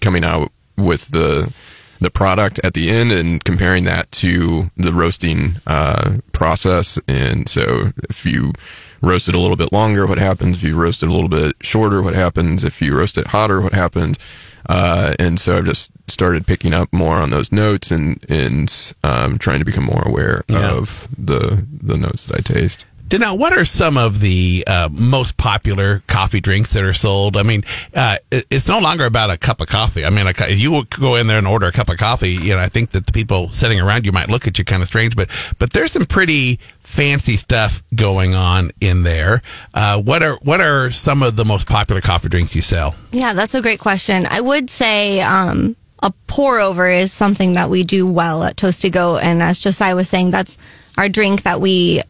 coming 0.00 0.24
out 0.24 0.50
with 0.76 1.08
the 1.08 1.52
the 2.00 2.10
product 2.10 2.60
at 2.64 2.74
the 2.74 2.90
end 2.90 3.12
and 3.12 3.42
comparing 3.44 3.84
that 3.84 4.10
to 4.12 4.70
the 4.76 4.92
roasting 4.92 5.56
uh, 5.66 6.18
process. 6.32 6.98
And 7.08 7.48
so, 7.48 7.90
if 8.10 8.24
you 8.26 8.52
roast 9.02 9.28
it 9.28 9.34
a 9.34 9.38
little 9.40 9.56
bit 9.56 9.72
longer, 9.72 10.06
what 10.06 10.18
happens? 10.18 10.62
If 10.62 10.68
you 10.68 10.80
roast 10.80 11.02
it 11.02 11.08
a 11.08 11.12
little 11.12 11.28
bit 11.28 11.54
shorter, 11.62 12.02
what 12.02 12.14
happens? 12.14 12.64
If 12.64 12.80
you 12.82 12.96
roast 12.96 13.16
it 13.18 13.28
hotter, 13.28 13.60
what 13.60 13.72
happens? 13.72 14.18
Uh, 14.68 15.14
and 15.20 15.38
so 15.38 15.58
I've 15.58 15.64
just 15.64 15.92
started 16.08 16.44
picking 16.46 16.74
up 16.74 16.92
more 16.92 17.16
on 17.16 17.30
those 17.30 17.52
notes 17.52 17.92
and 17.92 18.18
and 18.28 18.94
um, 19.04 19.38
trying 19.38 19.60
to 19.60 19.64
become 19.64 19.84
more 19.84 20.02
aware 20.04 20.42
Yeah. 20.48 20.72
of 20.72 21.06
the 21.16 21.64
the 21.72 21.96
notes 21.96 22.26
that 22.26 22.36
I 22.36 22.40
taste. 22.40 22.84
Now, 23.12 23.34
what 23.34 23.56
are 23.56 23.64
some 23.64 23.96
of 23.96 24.20
the 24.20 24.64
uh, 24.66 24.88
most 24.90 25.36
popular 25.36 26.02
coffee 26.06 26.40
drinks 26.40 26.72
that 26.74 26.82
are 26.84 26.92
sold? 26.92 27.36
I 27.36 27.44
mean, 27.44 27.64
uh, 27.94 28.16
it- 28.30 28.46
it's 28.50 28.68
no 28.68 28.78
longer 28.78 29.04
about 29.06 29.30
a 29.30 29.36
cup 29.38 29.60
of 29.60 29.68
coffee. 29.68 30.04
I 30.04 30.10
mean, 30.10 30.26
if 30.26 30.58
you 30.58 30.84
go 30.98 31.14
in 31.14 31.26
there 31.28 31.38
and 31.38 31.46
order 31.46 31.66
a 31.66 31.72
cup 31.72 31.88
of 31.88 31.98
coffee, 31.98 32.32
you 32.34 32.54
know, 32.54 32.60
I 32.60 32.68
think 32.68 32.90
that 32.90 33.06
the 33.06 33.12
people 33.12 33.50
sitting 33.52 33.80
around 33.80 34.04
you 34.06 34.12
might 34.12 34.28
look 34.28 34.46
at 34.46 34.58
you 34.58 34.64
kind 34.64 34.82
of 34.82 34.88
strange, 34.88 35.14
but 35.16 35.28
but 35.58 35.72
there's 35.72 35.92
some 35.92 36.04
pretty 36.04 36.58
fancy 36.80 37.36
stuff 37.36 37.82
going 37.94 38.34
on 38.34 38.70
in 38.80 39.02
there. 39.04 39.40
Uh, 39.72 39.98
what 40.00 40.22
are 40.22 40.38
what 40.42 40.60
are 40.60 40.90
some 40.90 41.22
of 41.22 41.36
the 41.36 41.44
most 41.44 41.66
popular 41.66 42.00
coffee 42.00 42.28
drinks 42.28 42.54
you 42.54 42.62
sell? 42.62 42.94
Yeah, 43.12 43.32
that's 43.34 43.54
a 43.54 43.62
great 43.62 43.80
question. 43.80 44.26
I 44.28 44.40
would 44.40 44.68
say 44.68 45.20
um, 45.22 45.76
a 46.02 46.12
pour 46.26 46.58
over 46.60 46.88
is 46.88 47.12
something 47.12 47.54
that 47.54 47.70
we 47.70 47.82
do 47.84 48.06
well 48.06 48.42
at 48.44 48.56
Toasty 48.56 48.90
Goat. 48.90 49.18
And 49.22 49.42
as 49.42 49.58
Josiah 49.58 49.94
was 49.96 50.08
saying, 50.08 50.32
that's 50.32 50.58
our 50.98 51.08
drink 51.08 51.42
that 51.44 51.60
we 51.60 52.02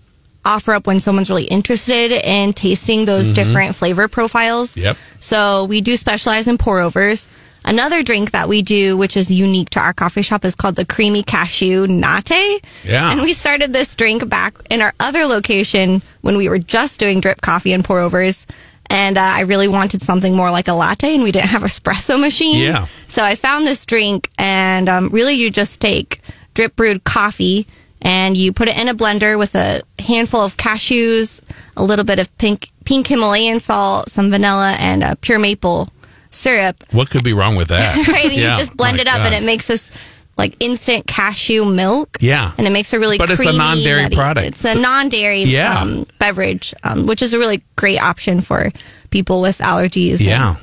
offer 0.46 0.72
up 0.72 0.86
when 0.86 1.00
someone's 1.00 1.28
really 1.28 1.44
interested 1.44 2.12
in 2.12 2.52
tasting 2.52 3.04
those 3.04 3.32
different 3.32 3.74
flavor 3.76 4.08
profiles. 4.08 4.76
Yep. 4.76 4.96
So 5.20 5.64
we 5.64 5.80
do 5.80 5.96
specialize 5.96 6.48
in 6.48 6.56
pour 6.56 6.80
overs. 6.80 7.28
Another 7.66 8.04
drink 8.04 8.30
that 8.30 8.48
we 8.48 8.62
do, 8.62 8.96
which 8.96 9.16
is 9.16 9.28
unique 9.28 9.70
to 9.70 9.80
our 9.80 9.92
coffee 9.92 10.22
shop, 10.22 10.44
is 10.44 10.54
called 10.54 10.76
the 10.76 10.84
creamy 10.84 11.24
cashew 11.24 11.86
latte. 11.86 12.60
Yeah. 12.84 13.10
And 13.10 13.22
we 13.22 13.32
started 13.32 13.72
this 13.72 13.96
drink 13.96 14.28
back 14.28 14.56
in 14.70 14.80
our 14.80 14.94
other 15.00 15.24
location 15.24 16.00
when 16.20 16.36
we 16.36 16.48
were 16.48 16.58
just 16.58 17.00
doing 17.00 17.20
drip 17.20 17.40
coffee 17.40 17.72
and 17.72 17.84
pour 17.84 17.98
overs. 17.98 18.46
And 18.88 19.18
uh, 19.18 19.20
I 19.20 19.40
really 19.40 19.66
wanted 19.66 20.00
something 20.00 20.36
more 20.36 20.52
like 20.52 20.68
a 20.68 20.72
latte, 20.74 21.12
and 21.14 21.24
we 21.24 21.32
didn't 21.32 21.48
have 21.48 21.62
espresso 21.64 22.20
machine. 22.20 22.62
Yeah. 22.62 22.86
So 23.08 23.24
I 23.24 23.34
found 23.34 23.66
this 23.66 23.84
drink, 23.84 24.30
and 24.38 24.88
um, 24.88 25.08
really, 25.08 25.34
you 25.34 25.50
just 25.50 25.80
take 25.80 26.20
drip 26.54 26.76
brewed 26.76 27.02
coffee 27.02 27.66
and 28.06 28.36
you 28.36 28.52
put 28.52 28.68
it 28.68 28.76
in 28.78 28.88
a 28.88 28.94
blender 28.94 29.36
with 29.38 29.54
a 29.54 29.82
handful 29.98 30.40
of 30.40 30.56
cashews, 30.56 31.40
a 31.76 31.82
little 31.84 32.04
bit 32.04 32.18
of 32.18 32.28
pink 32.38 32.70
pink 32.84 33.08
Himalayan 33.08 33.58
salt, 33.60 34.08
some 34.10 34.30
vanilla, 34.30 34.76
and 34.78 35.02
uh, 35.02 35.14
pure 35.20 35.38
maple 35.40 35.88
syrup. 36.30 36.76
What 36.92 37.10
could 37.10 37.24
be 37.24 37.32
wrong 37.32 37.56
with 37.56 37.68
that? 37.68 38.08
Right, 38.08 38.26
and 38.26 38.34
Yeah. 38.34 38.52
you 38.52 38.56
just 38.58 38.76
blend 38.76 39.00
it 39.00 39.08
up, 39.08 39.18
God. 39.18 39.26
and 39.26 39.34
it 39.34 39.44
makes 39.44 39.66
this 39.66 39.90
like 40.38 40.54
instant 40.60 41.06
cashew 41.06 41.64
milk. 41.64 42.18
Yeah. 42.20 42.52
and 42.58 42.66
it 42.66 42.70
makes 42.70 42.92
a 42.92 42.98
really 43.00 43.16
But 43.18 43.30
it's 43.30 43.44
a 43.44 43.52
non-dairy 43.56 44.10
product. 44.10 44.46
It's 44.48 44.64
a 44.64 44.78
non-dairy 44.80 45.44
Yeah. 45.44 45.80
um, 45.80 46.06
beverage, 46.18 46.74
um, 46.84 47.06
which 47.06 47.22
is 47.22 47.32
a 47.34 47.38
really 47.38 47.62
great 47.74 47.98
option 48.00 48.40
for 48.42 48.70
people 49.10 49.40
with 49.40 49.58
allergies. 49.58 50.18
and- 50.20 50.20
Yeah. 50.20 50.56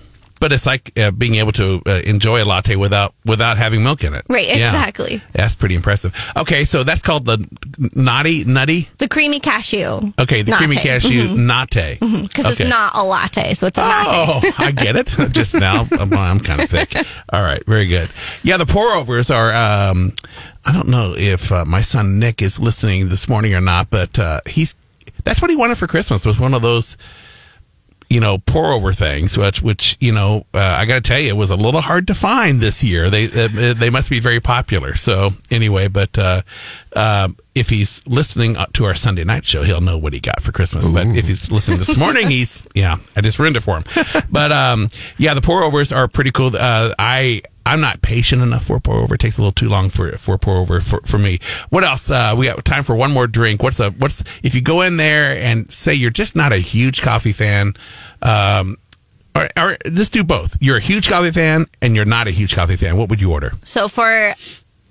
But 0.44 0.52
it's 0.52 0.66
like 0.66 0.92
uh, 1.00 1.12
being 1.12 1.36
able 1.36 1.54
to 1.54 1.82
uh, 1.86 2.02
enjoy 2.04 2.44
a 2.44 2.46
latte 2.46 2.76
without 2.76 3.14
without 3.26 3.56
having 3.58 3.82
milk 3.82 4.04
in 4.04 4.14
it. 4.14 4.26
Right, 4.28 4.46
Yeah. 4.46 4.56
exactly. 4.58 5.22
That's 5.32 5.56
pretty 5.56 5.74
impressive. 5.76 6.14
Okay, 6.36 6.66
so 6.66 6.84
that's 6.84 7.02
called 7.02 7.24
the 7.24 7.48
naughty 7.96 8.44
nutty. 8.44 8.90
the 8.98 9.08
creamy 9.08 9.40
cashew. 9.40 10.12
Okay, 10.20 10.42
the 10.42 10.52
creamy 10.52 10.76
cashew 10.76 11.30
latte. 11.30 11.98
because 12.02 12.46
Okay. 12.46 12.64
it's 12.66 12.70
not 12.70 12.92
a 12.94 13.04
latte, 13.06 13.54
so 13.54 13.68
it's 13.68 13.78
a 13.78 13.82
latte. 13.82 14.26
Oh, 14.34 14.52
I 14.58 14.72
get 14.86 14.98
it. 14.98 15.08
Just 15.32 15.54
now, 15.54 15.86
I'm, 15.98 16.12
I'm 16.12 16.40
kind 16.42 16.60
of 16.62 16.70
thick. 16.70 16.94
All 17.32 17.42
right, 17.42 17.66
very 17.66 17.88
good. 17.88 18.10
Yeah, 18.44 18.58
the 18.58 18.66
pour 18.66 18.92
overs 18.94 19.30
are. 19.30 19.54
Um, 19.54 20.12
I 20.66 20.74
don't 20.74 20.90
know 20.90 21.16
if 21.18 21.54
uh, 21.54 21.64
my 21.64 21.82
son 21.84 22.20
Nick 22.20 22.42
is 22.42 22.60
listening 22.60 23.08
this 23.08 23.30
morning 23.30 23.56
or 23.56 23.62
not, 23.62 23.90
but 23.90 24.20
uh, 24.20 24.42
he's 24.46 24.76
that's 25.24 25.42
what 25.42 25.50
he 25.50 25.56
wanted 25.56 25.78
for 25.78 25.88
Christmas 25.88 26.26
was 26.26 26.38
one 26.38 26.54
of 26.54 26.62
those 26.62 26.98
you 28.14 28.20
know 28.20 28.38
pour 28.38 28.72
over 28.72 28.94
things 28.94 29.36
which 29.36 29.64
which 29.64 29.98
you 30.00 30.12
know 30.12 30.46
uh, 30.54 30.60
I 30.60 30.86
got 30.86 30.96
to 30.96 31.02
tell 31.02 31.20
you 31.20 31.30
it 31.30 31.38
was 31.38 31.50
a 31.50 31.56
little 31.56 31.82
hard 31.82 32.06
to 32.08 32.14
find 32.14 32.62
this 32.62 32.84
year. 32.84 33.10
They 33.10 33.26
uh, 33.26 33.74
they 33.74 33.90
must 33.90 34.10
be 34.12 34.20
very 34.20 34.40
popular. 34.40 34.94
So 34.94 35.32
anyway 35.50 35.88
but 35.88 36.16
uh, 36.20 36.44
uh, 36.96 37.30
if 37.56 37.70
he's 37.70 38.06
listening 38.08 38.58
to 38.74 38.86
our 38.86 38.96
Sunday 38.96 39.24
night 39.24 39.46
show 39.46 39.64
he'll 39.64 39.82
know 39.82 39.98
what 39.98 40.14
he 40.14 40.20
got 40.20 40.42
for 40.42 40.52
Christmas 40.52 40.88
but 40.88 41.08
if 41.08 41.28
he's 41.28 41.52
listening 41.52 41.78
this 41.78 41.98
morning 41.98 42.30
he's 42.30 42.68
yeah 42.74 42.98
I 43.16 43.22
just 43.22 43.40
ruined 43.40 43.58
it 43.58 43.62
for 43.62 43.80
him 43.80 44.24
but 44.30 44.52
um, 44.52 44.90
yeah 45.18 45.34
the 45.34 45.42
pour 45.42 45.64
overs 45.64 45.92
are 45.92 46.08
pretty 46.08 46.32
cool 46.32 46.56
uh, 46.56 46.94
I 46.98 47.44
I'm 47.66 47.80
not 47.80 48.02
patient 48.02 48.42
enough 48.42 48.66
for 48.66 48.80
pour 48.80 48.96
over. 48.96 49.16
It 49.16 49.20
takes 49.20 49.38
a 49.38 49.42
little 49.42 49.54
too 49.54 49.70
long 49.70 49.90
for 49.90 50.18
for 50.18 50.38
pour 50.38 50.58
over 50.58 50.82
for, 50.82 51.00
for 51.06 51.18
me. 51.18 51.40
What 51.70 51.84
else? 51.84 52.12
Uh, 52.12 52.36
we 52.38 52.48
got 52.48 52.64
time 52.66 52.84
for 52.84 52.96
one 52.96 53.12
more 53.12 53.26
drink. 53.28 53.64
What's 53.64 53.80
a 53.80 53.92
what's 53.92 54.24
if 54.44 54.54
you 54.54 54.62
go 54.62 54.82
in 54.82 54.98
there 54.98 55.32
and 55.38 55.72
say 55.72 55.94
you're 55.94 56.12
just 56.12 56.36
not 56.36 56.52
a 56.52 56.58
huge 56.58 57.02
coffee 57.02 57.32
fan, 57.32 57.74
um, 58.22 58.78
or, 59.36 59.50
or 59.58 59.78
just 59.92 60.14
do 60.14 60.24
both. 60.24 60.58
You're 60.62 60.78
a 60.78 60.82
huge 60.82 61.10
coffee 61.10 61.32
fan 61.32 61.68
and 61.82 61.96
you're 61.96 62.06
not 62.06 62.28
a 62.28 62.32
huge 62.32 62.56
coffee 62.56 62.76
fan. 62.76 62.98
What 62.98 63.10
would 63.10 63.22
you 63.22 63.32
order? 63.32 63.54
So 63.64 63.88
for 63.88 64.34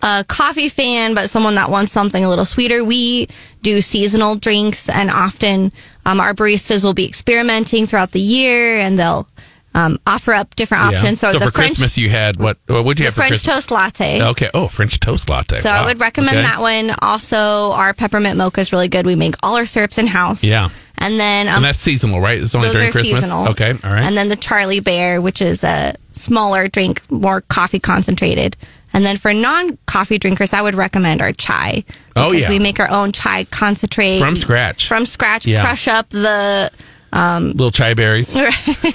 a 0.03 0.25
coffee 0.29 0.69
fan, 0.69 1.15
but 1.15 1.31
someone 1.31 1.55
that 1.55 1.71
wants 1.71 1.93
something 1.93 2.25
a 2.25 2.29
little 2.29 2.45
sweeter, 2.45 2.83
we 2.85 3.29
do 3.63 3.81
seasonal 3.81 4.35
drinks, 4.37 4.89
and 4.89 5.11
often 5.11 5.71
um, 6.05 6.21
our 6.21 6.35
baristas 6.35 6.83
will 6.85 6.95
be 6.95 7.07
experimenting 7.07 7.87
throughout 7.87 8.11
the 8.13 8.21
year, 8.21 8.79
and 8.79 8.99
they'll 8.99 9.29
um, 9.75 9.99
offer 10.07 10.33
up 10.35 10.55
different 10.57 10.83
options. 10.85 11.21
So, 11.21 11.33
so 11.33 11.39
the 11.39 11.47
for 11.47 11.53
French, 11.53 11.71
Christmas 11.71 11.97
you 11.97 12.11
had 12.11 12.37
what? 12.39 12.59
What 12.67 12.85
would 12.85 12.99
you 12.99 13.07
have 13.07 13.15
for 13.15 13.21
French 13.21 13.43
Christmas? 13.43 13.55
toast 13.67 13.71
latte. 13.71 14.23
Okay. 14.23 14.51
Oh, 14.53 14.69
French 14.69 15.01
toast 15.01 15.29
latte. 15.31 15.61
So 15.61 15.71
Wow. 15.71 15.83
I 15.83 15.87
would 15.87 15.99
recommend 16.01 16.37
Okay. 16.37 16.47
that 16.47 16.61
one. 16.61 16.95
Also, 17.01 17.37
our 17.73 17.95
peppermint 17.95 18.37
mocha 18.37 18.61
is 18.61 18.73
really 18.73 18.89
good. 18.89 19.07
We 19.07 19.15
make 19.17 19.35
all 19.43 19.57
our 19.57 19.65
syrups 19.65 19.97
in 19.99 20.07
house. 20.09 20.45
Yeah. 20.45 20.69
And 20.99 21.19
then 21.19 21.49
um, 21.49 21.57
And 21.57 21.65
that's 21.65 21.81
seasonal, 21.81 22.21
right? 22.21 22.41
It's 22.43 22.55
only 22.55 22.69
those 22.69 22.75
during 22.77 22.89
are 22.91 22.93
Christmas. 22.93 23.21
seasonal. 23.21 23.49
Okay. 23.49 23.71
All 23.83 23.91
right. 23.91 24.05
And 24.05 24.15
then 24.17 24.29
the 24.29 24.37
Charlie 24.37 24.81
Bear, 24.81 25.23
which 25.23 25.41
is 25.41 25.65
a 25.65 25.95
smaller 26.11 26.69
drink, 26.69 27.01
more 27.11 27.41
coffee 27.41 27.79
concentrated. 27.81 28.57
And 28.95 29.05
then 29.05 29.17
for 29.17 29.33
non-coffee 29.33 30.19
drinkers, 30.19 30.53
I 30.53 30.61
would 30.63 30.75
recommend 30.75 31.23
our 31.23 31.33
chai. 31.33 31.85
Oh, 32.15 32.33
yeah. 32.33 32.49
we 32.49 32.59
make 32.59 32.79
our 32.79 32.91
own 32.91 33.13
chai 33.13 33.45
concentrate 33.45 34.19
From 34.21 34.37
scratch. 34.37 34.87
From 34.89 35.07
scratch, 35.07 35.47
Yeah. 35.47 35.65
crush 35.65 35.89
up 35.89 36.11
the 36.11 36.71
Little 37.13 37.71
chai 37.71 37.95
berries. 37.95 38.33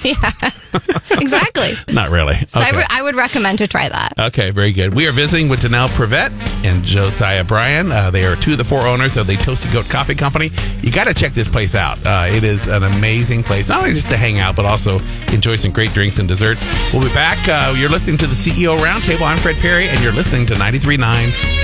Yeah, 0.03 0.32
exactly. 1.12 1.73
Not 1.93 2.10
really. 2.12 2.36
So 2.47 2.60
I, 2.60 2.69
re- 2.71 2.86
I 2.89 3.01
would 3.01 3.15
recommend 3.15 3.58
to 3.60 3.67
try 3.67 3.89
that. 3.89 4.13
Okay, 4.17 4.51
very 4.51 4.71
good. 4.71 4.93
We 4.93 5.08
are 5.08 5.12
visiting 5.12 5.49
with 5.49 5.62
Danelle 5.62 5.89
Privet 5.89 6.32
and 6.63 6.84
Josiah 6.84 7.43
Bryan. 7.43 7.91
Uh, 7.91 8.12
they 8.12 8.25
are 8.25 8.36
two 8.36 8.51
of 8.53 8.58
the 8.58 8.63
four 8.63 8.82
owners 8.86 9.17
of 9.17 9.27
the 9.27 9.34
Toasty 9.34 9.71
Goat 9.73 9.89
Coffee 9.89 10.15
Company. 10.15 10.51
You 10.82 10.91
got 10.91 11.06
to 11.06 11.13
check 11.13 11.34
this 11.34 11.49
place 11.49 11.73
out. 11.75 11.97
Uh, 12.06 12.27
it 12.30 12.43
is 12.43 12.67
an 12.67 12.84
amazing 12.84 13.43
place, 13.43 13.69
not 13.69 13.80
only 13.80 13.93
just 13.93 14.10
to 14.10 14.17
hang 14.17 14.39
out, 14.39 14.56
but 14.56 14.65
also 14.65 14.99
enjoy 15.34 15.56
some 15.56 15.71
great 15.71 15.91
drinks 15.91 16.19
and 16.19 16.27
desserts. 16.27 16.63
We'll 16.93 17.03
be 17.03 17.13
back. 17.13 17.39
Uh, 17.47 17.73
you're 17.77 17.89
listening 17.89 18.17
to 18.19 18.27
the 18.27 18.36
CEO 18.36 18.77
Roundtable. 18.77 19.21
I'm 19.25 19.38
Fred 19.38 19.56
Perry, 19.58 19.89
and 19.89 19.99
you're 20.01 20.13
listening 20.13 20.45
to 20.47 20.53
93.9 20.56 20.97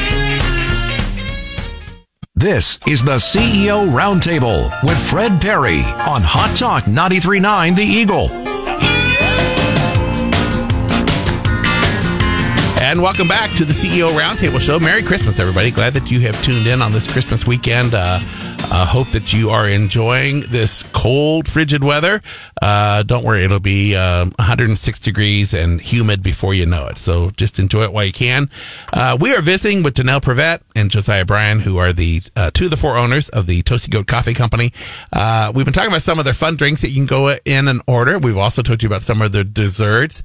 This 2.39 2.77
is 2.87 3.03
the 3.03 3.15
CEO 3.15 3.89
Roundtable 3.89 4.71
with 4.83 5.09
Fred 5.09 5.41
Perry 5.41 5.79
on 5.79 6.21
Hot 6.21 6.55
Talk 6.55 6.85
939 6.85 7.73
The 7.73 7.81
Eagle. 7.81 8.29
And 12.79 13.01
welcome 13.01 13.27
back 13.27 13.57
to 13.57 13.65
the 13.65 13.73
CEO 13.73 14.09
Roundtable 14.09 14.61
Show. 14.61 14.77
Merry 14.77 15.01
Christmas, 15.01 15.39
everybody. 15.39 15.71
Glad 15.71 15.95
that 15.95 16.11
you 16.11 16.19
have 16.19 16.39
tuned 16.43 16.67
in 16.67 16.79
on 16.83 16.91
this 16.91 17.11
Christmas 17.11 17.47
weekend. 17.47 17.95
Uh, 17.95 18.19
uh, 18.59 18.85
hope 18.85 19.09
that 19.11 19.33
you 19.33 19.49
are 19.49 19.67
enjoying 19.67 20.41
this 20.49 20.83
cold, 20.93 21.47
frigid 21.47 21.83
weather. 21.83 22.21
Uh, 22.61 23.03
don't 23.03 23.23
worry, 23.23 23.43
it'll 23.43 23.59
be 23.59 23.95
um, 23.95 24.31
106 24.37 24.99
degrees 24.99 25.53
and 25.53 25.79
humid 25.79 26.21
before 26.21 26.53
you 26.53 26.65
know 26.65 26.87
it. 26.87 26.97
So 26.97 27.29
just 27.31 27.59
enjoy 27.59 27.83
it 27.83 27.93
while 27.93 28.05
you 28.05 28.13
can. 28.13 28.49
Uh, 28.91 29.17
we 29.19 29.33
are 29.33 29.41
visiting 29.41 29.83
with 29.83 29.95
Danelle 29.95 30.21
Privet 30.21 30.61
and 30.75 30.91
Josiah 30.91 31.25
Bryan, 31.25 31.59
who 31.59 31.77
are 31.77 31.93
the 31.93 32.21
uh, 32.35 32.51
two 32.53 32.65
of 32.65 32.71
the 32.71 32.77
four 32.77 32.97
owners 32.97 33.29
of 33.29 33.45
the 33.45 33.63
Toasty 33.63 33.89
Goat 33.89 34.07
Coffee 34.07 34.33
Company. 34.33 34.73
Uh, 35.13 35.51
we've 35.55 35.65
been 35.65 35.73
talking 35.73 35.89
about 35.89 36.01
some 36.01 36.19
of 36.19 36.25
their 36.25 36.33
fun 36.33 36.55
drinks 36.55 36.81
that 36.81 36.89
you 36.89 36.95
can 36.95 37.05
go 37.05 37.35
in 37.45 37.67
and 37.67 37.81
order. 37.87 38.19
We've 38.19 38.37
also 38.37 38.61
told 38.61 38.83
you 38.83 38.87
about 38.87 39.03
some 39.03 39.21
of 39.21 39.31
their 39.31 39.43
desserts. 39.43 40.23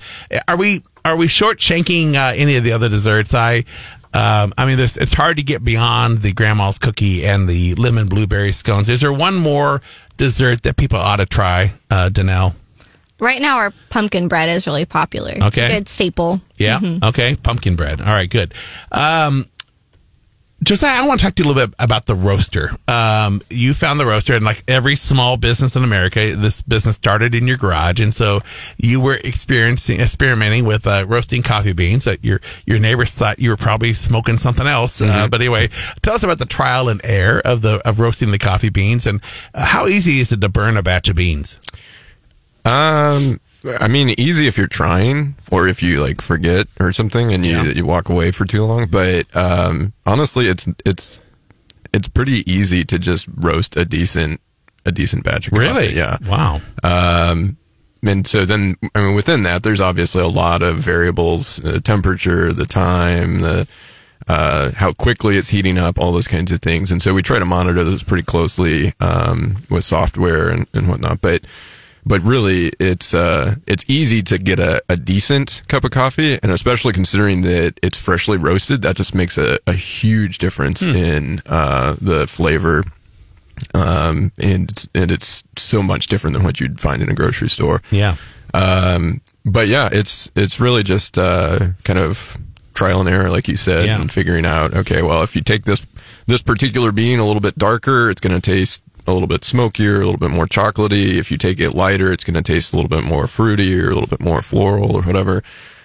Are 0.48 0.56
we 0.56 0.82
are 1.04 1.16
we 1.16 1.26
shortchanking 1.26 2.14
uh, 2.14 2.34
any 2.36 2.56
of 2.56 2.64
the 2.64 2.72
other 2.72 2.88
desserts? 2.88 3.34
I, 3.34 3.64
um, 4.14 4.52
I 4.58 4.66
mean, 4.66 4.76
this 4.76 4.96
it's 4.96 5.14
hard 5.14 5.36
to 5.38 5.42
get 5.42 5.64
beyond 5.64 6.18
the 6.22 6.32
grandma's 6.32 6.78
cookie 6.78 7.26
and 7.26 7.48
the 7.48 7.74
lemon 7.76 8.08
blueberry 8.08 8.52
scones. 8.52 8.88
Is 8.88 9.00
there 9.00 9.12
one 9.12 9.34
more 9.34 9.80
dessert 10.16 10.62
that 10.62 10.76
people 10.76 10.98
ought 10.98 11.16
to 11.16 11.26
try, 11.26 11.72
uh, 11.90 12.10
Danelle? 12.12 12.54
Right 13.18 13.40
now, 13.40 13.58
our 13.58 13.72
pumpkin 13.88 14.26
bread 14.26 14.48
is 14.48 14.66
really 14.66 14.84
popular. 14.84 15.30
It's 15.30 15.42
Okay. 15.44 15.66
a 15.66 15.68
good 15.68 15.86
staple. 15.88 16.40
Yeah. 16.58 16.80
Okay. 17.04 17.36
Pumpkin 17.36 17.76
bread. 17.76 18.00
All 18.00 18.12
right. 18.12 18.28
Good. 18.28 18.52
Um, 18.90 19.46
Josiah, 20.62 21.02
I 21.02 21.06
want 21.08 21.18
to 21.18 21.26
talk 21.26 21.34
to 21.34 21.42
you 21.42 21.48
a 21.48 21.52
little 21.52 21.66
bit 21.66 21.74
about 21.78 22.06
the 22.06 22.14
roaster. 22.14 22.70
Um, 22.86 23.42
you 23.50 23.74
found 23.74 23.98
the 23.98 24.06
roaster, 24.06 24.36
and 24.36 24.44
like 24.44 24.62
every 24.68 24.94
small 24.94 25.36
business 25.36 25.74
in 25.74 25.82
America, 25.82 26.36
this 26.36 26.62
business 26.62 26.94
started 26.94 27.34
in 27.34 27.48
your 27.48 27.56
garage, 27.56 28.00
and 28.00 28.14
so 28.14 28.40
you 28.76 29.00
were 29.00 29.16
experiencing 29.24 30.00
experimenting 30.00 30.64
with 30.64 30.86
uh, 30.86 31.04
roasting 31.08 31.42
coffee 31.42 31.72
beans. 31.72 32.04
That 32.04 32.24
your 32.24 32.40
your 32.64 32.78
neighbors 32.78 33.12
thought 33.12 33.40
you 33.40 33.50
were 33.50 33.56
probably 33.56 33.92
smoking 33.92 34.36
something 34.36 34.66
else. 34.66 35.00
Uh, 35.02 35.26
but 35.28 35.40
anyway, 35.40 35.68
tell 36.00 36.14
us 36.14 36.22
about 36.22 36.38
the 36.38 36.46
trial 36.46 36.88
and 36.88 37.00
error 37.02 37.40
of 37.44 37.62
the 37.62 37.86
of 37.86 37.98
roasting 37.98 38.30
the 38.30 38.38
coffee 38.38 38.70
beans, 38.70 39.04
and 39.06 39.20
uh, 39.54 39.64
how 39.64 39.88
easy 39.88 40.20
is 40.20 40.30
it 40.30 40.40
to 40.40 40.48
burn 40.48 40.76
a 40.76 40.82
batch 40.82 41.08
of 41.08 41.16
beans? 41.16 41.58
Um, 42.64 43.40
I 43.80 43.88
mean, 43.88 44.10
easy 44.18 44.46
if 44.46 44.58
you're 44.58 44.66
trying, 44.66 45.36
or 45.52 45.68
if 45.68 45.82
you 45.82 46.02
like 46.02 46.20
forget 46.20 46.66
or 46.80 46.92
something, 46.92 47.32
and 47.32 47.44
you 47.46 47.52
Yeah. 47.52 47.62
you 47.72 47.86
walk 47.86 48.08
away 48.08 48.30
for 48.32 48.44
too 48.44 48.64
long. 48.64 48.86
But 48.90 49.26
um, 49.36 49.92
honestly, 50.06 50.46
it's 50.48 50.66
it's 50.84 51.20
it's 51.92 52.08
pretty 52.08 52.50
easy 52.50 52.84
to 52.84 52.98
just 52.98 53.28
roast 53.36 53.76
a 53.76 53.84
decent 53.84 54.40
a 54.84 54.90
decent 54.92 55.22
batch 55.24 55.46
of 55.46 55.52
coffee. 55.52 55.62
Really? 55.64 55.94
Yeah. 55.94 56.16
Wow. 56.26 56.60
Um, 56.82 57.56
and 58.04 58.26
so 58.26 58.44
then, 58.44 58.74
I 58.96 59.00
mean, 59.00 59.14
within 59.14 59.44
that, 59.44 59.62
there's 59.62 59.80
obviously 59.80 60.22
a 60.22 60.28
lot 60.28 60.62
of 60.62 60.76
variables: 60.78 61.58
the 61.58 61.80
temperature, 61.80 62.52
the 62.52 62.66
time, 62.66 63.42
the 63.42 63.68
uh, 64.28 64.70
how 64.76 64.92
quickly 64.92 65.36
it's 65.36 65.50
heating 65.50 65.78
up, 65.78 65.98
all 66.00 66.10
those 66.12 66.26
kinds 66.28 66.50
of 66.50 66.60
things. 66.60 66.90
And 66.90 67.00
so 67.02 67.14
we 67.14 67.22
try 67.22 67.38
to 67.38 67.44
monitor 67.44 67.84
those 67.84 68.02
pretty 68.02 68.24
closely 68.24 68.92
um, 69.00 69.58
with 69.70 69.84
software 69.84 70.48
and, 70.48 70.66
and 70.74 70.88
whatnot. 70.88 71.20
But 71.20 71.44
but 72.04 72.20
really, 72.22 72.72
it's 72.80 73.14
uh, 73.14 73.54
it's 73.66 73.84
easy 73.88 74.22
to 74.22 74.38
get 74.38 74.58
a, 74.58 74.82
a 74.88 74.96
decent 74.96 75.62
cup 75.68 75.84
of 75.84 75.90
coffee, 75.92 76.38
and 76.42 76.50
especially 76.52 76.92
considering 76.92 77.42
that 77.42 77.74
it's 77.82 77.96
freshly 78.02 78.36
roasted, 78.38 78.82
that 78.82 78.96
just 78.96 79.14
makes 79.14 79.38
a, 79.38 79.58
a 79.66 79.72
huge 79.72 80.38
difference 80.38 80.82
in 80.82 81.40
uh, 81.46 81.94
the 82.00 82.26
flavor 82.26 82.82
um, 83.74 84.32
and 84.38 84.70
it's- 84.70 84.88
and 84.94 85.10
it's 85.12 85.44
so 85.56 85.82
much 85.82 86.06
different 86.08 86.34
than 86.34 86.44
what 86.44 86.58
you'd 86.60 86.80
find 86.80 87.02
in 87.02 87.08
a 87.08 87.14
grocery 87.14 87.48
store. 87.48 87.80
Yeah. 87.90 88.16
Um, 88.54 89.20
but 89.44 89.68
yeah, 89.68 89.88
it's 89.92 90.30
it's 90.34 90.60
really 90.60 90.82
just 90.82 91.18
uh, 91.18 91.58
kind 91.84 91.98
of 91.98 92.36
trial 92.74 93.00
and 93.00 93.08
error, 93.08 93.30
like 93.30 93.48
you 93.48 93.56
said, 93.56 93.86
Yeah. 93.86 94.00
and 94.00 94.10
figuring 94.10 94.46
out 94.46 94.74
okay, 94.74 95.02
well, 95.02 95.22
if 95.22 95.36
you 95.36 95.42
take 95.42 95.64
this 95.64 95.86
this 96.26 96.42
particular 96.42 96.92
bean 96.92 97.18
a 97.18 97.26
little 97.26 97.40
bit 97.40 97.56
darker, 97.58 98.10
it's 98.10 98.20
going 98.20 98.34
to 98.34 98.40
taste 98.40 98.82
a 99.06 99.12
little 99.12 99.28
bit 99.28 99.44
smokier, 99.44 99.96
a 99.96 100.04
little 100.04 100.18
bit 100.18 100.30
more 100.30 100.46
chocolatey. 100.46 101.14
If 101.14 101.30
you 101.30 101.38
take 101.38 101.60
it 101.60 101.74
lighter, 101.74 102.12
it's 102.12 102.24
going 102.24 102.34
to 102.34 102.42
taste 102.42 102.72
a 102.72 102.76
little 102.76 102.88
bit 102.88 103.04
more 103.04 103.26
fruity 103.26 103.78
or 103.80 103.90
a 103.90 103.94
little 103.94 104.06
bit 104.06 104.20
more 104.20 104.42
floral 104.42 104.96
or 104.96 105.02
whatever. 105.02 105.42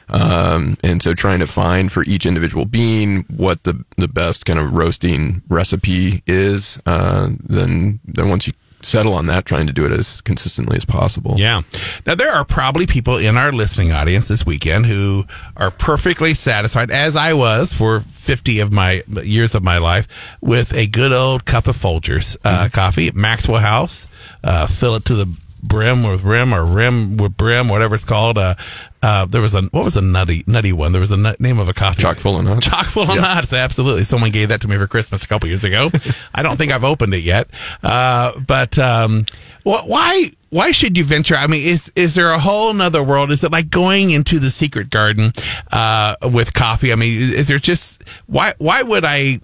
Um, 0.10 0.78
and 0.84 1.04
so 1.04 1.14
trying 1.14 1.40
to 1.40 1.48
find 1.48 1.92
for 1.92 2.04
each 2.04 2.26
individual 2.26 2.66
bean 2.66 3.26
what 3.30 3.64
the, 3.64 3.84
the 3.98 4.08
best 4.08 4.46
kind 4.46 4.58
of 4.58 4.74
roasting 4.74 5.42
recipe 5.50 6.24
is, 6.26 6.82
uh, 6.86 7.30
then, 7.44 8.00
then 8.06 8.30
once 8.30 8.48
you 8.48 8.54
settle 8.82 9.14
on 9.14 9.28
that, 9.28 9.46
trying 9.46 9.68
to 9.68 9.74
do 9.74 9.86
it 9.86 9.92
as 9.92 10.22
consistently 10.22 10.78
as 10.78 10.86
possible. 10.86 11.36
Yeah. 11.38 11.62
Now, 12.06 12.16
there 12.16 12.32
are 12.32 12.46
probably 12.46 12.86
people 12.86 13.18
in 13.18 13.38
our 13.38 13.52
listening 13.52 13.92
audience 13.92 14.28
this 14.28 14.46
weekend 14.46 14.86
who 14.86 15.26
are 15.56 15.72
perfectly 15.72 16.34
satisfied, 16.34 16.92
as 16.92 17.16
I 17.16 17.34
was 17.34 17.74
for 17.74 18.02
50 18.02 18.60
of 18.60 18.72
my 18.72 19.04
years 19.24 19.56
of 19.56 19.64
my 19.64 19.78
life, 19.78 20.38
with 20.42 20.74
a 20.74 20.88
good 20.88 21.12
old 21.12 21.46
cup 21.46 21.68
of 21.68 21.76
Folgers 21.76 22.38
uh, 22.44 22.70
coffee 22.72 23.12
Maxwell 23.14 23.60
House. 23.60 24.08
Uh, 24.44 24.68
fill 24.68 24.96
it 24.96 25.06
to 25.06 25.16
the 25.16 25.36
brim 25.62 26.04
with 26.04 26.24
rim 26.24 26.54
or 26.54 26.64
rim 26.66 27.18
with 27.18 27.36
brim, 27.38 27.68
whatever 27.68 27.96
it's 27.96 28.04
called. 28.04 28.38
Uh, 28.38 28.56
uh, 29.04 29.26
there 29.26 29.42
was 29.42 29.54
a, 29.54 29.62
what 29.64 29.84
was 29.86 29.96
a 29.98 30.02
nutty, 30.02 30.44
nutty 30.48 30.74
one? 30.74 30.92
There 30.92 31.02
was 31.02 31.12
a 31.12 31.18
nut, 31.18 31.40
name 31.40 31.60
of 31.60 31.70
a 31.70 31.74
coffee. 31.74 32.02
Chock 32.02 32.18
full 32.18 32.38
of 32.38 32.46
nuts. 32.46 32.68
Chock 32.68 32.86
full 32.88 33.04
of 33.04 33.16
Yeah. 33.16 33.22
nuts. 33.22 33.54
Absolutely. 33.54 34.04
Someone 34.04 34.32
gave 34.32 34.50
that 34.50 34.62
to 34.62 34.68
me 34.68 34.78
for 34.78 34.88
Christmas 34.88 35.24
a 35.24 35.28
couple 35.28 35.48
years 35.50 35.64
ago. 35.64 35.90
I 36.36 36.42
don't 36.44 36.58
think 36.58 36.72
I've 36.72 36.84
opened 36.84 37.14
it 37.14 37.24
yet. 37.24 37.48
Uh, 37.84 38.40
but, 38.48 38.78
um, 38.80 39.26
wh- 39.64 39.86
why, 39.88 40.32
why 40.50 40.72
should 40.72 40.98
you 40.98 41.04
venture? 41.04 41.36
I 41.36 41.48
mean, 41.48 41.66
is, 41.68 41.92
is 41.96 42.16
there 42.16 42.32
a 42.32 42.40
whole 42.40 42.74
nother 42.74 43.04
world? 43.04 43.32
Is 43.32 43.44
it 43.44 43.52
like 43.52 43.70
going 43.70 44.12
into 44.12 44.40
the 44.40 44.50
secret 44.50 44.90
garden, 44.90 45.32
uh, 45.72 46.16
with 46.24 46.54
coffee? 46.54 46.92
I 46.92 46.96
mean, 46.96 47.34
is 47.34 47.48
there 47.48 47.60
just, 47.60 48.04
why, 48.26 48.54
why 48.58 48.82
would 48.82 49.06
I, 49.06 49.42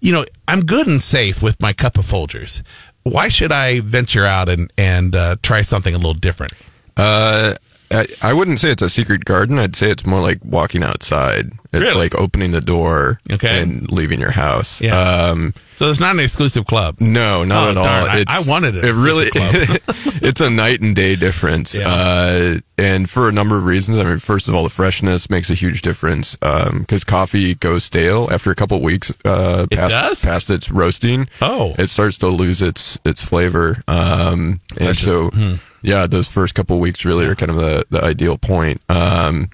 you 0.00 0.10
know, 0.12 0.26
I'm 0.48 0.66
good 0.66 0.88
and 0.88 1.00
safe 1.00 1.40
with 1.42 1.60
my 1.62 1.72
cup 1.72 1.96
of 1.96 2.04
Folgers. 2.04 2.62
Why 3.04 3.28
should 3.28 3.52
I 3.52 3.80
venture 3.80 4.24
out 4.26 4.48
and 4.48 4.72
and 4.78 5.14
uh, 5.16 5.36
try 5.42 5.62
something 5.62 5.94
a 5.94 5.98
little 5.98 6.14
different? 6.14 6.52
Uh, 6.96 7.54
I, 7.90 8.06
I 8.22 8.32
wouldn't 8.32 8.58
say 8.58 8.70
it's 8.70 8.82
a 8.82 8.88
secret 8.88 9.24
garden. 9.24 9.58
I'd 9.58 9.76
say 9.76 9.90
it's 9.90 10.06
more 10.06 10.20
like 10.20 10.38
walking 10.44 10.82
outside. 10.82 11.50
It's 11.72 11.82
Really? 11.82 11.94
like 11.96 12.14
opening 12.14 12.52
the 12.52 12.60
door 12.60 13.20
Okay. 13.30 13.60
and 13.62 13.90
leaving 13.90 14.20
your 14.20 14.30
house. 14.30 14.80
Yeah. 14.80 14.96
Um, 14.98 15.52
So 15.82 15.90
it's 15.90 15.98
not 15.98 16.14
an 16.14 16.20
exclusive 16.20 16.64
club. 16.64 17.00
no, 17.00 17.42
not 17.42 17.66
Oh, 17.66 17.70
at 17.72 17.76
all. 17.76 17.84
darn. 17.84 18.08
I- 18.10 18.18
It's, 18.20 18.46
I 18.46 18.48
wanted 18.48 18.76
it. 18.76 18.84
It 18.84 18.92
really, 18.94 19.28
It's 19.34 20.06
it's 20.22 20.40
a 20.40 20.48
night 20.48 20.80
and 20.80 20.94
day 20.94 21.16
difference. 21.16 21.76
Yeah. 21.76 21.88
Uh, 21.88 22.58
and 22.78 23.10
for 23.10 23.28
a 23.28 23.32
number 23.32 23.56
of 23.58 23.64
reasons. 23.64 23.98
I 23.98 24.04
mean, 24.04 24.18
first 24.18 24.46
of 24.46 24.54
all, 24.54 24.62
the 24.62 24.68
freshness 24.70 25.28
makes 25.28 25.50
a 25.50 25.54
huge 25.54 25.82
difference. 25.82 26.38
Um, 26.40 26.84
cause 26.84 27.02
coffee 27.02 27.56
goes 27.56 27.82
stale 27.82 28.28
after 28.30 28.52
a 28.52 28.54
couple 28.54 28.76
of 28.76 28.84
weeks, 28.84 29.10
uh, 29.24 29.66
It 29.72 29.76
past, 29.76 29.90
does? 29.90 30.24
past 30.24 30.50
its 30.50 30.70
roasting. 30.70 31.28
Oh. 31.40 31.74
it 31.80 31.90
starts 31.90 32.16
to 32.18 32.28
lose 32.28 32.62
its, 32.62 33.00
its 33.04 33.24
flavor. 33.24 33.82
Um, 33.88 34.60
and 34.80 34.96
so, 34.96 35.30
hmm. 35.30 35.54
yeah, 35.82 36.06
those 36.06 36.28
first 36.32 36.54
couple 36.54 36.78
weeks 36.78 37.04
really 37.04 37.26
are 37.26 37.34
kind 37.34 37.50
of 37.50 37.56
the, 37.56 37.86
the 37.90 38.04
ideal 38.04 38.38
point. 38.38 38.80
Um, 38.88 39.50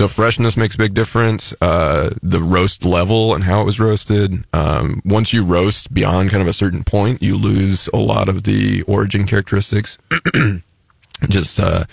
so 0.00 0.08
freshness 0.08 0.56
makes 0.56 0.76
a 0.76 0.78
big 0.78 0.94
difference. 0.94 1.52
Uh, 1.60 2.08
the 2.22 2.40
roast 2.40 2.86
level 2.86 3.34
and 3.34 3.44
how 3.44 3.60
it 3.60 3.64
was 3.66 3.78
roasted. 3.78 4.32
Um, 4.54 5.02
once 5.04 5.34
you 5.34 5.44
roast 5.44 5.92
beyond 5.92 6.30
kind 6.30 6.40
of 6.40 6.48
a 6.48 6.54
certain 6.54 6.84
point, 6.84 7.20
you 7.22 7.36
lose 7.36 7.86
a 7.92 7.98
lot 7.98 8.26
of 8.26 8.44
the 8.44 8.80
origin 8.88 9.26
characteristics. 9.26 9.98
Just 11.28 11.60
uh, 11.60 11.84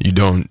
you 0.00 0.10
don't. 0.10 0.50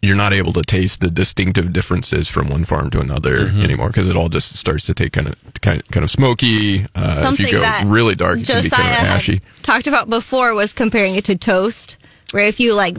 You're 0.00 0.14
not 0.16 0.32
able 0.32 0.52
to 0.52 0.62
taste 0.62 1.00
the 1.00 1.10
distinctive 1.10 1.72
differences 1.72 2.28
from 2.28 2.48
one 2.48 2.62
farm 2.62 2.90
to 2.90 3.00
another 3.00 3.46
Mm-hmm. 3.46 3.60
anymore 3.62 3.88
because 3.88 4.08
it 4.08 4.14
all 4.14 4.28
just 4.28 4.56
starts 4.56 4.86
to 4.86 4.94
take 4.94 5.10
kind 5.14 5.26
of 5.26 5.34
kind 5.60 5.80
of, 5.80 5.88
kind 5.90 6.04
of 6.04 6.10
smoky. 6.10 6.82
Uh, 6.94 7.10
if 7.10 7.14
Something 7.14 7.46
you 7.46 7.52
go 7.54 7.60
that 7.62 7.82
really 7.88 8.14
dark, 8.14 8.38
it 8.38 8.46
can 8.46 8.62
be 8.62 8.70
kind 8.70 8.84
Josiah 8.84 9.02
of 9.02 9.08
ashy. 9.08 9.40
talked 9.64 9.88
about 9.88 10.08
before 10.08 10.54
was 10.54 10.72
comparing 10.72 11.16
it 11.16 11.24
to 11.24 11.34
toast, 11.34 11.96
where 12.30 12.44
if 12.44 12.60
you 12.60 12.74
like 12.74 12.98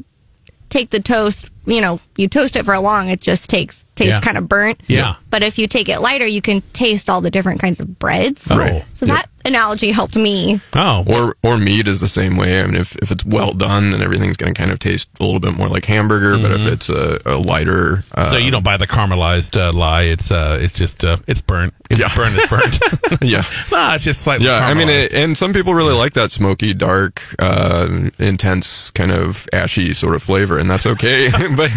take 0.70 0.90
the 0.90 1.00
toast, 1.00 1.50
you 1.66 1.82
know, 1.82 2.00
you 2.16 2.28
toast 2.28 2.56
it 2.56 2.66
for 2.66 2.74
a 2.74 2.80
long, 2.80 3.10
it 3.10 3.22
just 3.22 3.50
takes 3.50 3.84
tastes 3.96 4.14
Yeah. 4.16 4.20
kind 4.22 4.38
of 4.38 4.50
burnt. 4.50 4.82
Yeah. 4.88 5.16
But 5.30 5.42
if 5.44 5.58
you 5.58 5.68
take 5.68 5.88
it 5.90 6.00
lighter, 6.02 6.26
you 6.26 6.42
can 6.42 6.62
taste 6.74 7.10
all 7.10 7.22
the 7.22 7.32
different 7.32 7.62
kinds 7.62 7.80
of 7.80 7.98
breads. 8.00 8.48
Right. 8.50 8.84
So 8.94 9.06
that 9.06 9.28
analogy 9.46 9.92
helped 9.92 10.16
me. 10.18 10.60
Oh, 10.76 11.06
Or 11.08 11.36
or 11.50 11.58
meat 11.58 11.88
is 11.88 12.02
the 12.02 12.08
same 12.10 12.36
way. 12.36 12.60
I 12.62 12.66
mean, 12.66 12.76
if, 12.76 12.96
if 12.98 13.10
it's 13.12 13.26
well 13.26 13.54
done, 13.54 13.92
then 13.92 14.02
everything's 14.02 14.36
going 14.38 14.54
to 14.54 14.60
kind 14.60 14.72
of 14.72 14.80
taste 14.80 15.10
a 15.20 15.24
little 15.24 15.40
bit 15.40 15.58
more 15.58 15.68
like 15.70 15.86
hamburger. 15.86 16.38
But 16.38 16.52
if 16.52 16.66
it's 16.66 16.90
a, 16.90 17.20
a 17.26 17.38
lighter, 17.38 18.04
uh, 18.14 18.26
Mm-hmm. 18.26 18.32
so 18.32 18.38
you 18.38 18.52
don't 18.52 18.64
buy 18.64 18.76
the 18.78 18.88
caramelized 18.88 19.56
uh, 19.60 19.72
lie. 19.72 20.04
It's 20.04 20.30
uh, 20.32 20.60
it's 20.62 20.74
just 20.74 21.04
uh, 21.06 21.18
it's 21.28 21.42
burnt. 21.42 21.74
It's 21.90 22.00
Yeah. 22.02 22.10
burnt. 22.16 22.36
It's 22.38 22.50
burnt. 22.50 23.22
yeah, 23.22 23.44
no, 23.72 23.94
it's 23.96 24.04
just 24.04 24.24
slightly. 24.24 24.48
yeah. 24.48 24.60
I 24.66 24.74
mean, 24.74 24.90
it, 24.90 25.14
and 25.14 25.38
some 25.38 25.54
people 25.54 25.74
really 25.74 25.96
like 25.96 26.14
that 26.14 26.32
smoky, 26.32 26.74
dark, 26.74 27.22
uh, 27.40 28.10
intense 28.20 28.90
kind 28.92 29.12
of 29.12 29.48
ashy 29.54 29.94
sort 29.94 30.16
of 30.16 30.24
flavor, 30.24 30.58
and 30.58 30.70
that's 30.70 30.86
okay. 30.86 31.30
but 31.56 31.70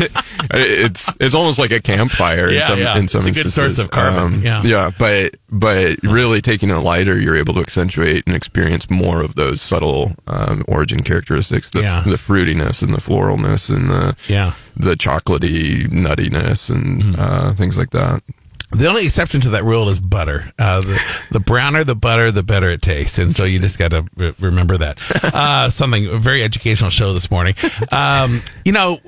it's 0.52 1.14
it's 1.20 1.34
almost 1.34 1.58
like 1.58 1.70
a 1.70 1.80
campfire 1.80 2.50
Yeah, 2.50 2.58
in 2.58 2.62
some 2.64 2.78
yeah. 2.78 2.98
in 2.98 3.08
some 3.08 3.26
It's 3.26 3.36
a 3.38 3.40
good 3.40 3.46
instances. 3.46 3.76
source 3.76 3.78
of 3.86 3.90
carbon. 3.90 4.34
Um, 4.34 4.42
Yeah. 4.42 4.62
yeah. 4.62 4.90
But 4.98 5.36
but 5.50 5.96
really 6.02 6.40
taking 6.40 6.70
it 6.70 6.74
lighter, 6.76 7.18
you're 7.20 7.36
able 7.36 7.54
to 7.54 7.60
accentuate 7.60 8.24
and 8.26 8.34
experience 8.36 8.90
more 8.90 9.22
of 9.22 9.34
those 9.34 9.60
subtle 9.60 10.12
um, 10.26 10.64
origin 10.68 11.00
characteristics, 11.02 11.70
the 11.70 11.80
Yeah. 11.82 12.02
the 12.04 12.16
fruitiness 12.16 12.82
and 12.82 12.92
the 12.92 12.98
floralness 12.98 13.74
and 13.74 13.90
the 13.90 14.16
Yeah. 14.28 14.52
the 14.76 14.94
chocolatey 14.94 15.86
nuttiness 15.88 16.70
and 16.70 17.02
Mm-hmm. 17.02 17.20
uh, 17.20 17.52
things 17.54 17.76
like 17.78 17.90
that. 17.90 18.22
The 18.70 18.86
only 18.86 19.06
exception 19.06 19.40
to 19.42 19.50
that 19.50 19.64
rule 19.64 19.88
is 19.88 19.98
butter. 19.98 20.52
Uh, 20.58 20.80
the, 20.82 21.00
the 21.30 21.40
browner 21.40 21.84
the 21.84 21.94
butter, 21.94 22.30
the 22.30 22.42
better 22.42 22.68
it 22.68 22.82
tastes. 22.82 23.18
And 23.18 23.34
so 23.34 23.44
you 23.44 23.58
just 23.60 23.78
got 23.78 23.92
to 23.92 24.04
re- 24.14 24.34
remember 24.40 24.76
that. 24.76 24.98
Uh, 25.38 25.70
something, 25.70 26.06
a 26.06 26.18
very 26.18 26.42
educational 26.42 26.90
show 26.90 27.14
this 27.14 27.30
morning. 27.30 27.54
Um, 27.92 28.40
you 28.66 28.72
know, 28.72 28.98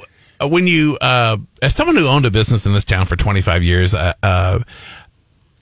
when 0.48 0.66
you, 0.66 0.96
uh, 1.00 1.36
as 1.62 1.74
someone 1.74 1.96
who 1.96 2.06
owned 2.06 2.26
a 2.26 2.30
business 2.30 2.66
in 2.66 2.72
this 2.72 2.84
town 2.84 3.06
for 3.06 3.16
25 3.16 3.62
years, 3.62 3.94
uh, 3.94 4.12
uh, 4.22 4.60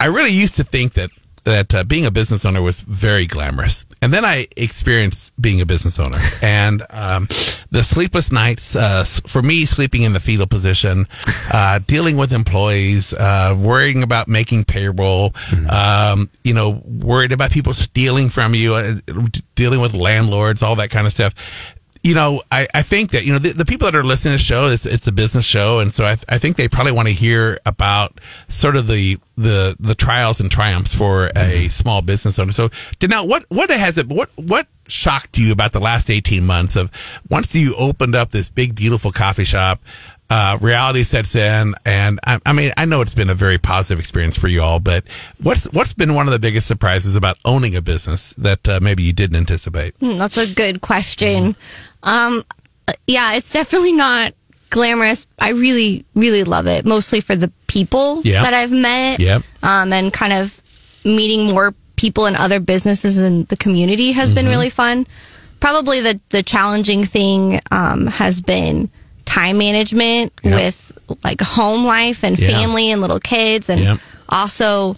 I 0.00 0.06
really 0.06 0.30
used 0.30 0.56
to 0.56 0.64
think 0.64 0.94
that 0.94 1.10
that 1.44 1.74
uh, 1.74 1.82
being 1.82 2.04
a 2.04 2.10
business 2.10 2.44
owner 2.44 2.60
was 2.60 2.80
very 2.80 3.26
glamorous, 3.26 3.86
and 4.02 4.12
then 4.12 4.24
I 4.24 4.48
experienced 4.56 5.32
being 5.40 5.60
a 5.60 5.66
business 5.66 5.98
owner, 5.98 6.18
and 6.42 6.84
um, 6.90 7.26
the 7.70 7.82
sleepless 7.82 8.30
nights 8.30 8.76
uh, 8.76 9.04
for 9.04 9.42
me, 9.42 9.64
sleeping 9.64 10.02
in 10.02 10.12
the 10.12 10.20
fetal 10.20 10.46
position, 10.46 11.06
uh, 11.52 11.80
dealing 11.86 12.16
with 12.16 12.32
employees, 12.32 13.14
uh, 13.14 13.56
worrying 13.58 14.02
about 14.02 14.28
making 14.28 14.64
payroll, 14.64 15.34
um, 15.70 16.28
you 16.44 16.52
know, 16.52 16.82
worried 16.84 17.32
about 17.32 17.50
people 17.50 17.72
stealing 17.72 18.28
from 18.28 18.54
you, 18.54 18.74
uh, 18.74 18.96
dealing 19.54 19.80
with 19.80 19.94
landlords, 19.94 20.62
all 20.62 20.76
that 20.76 20.90
kind 20.90 21.06
of 21.06 21.12
stuff 21.12 21.34
you 22.08 22.14
know, 22.14 22.40
I, 22.50 22.66
I 22.72 22.80
think 22.80 23.10
that, 23.10 23.26
you 23.26 23.34
know, 23.34 23.38
the, 23.38 23.52
the 23.52 23.66
people 23.66 23.84
that 23.84 23.94
are 23.94 24.02
listening 24.02 24.32
to 24.32 24.38
the 24.38 24.42
show, 24.42 24.66
it's, 24.68 24.86
it's 24.86 25.06
a 25.06 25.12
business 25.12 25.44
show. 25.44 25.78
And 25.80 25.92
so 25.92 26.04
I, 26.06 26.16
I 26.26 26.38
think 26.38 26.56
they 26.56 26.66
probably 26.66 26.92
want 26.92 27.06
to 27.06 27.12
hear 27.12 27.58
about 27.66 28.18
sort 28.48 28.76
of 28.76 28.86
the, 28.86 29.18
the, 29.36 29.76
the 29.78 29.94
trials 29.94 30.40
and 30.40 30.50
triumphs 30.50 30.94
for 30.94 31.30
a 31.36 31.68
small 31.68 32.00
business 32.00 32.38
owner. 32.38 32.52
So, 32.52 32.70
now 33.02 33.26
what, 33.26 33.44
what 33.50 33.68
has 33.68 33.98
it, 33.98 34.08
what, 34.08 34.30
what 34.36 34.66
shocked 34.86 35.36
you 35.36 35.52
about 35.52 35.72
the 35.72 35.80
last 35.80 36.08
18 36.08 36.46
months 36.46 36.76
of 36.76 36.90
once 37.28 37.54
you 37.54 37.74
opened 37.76 38.14
up 38.14 38.30
this 38.30 38.48
big, 38.48 38.74
beautiful 38.74 39.12
coffee 39.12 39.44
shop, 39.44 39.82
uh, 40.30 40.58
reality 40.60 41.04
sets 41.04 41.34
in. 41.34 41.74
And 41.84 42.20
I, 42.24 42.38
I 42.44 42.52
mean, 42.52 42.72
I 42.76 42.84
know 42.84 43.00
it's 43.00 43.14
been 43.14 43.30
a 43.30 43.34
very 43.34 43.58
positive 43.58 43.98
experience 43.98 44.36
for 44.38 44.48
you 44.48 44.62
all, 44.62 44.80
but 44.80 45.04
what's, 45.42 45.64
what's 45.72 45.94
been 45.94 46.14
one 46.14 46.26
of 46.26 46.32
the 46.32 46.38
biggest 46.38 46.66
surprises 46.66 47.16
about 47.16 47.38
owning 47.44 47.76
a 47.76 47.82
business 47.82 48.34
that 48.34 48.68
uh, 48.68 48.80
maybe 48.82 49.02
you 49.02 49.12
didn't 49.12 49.36
anticipate? 49.36 49.94
Hmm, 49.96 50.18
That's 50.18 50.36
a 50.36 50.52
good 50.52 50.80
question. 50.80 51.56
Um, 52.02 52.44
yeah, 53.06 53.34
it's 53.34 53.52
definitely 53.52 53.92
not 53.92 54.34
glamorous. 54.70 55.26
I 55.38 55.50
really, 55.50 56.04
really 56.14 56.44
love 56.44 56.66
it, 56.66 56.84
mostly 56.86 57.20
for 57.20 57.36
the 57.36 57.50
people 57.66 58.22
Yeah. 58.24 58.42
that 58.42 58.54
I've 58.54 58.72
met. 58.72 59.20
Yep. 59.20 59.42
Um, 59.62 59.92
and 59.92 60.12
kind 60.12 60.32
of 60.32 60.60
meeting 61.04 61.46
more 61.50 61.74
people 61.96 62.26
in 62.26 62.36
other 62.36 62.60
businesses 62.60 63.18
in 63.18 63.44
the 63.44 63.56
community 63.56 64.12
has 64.12 64.32
been 64.32 64.46
really 64.46 64.70
fun. 64.70 65.06
Probably 65.60 66.00
the, 66.00 66.20
the 66.28 66.42
challenging 66.42 67.04
thing, 67.04 67.60
um, 67.72 68.06
has 68.06 68.40
been 68.40 68.88
time 69.24 69.58
management 69.58 70.32
Yep. 70.44 70.54
with 70.54 70.92
like 71.24 71.40
home 71.40 71.84
life 71.84 72.22
and 72.24 72.38
Yeah. 72.38 72.48
family 72.50 72.90
and 72.92 73.00
little 73.00 73.18
kids 73.20 73.68
and 73.68 73.80
Yep. 73.80 73.98
also 74.28 74.96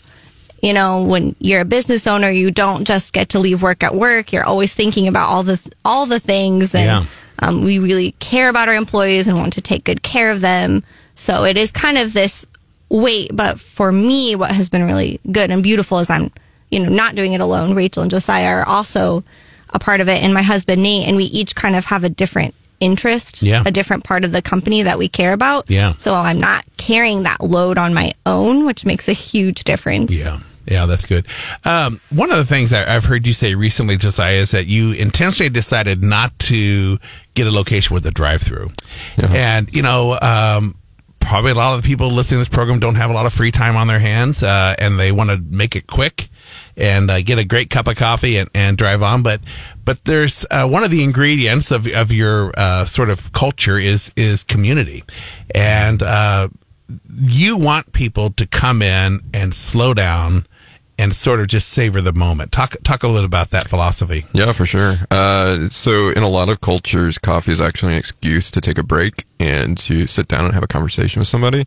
you 0.62 0.72
know 0.72 1.04
when 1.06 1.34
you're 1.40 1.60
a 1.62 1.64
business 1.64 2.06
owner 2.06 2.28
you 2.30 2.50
don't 2.50 2.84
just 2.86 3.12
get 3.12 3.30
to 3.30 3.38
leave 3.38 3.62
work 3.62 3.82
at 3.82 3.94
work 3.94 4.32
you're 4.32 4.44
always 4.44 4.74
thinking 4.74 5.08
about 5.08 5.28
all 5.28 5.42
the 5.42 5.58
all 5.84 6.06
the 6.06 6.20
things 6.20 6.74
and 6.74 6.84
Yeah. 6.84 7.04
um, 7.40 7.62
we 7.62 7.78
really 7.78 8.12
care 8.18 8.48
about 8.48 8.68
our 8.68 8.74
employees 8.74 9.26
and 9.26 9.36
want 9.38 9.54
to 9.54 9.60
take 9.62 9.84
good 9.84 10.02
care 10.02 10.30
of 10.30 10.40
them 10.40 10.82
so 11.14 11.44
it 11.44 11.56
is 11.56 11.72
kind 11.72 11.96
of 11.98 12.12
this 12.12 12.46
weight 12.88 13.30
but 13.34 13.58
for 13.60 13.90
me 13.92 14.34
what 14.36 14.50
has 14.50 14.68
been 14.68 14.84
really 14.84 15.20
good 15.30 15.50
and 15.50 15.62
beautiful 15.62 15.98
is 16.00 16.10
i'm 16.10 16.30
you 16.70 16.80
know 16.80 16.88
not 16.90 17.14
doing 17.14 17.32
it 17.32 17.40
alone 17.40 17.74
rachel 17.74 18.02
and 18.02 18.10
josiah 18.10 18.46
are 18.46 18.66
also 18.66 19.22
a 19.70 19.78
part 19.78 20.00
of 20.00 20.08
it 20.08 20.22
and 20.22 20.34
my 20.34 20.42
husband 20.42 20.82
nate 20.82 21.06
and 21.06 21.16
we 21.16 21.24
each 21.24 21.54
kind 21.54 21.76
of 21.76 21.84
have 21.86 22.02
a 22.04 22.08
different 22.08 22.54
interest 22.80 23.42
Yeah. 23.42 23.62
a 23.64 23.70
different 23.70 24.04
part 24.04 24.24
of 24.24 24.32
the 24.32 24.40
company 24.42 24.82
that 24.82 24.98
we 24.98 25.08
care 25.08 25.32
about 25.32 25.70
Yeah. 25.70 25.94
so 25.98 26.12
i'm 26.14 26.38
not 26.40 26.64
carrying 26.78 27.22
that 27.24 27.40
load 27.42 27.78
on 27.78 27.94
my 27.94 28.12
own 28.26 28.66
which 28.66 28.84
makes 28.84 29.06
a 29.08 29.12
huge 29.12 29.64
difference 29.64 30.12
Yeah. 30.12 30.40
Yeah, 30.66 30.86
that's 30.86 31.06
good. 31.06 31.26
Um, 31.64 32.00
one 32.10 32.30
of 32.30 32.36
the 32.36 32.44
things 32.44 32.70
that 32.70 32.88
I've 32.88 33.04
heard 33.04 33.26
you 33.26 33.32
say 33.32 33.54
recently, 33.54 33.96
Josiah, 33.96 34.34
is 34.34 34.50
that 34.52 34.66
you 34.66 34.92
intentionally 34.92 35.50
decided 35.50 36.04
not 36.04 36.38
to 36.40 36.98
get 37.34 37.46
a 37.46 37.50
location 37.50 37.94
with 37.94 38.04
a 38.06 38.10
drive-through, 38.10 38.70
and 39.30 39.74
you 39.74 39.82
know, 39.82 40.18
um, 40.20 40.76
probably 41.18 41.52
a 41.52 41.54
lot 41.54 41.74
of 41.74 41.82
the 41.82 41.86
people 41.86 42.10
listening 42.10 42.38
to 42.38 42.40
this 42.40 42.54
program 42.54 42.78
don't 42.80 42.96
have 42.96 43.10
a 43.10 43.12
lot 43.12 43.26
of 43.26 43.32
free 43.32 43.50
time 43.50 43.76
on 43.76 43.86
their 43.86 43.98
hands, 43.98 44.42
uh, 44.42 44.74
and 44.78 44.98
they 44.98 45.12
want 45.12 45.30
to 45.30 45.38
make 45.38 45.76
it 45.76 45.86
quick 45.86 46.28
and 46.76 47.10
uh, 47.10 47.20
get 47.22 47.38
a 47.38 47.44
great 47.44 47.70
cup 47.70 47.86
of 47.86 47.96
coffee 47.96 48.36
and, 48.36 48.50
and 48.54 48.76
drive 48.76 49.02
on. 49.02 49.22
But 49.22 49.40
but 49.84 50.04
there's 50.04 50.44
uh, 50.50 50.68
one 50.68 50.82
of 50.82 50.90
the 50.90 51.02
ingredients 51.04 51.70
of 51.70 51.86
of 51.86 52.12
your 52.12 52.52
uh, 52.56 52.84
sort 52.84 53.10
of 53.10 53.32
culture 53.32 53.78
is 53.78 54.12
is 54.16 54.42
community, 54.44 55.04
and 55.54 56.02
uh, 56.02 56.48
you 57.18 57.56
want 57.56 57.92
people 57.92 58.30
to 58.30 58.46
come 58.46 58.82
in 58.82 59.20
and 59.32 59.54
slow 59.54 59.94
down 59.94 60.46
and 61.00 61.14
sort 61.14 61.40
of 61.40 61.46
just 61.46 61.70
savor 61.70 62.02
the 62.02 62.12
moment. 62.12 62.52
Talk 62.52 62.76
talk 62.84 63.02
a 63.02 63.08
little 63.08 63.24
about 63.24 63.50
that 63.50 63.68
philosophy. 63.68 64.26
Yeah, 64.34 64.52
for 64.52 64.66
sure. 64.66 64.96
Uh, 65.10 65.70
so 65.70 66.10
in 66.10 66.22
a 66.22 66.28
lot 66.28 66.50
of 66.50 66.60
cultures, 66.60 67.16
coffee 67.16 67.52
is 67.52 67.60
actually 67.60 67.92
an 67.92 67.98
excuse 67.98 68.50
to 68.50 68.60
take 68.60 68.76
a 68.76 68.82
break 68.82 69.24
and 69.40 69.78
to 69.78 70.06
sit 70.06 70.28
down 70.28 70.44
and 70.44 70.52
have 70.52 70.62
a 70.62 70.66
conversation 70.66 71.20
with 71.20 71.28
somebody. 71.28 71.64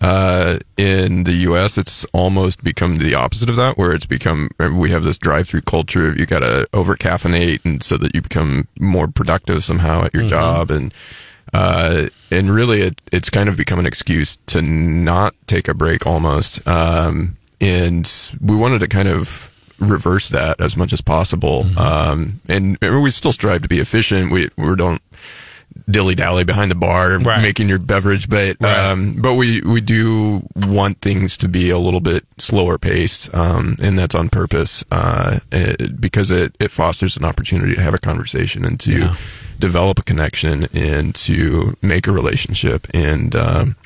Uh, 0.00 0.58
in 0.76 1.22
the 1.22 1.34
U.S., 1.48 1.78
it's 1.78 2.04
almost 2.12 2.64
become 2.64 2.98
the 2.98 3.14
opposite 3.14 3.48
of 3.48 3.54
that, 3.54 3.78
where 3.78 3.94
it's 3.94 4.06
become 4.06 4.50
we 4.58 4.90
have 4.90 5.04
this 5.04 5.18
drive-through 5.18 5.60
culture. 5.60 6.08
Of 6.08 6.18
you 6.18 6.26
got 6.26 6.40
to 6.40 6.68
over 6.72 6.96
caffeinate, 6.96 7.64
and 7.64 7.80
so 7.80 7.96
that 7.98 8.12
you 8.12 8.22
become 8.22 8.66
more 8.80 9.06
productive 9.06 9.62
somehow 9.62 10.02
at 10.02 10.12
your 10.12 10.26
job, 10.26 10.72
and 10.72 10.92
uh, 11.54 12.08
and 12.32 12.50
really, 12.50 12.80
it, 12.80 13.00
it's 13.12 13.30
kind 13.30 13.48
of 13.48 13.56
become 13.56 13.78
an 13.78 13.86
excuse 13.86 14.36
to 14.46 14.60
not 14.60 15.34
take 15.46 15.68
a 15.68 15.74
break 15.74 16.04
almost. 16.04 16.66
Um, 16.66 17.36
and 17.60 18.10
we 18.40 18.56
wanted 18.56 18.80
to 18.80 18.88
kind 18.88 19.06
of 19.06 19.52
reverse 19.78 20.28
that 20.30 20.60
as 20.60 20.76
much 20.76 20.92
as 20.92 21.00
possible. 21.00 21.62
Mm-hmm. 21.62 21.78
Um, 21.78 22.40
and, 22.48 22.76
and 22.82 23.02
we 23.02 23.10
still 23.10 23.32
strive 23.32 23.62
to 23.62 23.68
be 23.68 23.78
efficient. 23.78 24.32
We 24.32 24.48
we 24.56 24.74
don't 24.74 25.00
dilly 25.90 26.14
dally 26.14 26.44
behind 26.44 26.70
the 26.70 26.74
bar 26.74 27.18
Right. 27.18 27.42
making 27.42 27.68
your 27.68 27.78
beverage, 27.78 28.28
but 28.28 28.56
Right. 28.60 28.78
um, 28.90 29.14
but 29.18 29.34
we 29.34 29.60
we 29.62 29.80
do 29.80 30.42
want 30.56 31.00
things 31.00 31.36
to 31.38 31.48
be 31.48 31.70
a 31.70 31.78
little 31.78 32.00
bit 32.00 32.24
slower 32.38 32.78
paced, 32.78 33.34
um, 33.34 33.76
and 33.82 33.98
that's 33.98 34.14
on 34.14 34.28
purpose 34.30 34.84
uh, 34.90 35.38
it, 35.52 36.00
because 36.00 36.30
it 36.30 36.54
it 36.58 36.70
fosters 36.70 37.16
an 37.16 37.24
opportunity 37.24 37.74
to 37.74 37.82
have 37.82 37.94
a 37.94 37.98
conversation 37.98 38.64
and 38.64 38.80
to 38.80 39.10
develop 39.58 39.98
a 39.98 40.02
connection 40.02 40.66
and 40.74 41.14
to 41.14 41.76
make 41.82 42.06
a 42.06 42.12
relationship 42.12 42.86
and. 42.94 43.34
Um, 43.36 43.76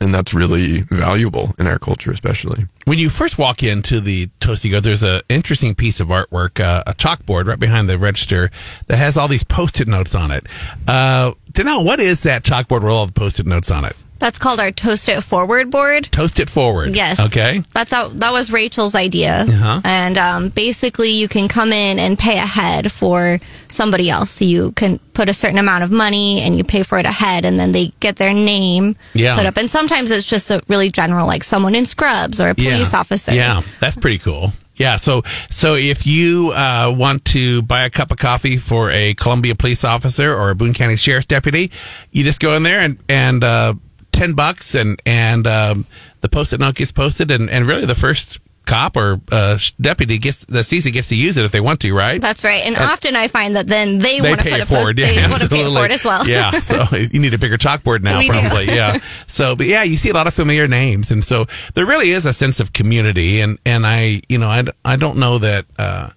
and 0.00 0.14
that's 0.14 0.34
really 0.34 0.80
valuable 0.80 1.54
in 1.58 1.66
our 1.66 1.78
culture, 1.78 2.10
especially. 2.10 2.64
When 2.84 2.98
you 2.98 3.08
first 3.08 3.38
walk 3.38 3.62
into 3.62 4.00
the 4.00 4.28
Toasty 4.40 4.70
Goat, 4.70 4.84
there's 4.84 5.02
an 5.02 5.22
interesting 5.28 5.74
piece 5.74 6.00
of 6.00 6.08
artwork, 6.08 6.60
uh, 6.60 6.82
a 6.86 6.94
chalkboard 6.94 7.46
right 7.46 7.58
behind 7.58 7.88
the 7.88 7.98
register 7.98 8.50
that 8.88 8.96
has 8.96 9.16
all 9.16 9.28
these 9.28 9.44
post-it 9.44 9.88
notes 9.88 10.14
on 10.14 10.30
it. 10.30 10.46
Uh, 10.86 11.32
Danelle, 11.52 11.84
what 11.84 12.00
is 12.00 12.22
that 12.24 12.42
chalkboard 12.42 12.82
with 12.82 12.92
all 12.92 13.06
the 13.06 13.12
post-it 13.12 13.46
notes 13.46 13.70
on 13.70 13.84
it? 13.84 13.96
That's 14.24 14.38
called 14.38 14.58
our 14.58 14.72
Toast 14.72 15.06
It 15.10 15.22
Forward 15.22 15.70
board. 15.70 16.04
Toast 16.10 16.40
it 16.40 16.48
forward. 16.48 16.96
Yes. 16.96 17.20
Okay. 17.20 17.62
That's 17.74 17.92
how, 17.92 18.08
that 18.08 18.32
was 18.32 18.50
Rachel's 18.50 18.94
idea. 18.94 19.44
Uh-huh. 19.46 19.82
And 19.84 20.16
um, 20.16 20.48
basically, 20.48 21.10
you 21.10 21.28
can 21.28 21.46
come 21.46 21.72
in 21.72 21.98
and 21.98 22.18
pay 22.18 22.38
ahead 22.38 22.90
for 22.90 23.38
somebody 23.68 24.08
else. 24.08 24.30
So 24.30 24.46
you 24.46 24.72
can 24.72 24.98
put 25.12 25.28
a 25.28 25.34
certain 25.34 25.58
amount 25.58 25.84
of 25.84 25.90
money 25.90 26.40
and 26.40 26.56
you 26.56 26.64
pay 26.64 26.84
for 26.84 26.96
it 26.96 27.04
ahead, 27.04 27.44
and 27.44 27.60
then 27.60 27.72
they 27.72 27.88
get 28.00 28.16
their 28.16 28.32
name 28.32 28.96
Yeah. 29.12 29.36
put 29.36 29.44
up. 29.44 29.58
And 29.58 29.68
sometimes 29.68 30.10
it's 30.10 30.26
just 30.26 30.50
a 30.50 30.62
really 30.68 30.90
general, 30.90 31.26
like 31.26 31.44
someone 31.44 31.74
in 31.74 31.84
scrubs 31.84 32.40
or 32.40 32.48
a 32.48 32.54
police 32.54 32.94
yeah. 32.94 32.98
officer. 32.98 33.34
Yeah, 33.34 33.60
that's 33.78 33.96
pretty 33.96 34.20
cool. 34.20 34.54
Yeah, 34.76 34.96
so 34.96 35.22
so 35.50 35.74
if 35.74 36.06
you 36.06 36.50
uh, 36.52 36.94
want 36.96 37.26
to 37.26 37.60
buy 37.60 37.84
a 37.84 37.90
cup 37.90 38.10
of 38.10 38.16
coffee 38.16 38.56
for 38.56 38.90
a 38.90 39.12
Columbia 39.12 39.54
police 39.54 39.84
officer 39.84 40.34
or 40.34 40.48
a 40.48 40.54
Boone 40.54 40.72
County 40.72 40.96
sheriff's 40.96 41.26
deputy, 41.26 41.70
you 42.10 42.24
just 42.24 42.40
go 42.40 42.56
in 42.56 42.62
there 42.62 42.80
and 42.80 42.98
and 43.06 43.44
uh, 43.44 43.74
ten 44.14 44.34
bucks 44.34 44.74
and 44.74 45.00
and 45.04 45.46
um, 45.46 45.86
the 46.20 46.28
post-it 46.28 46.60
note 46.60 46.76
gets 46.76 46.92
posted 46.92 47.30
and 47.30 47.50
and 47.50 47.68
really 47.68 47.84
the 47.84 47.94
first 47.94 48.40
cop 48.66 48.96
or 48.96 49.20
uh, 49.30 49.58
deputy 49.80 50.16
gets 50.16 50.44
that 50.46 50.64
sees 50.64 50.86
it 50.86 50.92
gets 50.92 51.08
to 51.08 51.14
use 51.14 51.36
it 51.36 51.44
if 51.44 51.52
they 51.52 51.60
want 51.60 51.80
to, 51.80 51.94
right? 51.94 52.20
That's 52.20 52.44
right. 52.44 52.64
And 52.64 52.76
often 52.76 53.14
I 53.14 53.28
find 53.28 53.56
that 53.56 53.66
then 53.66 53.98
they, 53.98 54.20
they 54.20 54.28
want 54.30 54.40
to 54.40 54.44
pay 54.44 54.50
put 54.52 54.60
it 54.60 54.62
a 54.62 54.66
forward. 54.66 54.96
They 54.96 55.14
yeah, 55.16 55.28
want 55.28 55.42
to 55.42 55.48
pay 55.48 55.60
it 55.60 55.70
forward 55.70 55.90
as 55.90 56.04
well. 56.04 56.26
yeah, 56.26 56.50
so 56.60 56.84
you 56.96 57.20
need 57.20 57.34
a 57.34 57.38
bigger 57.38 57.58
chalkboard 57.58 58.02
now, 58.02 58.18
We 58.18 58.28
probably. 58.30 58.66
Yeah. 58.66 58.98
So, 59.26 59.56
but 59.56 59.66
yeah, 59.66 59.82
you 59.82 59.96
see 59.96 60.10
a 60.10 60.14
lot 60.14 60.26
of 60.26 60.34
familiar 60.34 60.68
names, 60.68 61.10
and 61.10 61.24
so 61.24 61.46
there 61.74 61.86
really 61.86 62.10
is 62.10 62.24
a 62.24 62.32
sense 62.32 62.60
of 62.60 62.72
community. 62.72 63.40
And 63.40 63.58
and 63.64 63.86
I, 63.86 64.22
you 64.28 64.38
know, 64.38 64.48
I, 64.48 64.64
I 64.84 64.96
don't 64.96 65.18
know 65.18 65.38
that 65.38 65.66
uh, 65.78 66.10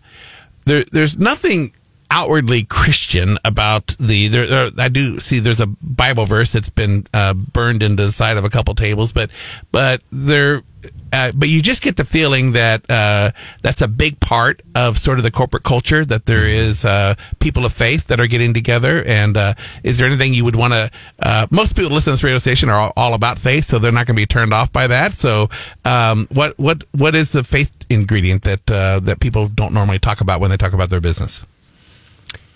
there 0.65 0.83
there's 0.91 1.17
nothing 1.17 1.73
outwardly 2.09 2.63
Christian 2.63 3.37
about 3.43 3.95
the 3.99 4.27
there, 4.27 4.47
there. 4.47 4.71
I 4.77 4.89
do 4.89 5.19
see 5.19 5.39
there's 5.39 5.59
a 5.59 5.67
Bible 5.67 6.25
verse 6.25 6.51
that's 6.53 6.69
been 6.69 7.07
uh, 7.13 7.33
burned 7.33 7.83
into 7.83 8.05
the 8.05 8.11
side 8.11 8.37
of 8.37 8.45
a 8.45 8.49
couple 8.49 8.75
tables, 8.75 9.11
but 9.11 9.29
but 9.71 10.01
there. 10.11 10.63
Uh, 11.11 11.31
but 11.33 11.49
you 11.49 11.61
just 11.61 11.81
get 11.81 11.95
the 11.95 12.05
feeling 12.05 12.51
that 12.51 12.89
uh, 12.89 13.31
that's 13.61 13.81
a 13.81 13.87
big 13.87 14.19
part 14.19 14.61
of 14.75 14.97
sort 14.97 15.17
of 15.17 15.23
the 15.23 15.31
corporate 15.31 15.63
culture. 15.63 16.05
That 16.05 16.25
there 16.25 16.47
is 16.47 16.85
uh, 16.85 17.15
people 17.39 17.65
of 17.65 17.73
faith 17.73 18.07
that 18.07 18.19
are 18.19 18.27
getting 18.27 18.53
together. 18.53 19.03
And 19.03 19.35
uh, 19.35 19.53
is 19.83 19.97
there 19.97 20.07
anything 20.07 20.33
you 20.33 20.45
would 20.45 20.55
want 20.55 20.73
to? 20.73 20.91
Uh, 21.19 21.47
most 21.49 21.75
people 21.75 21.91
listen 21.91 22.11
to 22.11 22.15
this 22.15 22.23
radio 22.23 22.39
station 22.39 22.69
are 22.69 22.79
all, 22.79 22.93
all 22.95 23.13
about 23.13 23.39
faith, 23.39 23.65
so 23.65 23.79
they're 23.79 23.91
not 23.91 24.05
going 24.05 24.15
to 24.15 24.21
be 24.21 24.25
turned 24.25 24.53
off 24.53 24.71
by 24.71 24.87
that. 24.87 25.13
So, 25.13 25.49
um, 25.83 26.27
what 26.31 26.57
what 26.59 26.83
what 26.91 27.15
is 27.15 27.31
the 27.31 27.43
faith 27.43 27.73
ingredient 27.89 28.43
that 28.43 28.65
that 28.67 29.19
people 29.19 29.47
don't 29.47 29.73
normally 29.73 29.99
talk 29.99 30.21
about 30.21 30.39
when 30.39 30.51
they 30.51 30.57
talk 30.57 30.73
about 30.73 30.89
their 30.89 31.01
business? 31.01 31.45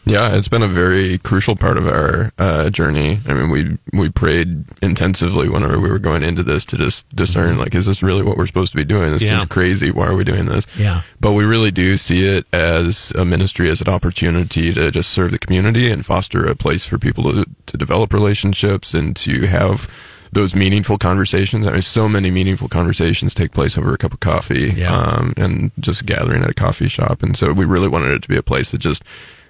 Yeah, 0.04 0.36
it's 0.36 0.48
been 0.48 0.64
a 0.64 0.68
very 0.68 1.20
crucial 1.20 1.56
part 1.56 1.78
of 1.78 1.86
our 1.88 2.32
uh, 2.40 2.70
journey. 2.72 3.20
I 3.28 3.34
mean, 3.36 3.50
we 3.52 3.78
we 3.98 4.10
prayed 4.10 4.66
intensively 4.82 5.48
whenever 5.48 5.80
we 5.80 5.92
were 5.92 6.00
going 6.00 6.24
into 6.24 6.42
this 6.42 6.66
to 6.66 6.78
just 6.78 7.08
discern, 7.16 7.60
like, 7.60 7.76
is 7.76 7.86
this 7.86 8.02
really 8.02 8.24
what 8.24 8.36
we're 8.36 8.48
supposed 8.48 8.72
to 8.72 8.78
be 8.78 8.84
doing? 8.84 9.12
This 9.12 9.22
Yeah. 9.22 9.38
seems 9.40 9.46
crazy. 9.46 9.92
Why 9.92 10.08
are 10.08 10.16
we 10.16 10.24
doing 10.24 10.48
this? 10.48 10.66
Yeah. 10.78 11.02
But 11.20 11.34
we 11.34 11.46
really 11.46 11.70
do 11.70 11.98
see 11.98 12.26
it 12.26 12.46
as 12.52 13.12
a 13.18 13.24
ministry, 13.26 13.70
as 13.70 13.80
an 13.82 13.90
opportunity 13.90 14.74
to 14.74 14.90
just 14.90 15.12
serve 15.12 15.32
the 15.34 15.40
community 15.40 15.92
and 15.92 16.04
foster 16.04 16.46
a 16.48 16.56
place 16.56 16.84
for 16.86 16.98
people 16.98 17.24
to, 17.32 17.46
to 17.68 17.78
develop 17.78 18.12
relationships 18.12 18.96
and 18.96 19.16
to 19.18 19.46
have 19.46 19.88
those 20.34 20.56
meaningful 20.56 20.98
conversations. 20.98 21.68
I 21.68 21.74
mean, 21.74 21.82
so 21.84 22.10
many 22.10 22.32
meaningful 22.32 22.70
conversations 22.70 23.34
take 23.36 23.52
place 23.52 23.78
over 23.78 23.94
a 23.94 23.98
cup 24.00 24.14
of 24.14 24.20
coffee 24.22 24.72
Yeah. 24.76 24.96
um, 24.96 25.34
and 25.38 25.72
just 25.80 26.06
gathering 26.08 26.42
at 26.42 26.50
a 26.50 26.54
coffee 26.56 26.88
shop. 26.88 27.22
And 27.22 27.38
so 27.38 27.52
we 27.54 27.66
really 27.66 27.90
wanted 27.90 28.12
it 28.14 28.22
to 28.24 28.30
be 28.30 28.38
a 28.38 28.42
place 28.44 28.72
that 28.72 28.80
just 28.80 29.04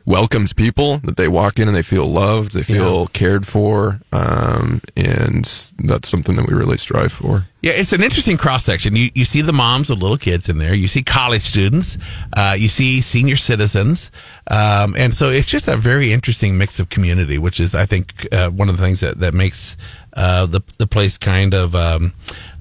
welcomes 0.06 0.54
people, 0.54 0.98
that 1.00 1.18
they 1.18 1.28
walk 1.28 1.60
in 1.60 1.68
and 1.68 1.76
they 1.76 1.82
feel 1.82 2.06
loved, 2.06 2.54
they 2.54 2.64
feel 2.64 3.08
cared 3.08 3.46
for. 3.46 4.00
Um, 4.12 4.82
and 4.96 5.46
that's 5.80 6.10
something 6.10 6.36
that 6.36 6.48
we 6.48 6.56
really 6.56 6.78
strive 6.78 7.12
for. 7.12 7.46
Yeah, 7.62 7.74
it's 7.74 7.94
an 7.94 8.02
interesting 8.02 8.38
cross 8.38 8.66
section. 8.66 8.96
You 8.96 9.12
you 9.14 9.24
see 9.24 9.42
the 9.42 9.54
moms 9.54 9.92
with 9.92 10.00
little 10.00 10.18
kids 10.18 10.50
in 10.50 10.58
there. 10.58 10.74
You 10.74 10.88
see 10.88 11.04
college 11.04 11.44
students. 11.44 11.96
Uh, 12.34 12.56
you 12.58 12.68
see 12.68 13.02
senior 13.02 13.36
citizens, 13.36 14.10
um, 14.50 14.96
and 14.98 15.14
so 15.14 15.30
it's 15.30 15.46
just 15.46 15.68
a 15.68 15.78
very 15.78 16.12
interesting 16.12 16.58
mix 16.58 16.80
of 16.80 16.90
community, 16.90 17.38
which 17.38 17.60
is 17.60 17.76
I 17.76 17.86
think 17.86 18.28
uh, 18.32 18.50
one 18.50 18.68
of 18.68 18.78
the 18.78 18.84
things 18.84 19.02
that 19.02 19.20
that 19.20 19.36
makes 19.36 19.78
uh, 20.14 20.48
the 20.48 20.62
the 20.78 20.88
place 20.88 21.18
kind 21.18 21.54
of. 21.54 21.76
Um, 21.76 22.14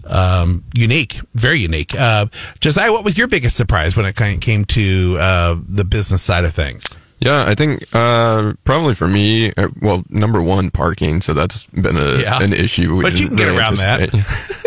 um, 0.06 0.64
unique, 0.74 1.20
very 1.34 1.60
unique. 1.60 1.94
Uh, 1.94 2.26
Josiah, 2.58 2.90
what 2.90 3.04
was 3.04 3.16
your 3.16 3.28
biggest 3.28 3.56
surprise 3.56 3.96
when 3.96 4.06
it 4.06 4.16
came 4.16 4.64
to 4.64 5.16
uh, 5.20 5.56
the 5.68 5.84
business 5.84 6.22
side 6.22 6.44
of 6.44 6.52
things? 6.52 6.84
Yeah, 7.20 7.44
I 7.46 7.54
think 7.54 7.84
uh, 7.94 8.54
probably 8.64 8.94
for 8.94 9.06
me, 9.06 9.52
uh, 9.56 9.68
well, 9.82 10.02
number 10.08 10.42
one, 10.42 10.70
parking. 10.70 11.20
So 11.20 11.34
that's 11.34 11.66
been 11.66 11.96
a, 11.96 12.20
Yeah. 12.20 12.42
an 12.42 12.52
issue. 12.54 13.02
But 13.02 13.20
you 13.20 13.28
can 13.28 13.36
get 13.36 13.48
around 13.48 13.76
that. 13.76 14.10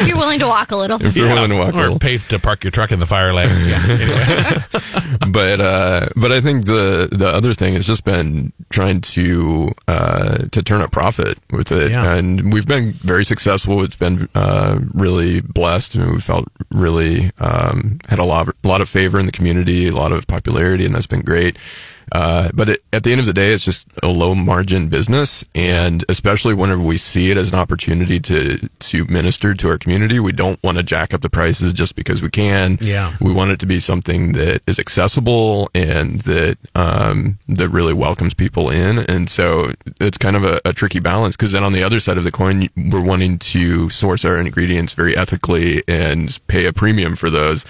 anticipate. 0.00 0.02
If 0.02 0.08
you're 0.08 0.18
willing 0.18 0.38
to 0.40 0.46
walk 0.46 0.70
a 0.72 0.76
little. 0.76 1.02
if 1.04 1.16
you're 1.16 1.28
willing 1.28 1.50
to 1.50 1.56
walk 1.56 1.74
a 1.74 1.78
or 1.78 1.82
little. 1.82 1.98
pay 1.98 2.18
to 2.18 2.38
park 2.38 2.64
your 2.64 2.70
truck 2.70 2.92
in 2.92 2.98
the 3.00 3.06
fire 3.06 3.32
lane. 3.32 3.48
Yeah. 3.70 3.82
Anyway. 3.88 5.30
but 5.32 5.60
uh, 5.60 6.08
but 6.16 6.32
I 6.32 6.40
think 6.40 6.64
the 6.66 7.08
the 7.10 7.28
other 7.28 7.52
thing 7.54 7.74
has 7.74 7.86
just 7.86 8.04
been 8.04 8.52
trying 8.70 9.00
to 9.00 9.70
uh, 9.88 10.38
to 10.50 10.62
turn 10.62 10.80
a 10.80 10.88
profit 10.88 11.38
with 11.50 11.70
it, 11.72 11.90
Yeah. 11.90 12.16
and 12.16 12.52
we've 12.52 12.66
been 12.66 12.92
very 12.92 13.24
successful. 13.24 13.82
It's 13.82 13.96
been 13.96 14.28
uh, 14.34 14.78
really 14.94 15.40
blessed, 15.40 15.94
and 15.96 16.12
we 16.12 16.20
felt 16.20 16.48
really 16.70 17.30
um, 17.38 17.98
had 18.08 18.18
a 18.18 18.24
lot 18.24 18.48
of, 18.48 18.54
a 18.64 18.68
lot 18.68 18.80
of 18.80 18.88
favor 18.88 19.18
in 19.18 19.26
the 19.26 19.32
community, 19.32 19.88
a 19.88 19.92
lot 19.94 20.12
of 20.12 20.26
popularity, 20.26 20.84
and 20.86 20.94
that's 20.94 21.06
been 21.06 21.22
great. 21.22 21.56
Uh, 22.12 22.50
but 22.54 22.68
it, 22.70 22.80
at 22.92 23.04
the 23.04 23.12
end 23.12 23.20
of 23.20 23.26
the 23.26 23.32
day, 23.32 23.52
it's 23.52 23.64
just 23.64 23.88
a 24.02 24.08
low 24.08 24.34
margin 24.34 24.88
business, 24.88 25.44
and 25.54 26.04
especially 26.08 26.54
whenever 26.54 26.82
we 26.82 26.96
see 26.96 27.30
it 27.30 27.36
as 27.36 27.52
an 27.52 27.58
opportunity 27.58 28.18
to 28.20 28.68
to 28.68 29.04
minister 29.06 29.54
to 29.54 29.68
our 29.68 29.78
community, 29.78 30.18
we 30.18 30.32
don't 30.32 30.62
want 30.62 30.76
to 30.76 30.82
jack 30.82 31.14
up 31.14 31.20
the 31.20 31.30
prices 31.30 31.72
just 31.72 31.96
because 31.96 32.22
we 32.22 32.30
can. 32.30 32.78
Yeah. 32.80 33.14
we 33.20 33.32
want 33.32 33.50
it 33.50 33.60
to 33.60 33.66
be 33.66 33.80
something 33.80 34.32
that 34.32 34.62
is 34.66 34.78
accessible 34.78 35.70
and 35.74 36.20
that 36.22 36.58
um, 36.74 37.38
that 37.48 37.68
really 37.68 37.94
welcomes 37.94 38.34
people 38.34 38.70
in. 38.70 38.98
And 38.98 39.28
so 39.28 39.70
it's 40.00 40.18
kind 40.18 40.36
of 40.36 40.44
a, 40.44 40.60
a 40.64 40.72
tricky 40.72 41.00
balance 41.00 41.36
because 41.36 41.52
then 41.52 41.64
on 41.64 41.72
the 41.72 41.82
other 41.82 42.00
side 42.00 42.18
of 42.18 42.24
the 42.24 42.32
coin, 42.32 42.68
we're 42.90 43.04
wanting 43.04 43.38
to 43.38 43.88
source 43.88 44.24
our 44.24 44.38
ingredients 44.38 44.94
very 44.94 45.16
ethically 45.16 45.82
and 45.86 46.38
pay 46.48 46.66
a 46.66 46.72
premium 46.72 47.16
for 47.16 47.30
those. 47.30 47.64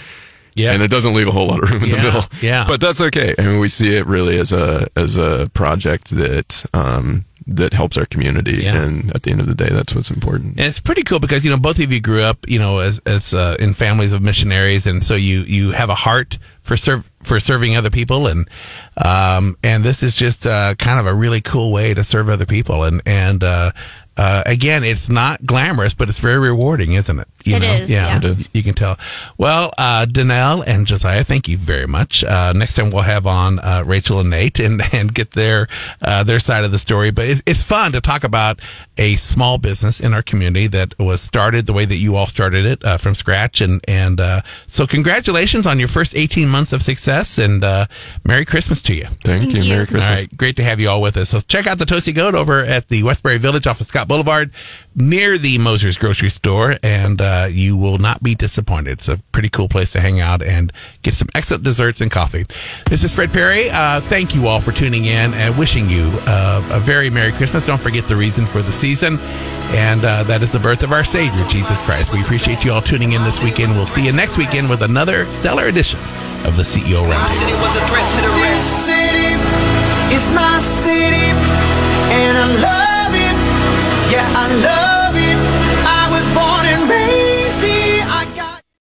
Yeah. 0.55 0.73
And 0.73 0.83
it 0.83 0.91
doesn't 0.91 1.15
leave 1.15 1.29
a 1.29 1.33
whole 1.33 1.47
lot 1.49 1.63
of 1.63 1.71
room 1.71 1.85
in 1.85 1.91
Yeah, 1.91 1.97
the 1.97 2.03
middle. 2.03 2.23
yeah. 2.43 2.65
But 2.69 2.81
that's 2.81 3.01
okay. 3.01 3.35
I 3.39 3.43
mean, 3.47 3.61
we 3.61 3.69
see 3.69 3.97
it 3.97 4.07
really 4.07 4.39
as 4.39 4.53
a 4.53 4.87
as 4.97 5.17
a 5.17 5.49
project 5.55 6.11
that 6.11 6.65
um, 6.75 7.25
that 7.47 7.73
helps 7.73 7.97
our 7.97 8.05
community. 8.07 8.59
Yeah. 8.63 8.83
And 8.83 9.11
at 9.15 9.23
the 9.23 9.31
end 9.33 9.41
of 9.41 9.47
the 9.47 9.55
day, 9.55 9.69
that's 9.71 9.95
what's 9.95 10.11
important. 10.11 10.57
And 10.59 10.67
it's 10.67 10.81
pretty 10.81 11.03
cool 11.03 11.19
because 11.21 11.45
you 11.45 11.51
know 11.51 11.57
both 11.59 11.79
of 11.79 11.91
you 11.93 12.01
grew 12.01 12.23
up, 12.23 12.39
you 12.49 12.59
know, 12.59 12.79
as 12.81 13.01
as 13.07 13.33
uh, 13.35 13.57
in 13.59 13.75
families 13.75 14.13
of 14.13 14.23
missionaries, 14.23 14.87
and 14.87 15.03
so 15.03 15.15
you 15.15 15.41
you 15.43 15.71
have 15.73 15.89
a 15.91 15.95
heart 15.95 16.39
for 16.63 16.77
serve 16.77 17.11
for 17.23 17.41
serving 17.41 17.77
other 17.77 17.91
people, 17.91 18.27
and 18.27 18.49
um 18.97 19.57
and 19.63 19.85
this 19.85 20.03
is 20.03 20.15
just 20.15 20.47
uh, 20.47 20.75
kind 20.79 20.99
of 21.01 21.07
a 21.07 21.15
really 21.15 21.41
cool 21.41 21.73
way 21.73 21.95
to 21.95 22.05
serve 22.05 22.29
other 22.29 22.47
people, 22.47 22.85
and 22.85 23.01
and 23.07 23.43
uh, 23.43 23.73
uh, 24.21 24.43
again, 24.45 24.85
it's 24.85 25.09
not 25.09 25.47
glamorous, 25.47 25.95
but 25.95 26.11
it's 26.11 26.19
very 26.19 26.39
rewarding, 26.39 26.93
isn't 26.93 27.19
it? 27.21 27.27
You 27.45 27.57
It 27.57 27.61
know? 27.63 27.73
is, 27.73 27.91
yeah. 27.91 28.19
It 28.19 28.25
is. 28.25 28.49
You 28.53 28.63
can 28.63 28.75
tell. 28.75 28.99
Well, 29.39 29.73
uh, 29.79 30.05
Danelle 30.05 30.63
and 30.67 30.87
Josiah, 30.87 31.25
thank 31.25 31.49
you 31.49 31.57
very 31.57 31.87
much. 31.87 32.23
Uh, 32.23 32.53
next 32.53 32.75
time 32.75 32.91
we'll 32.91 33.03
have 33.05 33.27
on 33.27 33.59
uh, 33.61 33.83
Rachel 33.87 34.21
and 34.21 34.29
Nate 34.29 34.61
and, 34.61 34.83
and 34.93 35.15
get 35.15 35.31
their 35.31 35.69
uh, 36.03 36.23
their 36.23 36.39
side 36.39 36.65
of 36.65 36.71
the 36.71 36.79
story. 36.79 37.11
But 37.11 37.29
it's, 37.29 37.43
it's 37.47 37.63
fun 37.63 37.93
to 37.93 38.01
talk 38.03 38.23
about 38.23 38.61
a 38.99 39.17
small 39.17 39.57
business 39.57 40.01
in 40.01 40.13
our 40.13 40.23
community 40.23 40.67
that 40.67 40.99
was 40.99 41.23
started 41.23 41.65
the 41.65 41.73
way 41.73 41.87
that 41.87 41.97
you 41.97 42.17
all 42.17 42.27
started 42.27 42.67
it 42.67 42.85
uh, 42.85 42.99
from 42.99 43.15
scratch. 43.15 43.63
And 43.63 43.81
and 43.89 44.21
uh, 44.21 44.43
so, 44.67 44.87
congratulations 44.87 45.67
on 45.67 45.79
your 45.79 45.89
first 45.89 46.15
eighteen 46.15 46.51
months 46.51 46.75
of 46.75 46.83
success, 46.83 47.39
and 47.39 47.65
uh, 47.65 47.87
Merry 48.25 48.45
Christmas 48.45 48.83
to 48.83 48.95
you. 48.95 49.05
Thank, 49.25 49.25
Thank 49.45 49.55
you. 49.55 49.63
you. 49.63 49.71
Merry 49.73 49.87
Christmas. 49.87 50.05
right, 50.21 50.37
great 50.37 50.57
to 50.57 50.63
have 50.63 50.79
you 50.79 50.91
all 50.91 51.01
with 51.01 51.17
us. 51.17 51.31
So 51.31 51.41
check 51.41 51.67
out 51.67 51.79
the 51.79 51.87
Toasty 51.87 52.15
Goat 52.15 52.35
over 52.35 52.61
at 52.61 52.89
the 52.89 53.03
Westbury 53.03 53.39
Village 53.39 53.67
off 53.67 53.81
of 53.81 53.87
Scott 53.87 54.09
Boulevard 54.11 54.51
near 54.97 55.39
the 55.39 55.57
Moser's 55.59 55.97
grocery 55.97 56.31
store, 56.31 56.77
and 56.83 57.21
uh, 57.23 57.47
you 57.49 57.77
will 57.77 57.99
not 57.99 58.21
be 58.25 58.35
disappointed. 58.35 58.91
It's 58.91 59.07
a 59.07 59.19
pretty 59.31 59.49
cool 59.49 59.69
place 59.69 59.93
to 59.93 60.01
hang 60.01 60.19
out 60.19 60.43
and 60.43 60.73
get 61.03 61.15
some 61.15 61.29
excellent 61.33 61.63
desserts 61.63 62.01
and 62.01 62.11
coffee. 62.11 62.43
This 62.91 63.05
is 63.05 63.15
Fred 63.15 63.33
Perry. 63.33 63.71
Uh, 63.71 64.01
thank 64.01 64.35
you 64.35 64.49
all 64.49 64.59
for 64.61 64.73
tuning 64.73 65.05
in 65.05 65.33
and 65.35 65.57
wishing 65.57 65.89
you 65.89 66.11
uh, 66.27 66.61
a 66.73 66.81
very 66.81 67.09
Merry 67.09 67.31
Christmas. 67.31 67.65
Don't 67.65 67.81
forget 67.81 68.09
the 68.09 68.17
reason 68.17 68.47
for 68.47 68.63
the 68.63 68.73
season, 68.73 69.17
and 69.71 70.05
uh, 70.05 70.25
that 70.25 70.43
is 70.43 70.51
the 70.51 70.59
birth 70.59 70.83
of 70.83 70.91
our 70.91 71.05
Savior, 71.05 71.47
Jesus 71.47 71.87
Christ. 71.87 72.13
We 72.13 72.21
appreciate 72.21 72.65
you 72.65 72.73
all 72.73 72.83
tuning 72.83 73.13
in 73.13 73.23
this 73.23 73.41
weekend. 73.45 73.73
We'll 73.75 73.87
see 73.87 74.05
you 74.05 74.13
next 74.13 74.39
weekend 74.39 74.69
with 74.69 74.83
another 74.83 75.31
stellar 75.31 75.69
edition 75.69 76.01
of 76.45 76.57
the 76.57 76.65
CEO 76.65 77.07
My 77.07 77.15
Roundtable. 77.15 77.39
city 77.39 77.53
was 77.63 77.77
a 77.77 77.87
threat 77.87 78.09
to 78.11 78.21
the 78.27 78.29
rest. 78.43 78.87
This 78.91 78.91
city 78.91 79.31
is 80.19 80.29
my 80.35 80.59
city, 80.59 81.31
yeah, 84.11 84.27
I 84.35 84.55
love. 84.57 84.90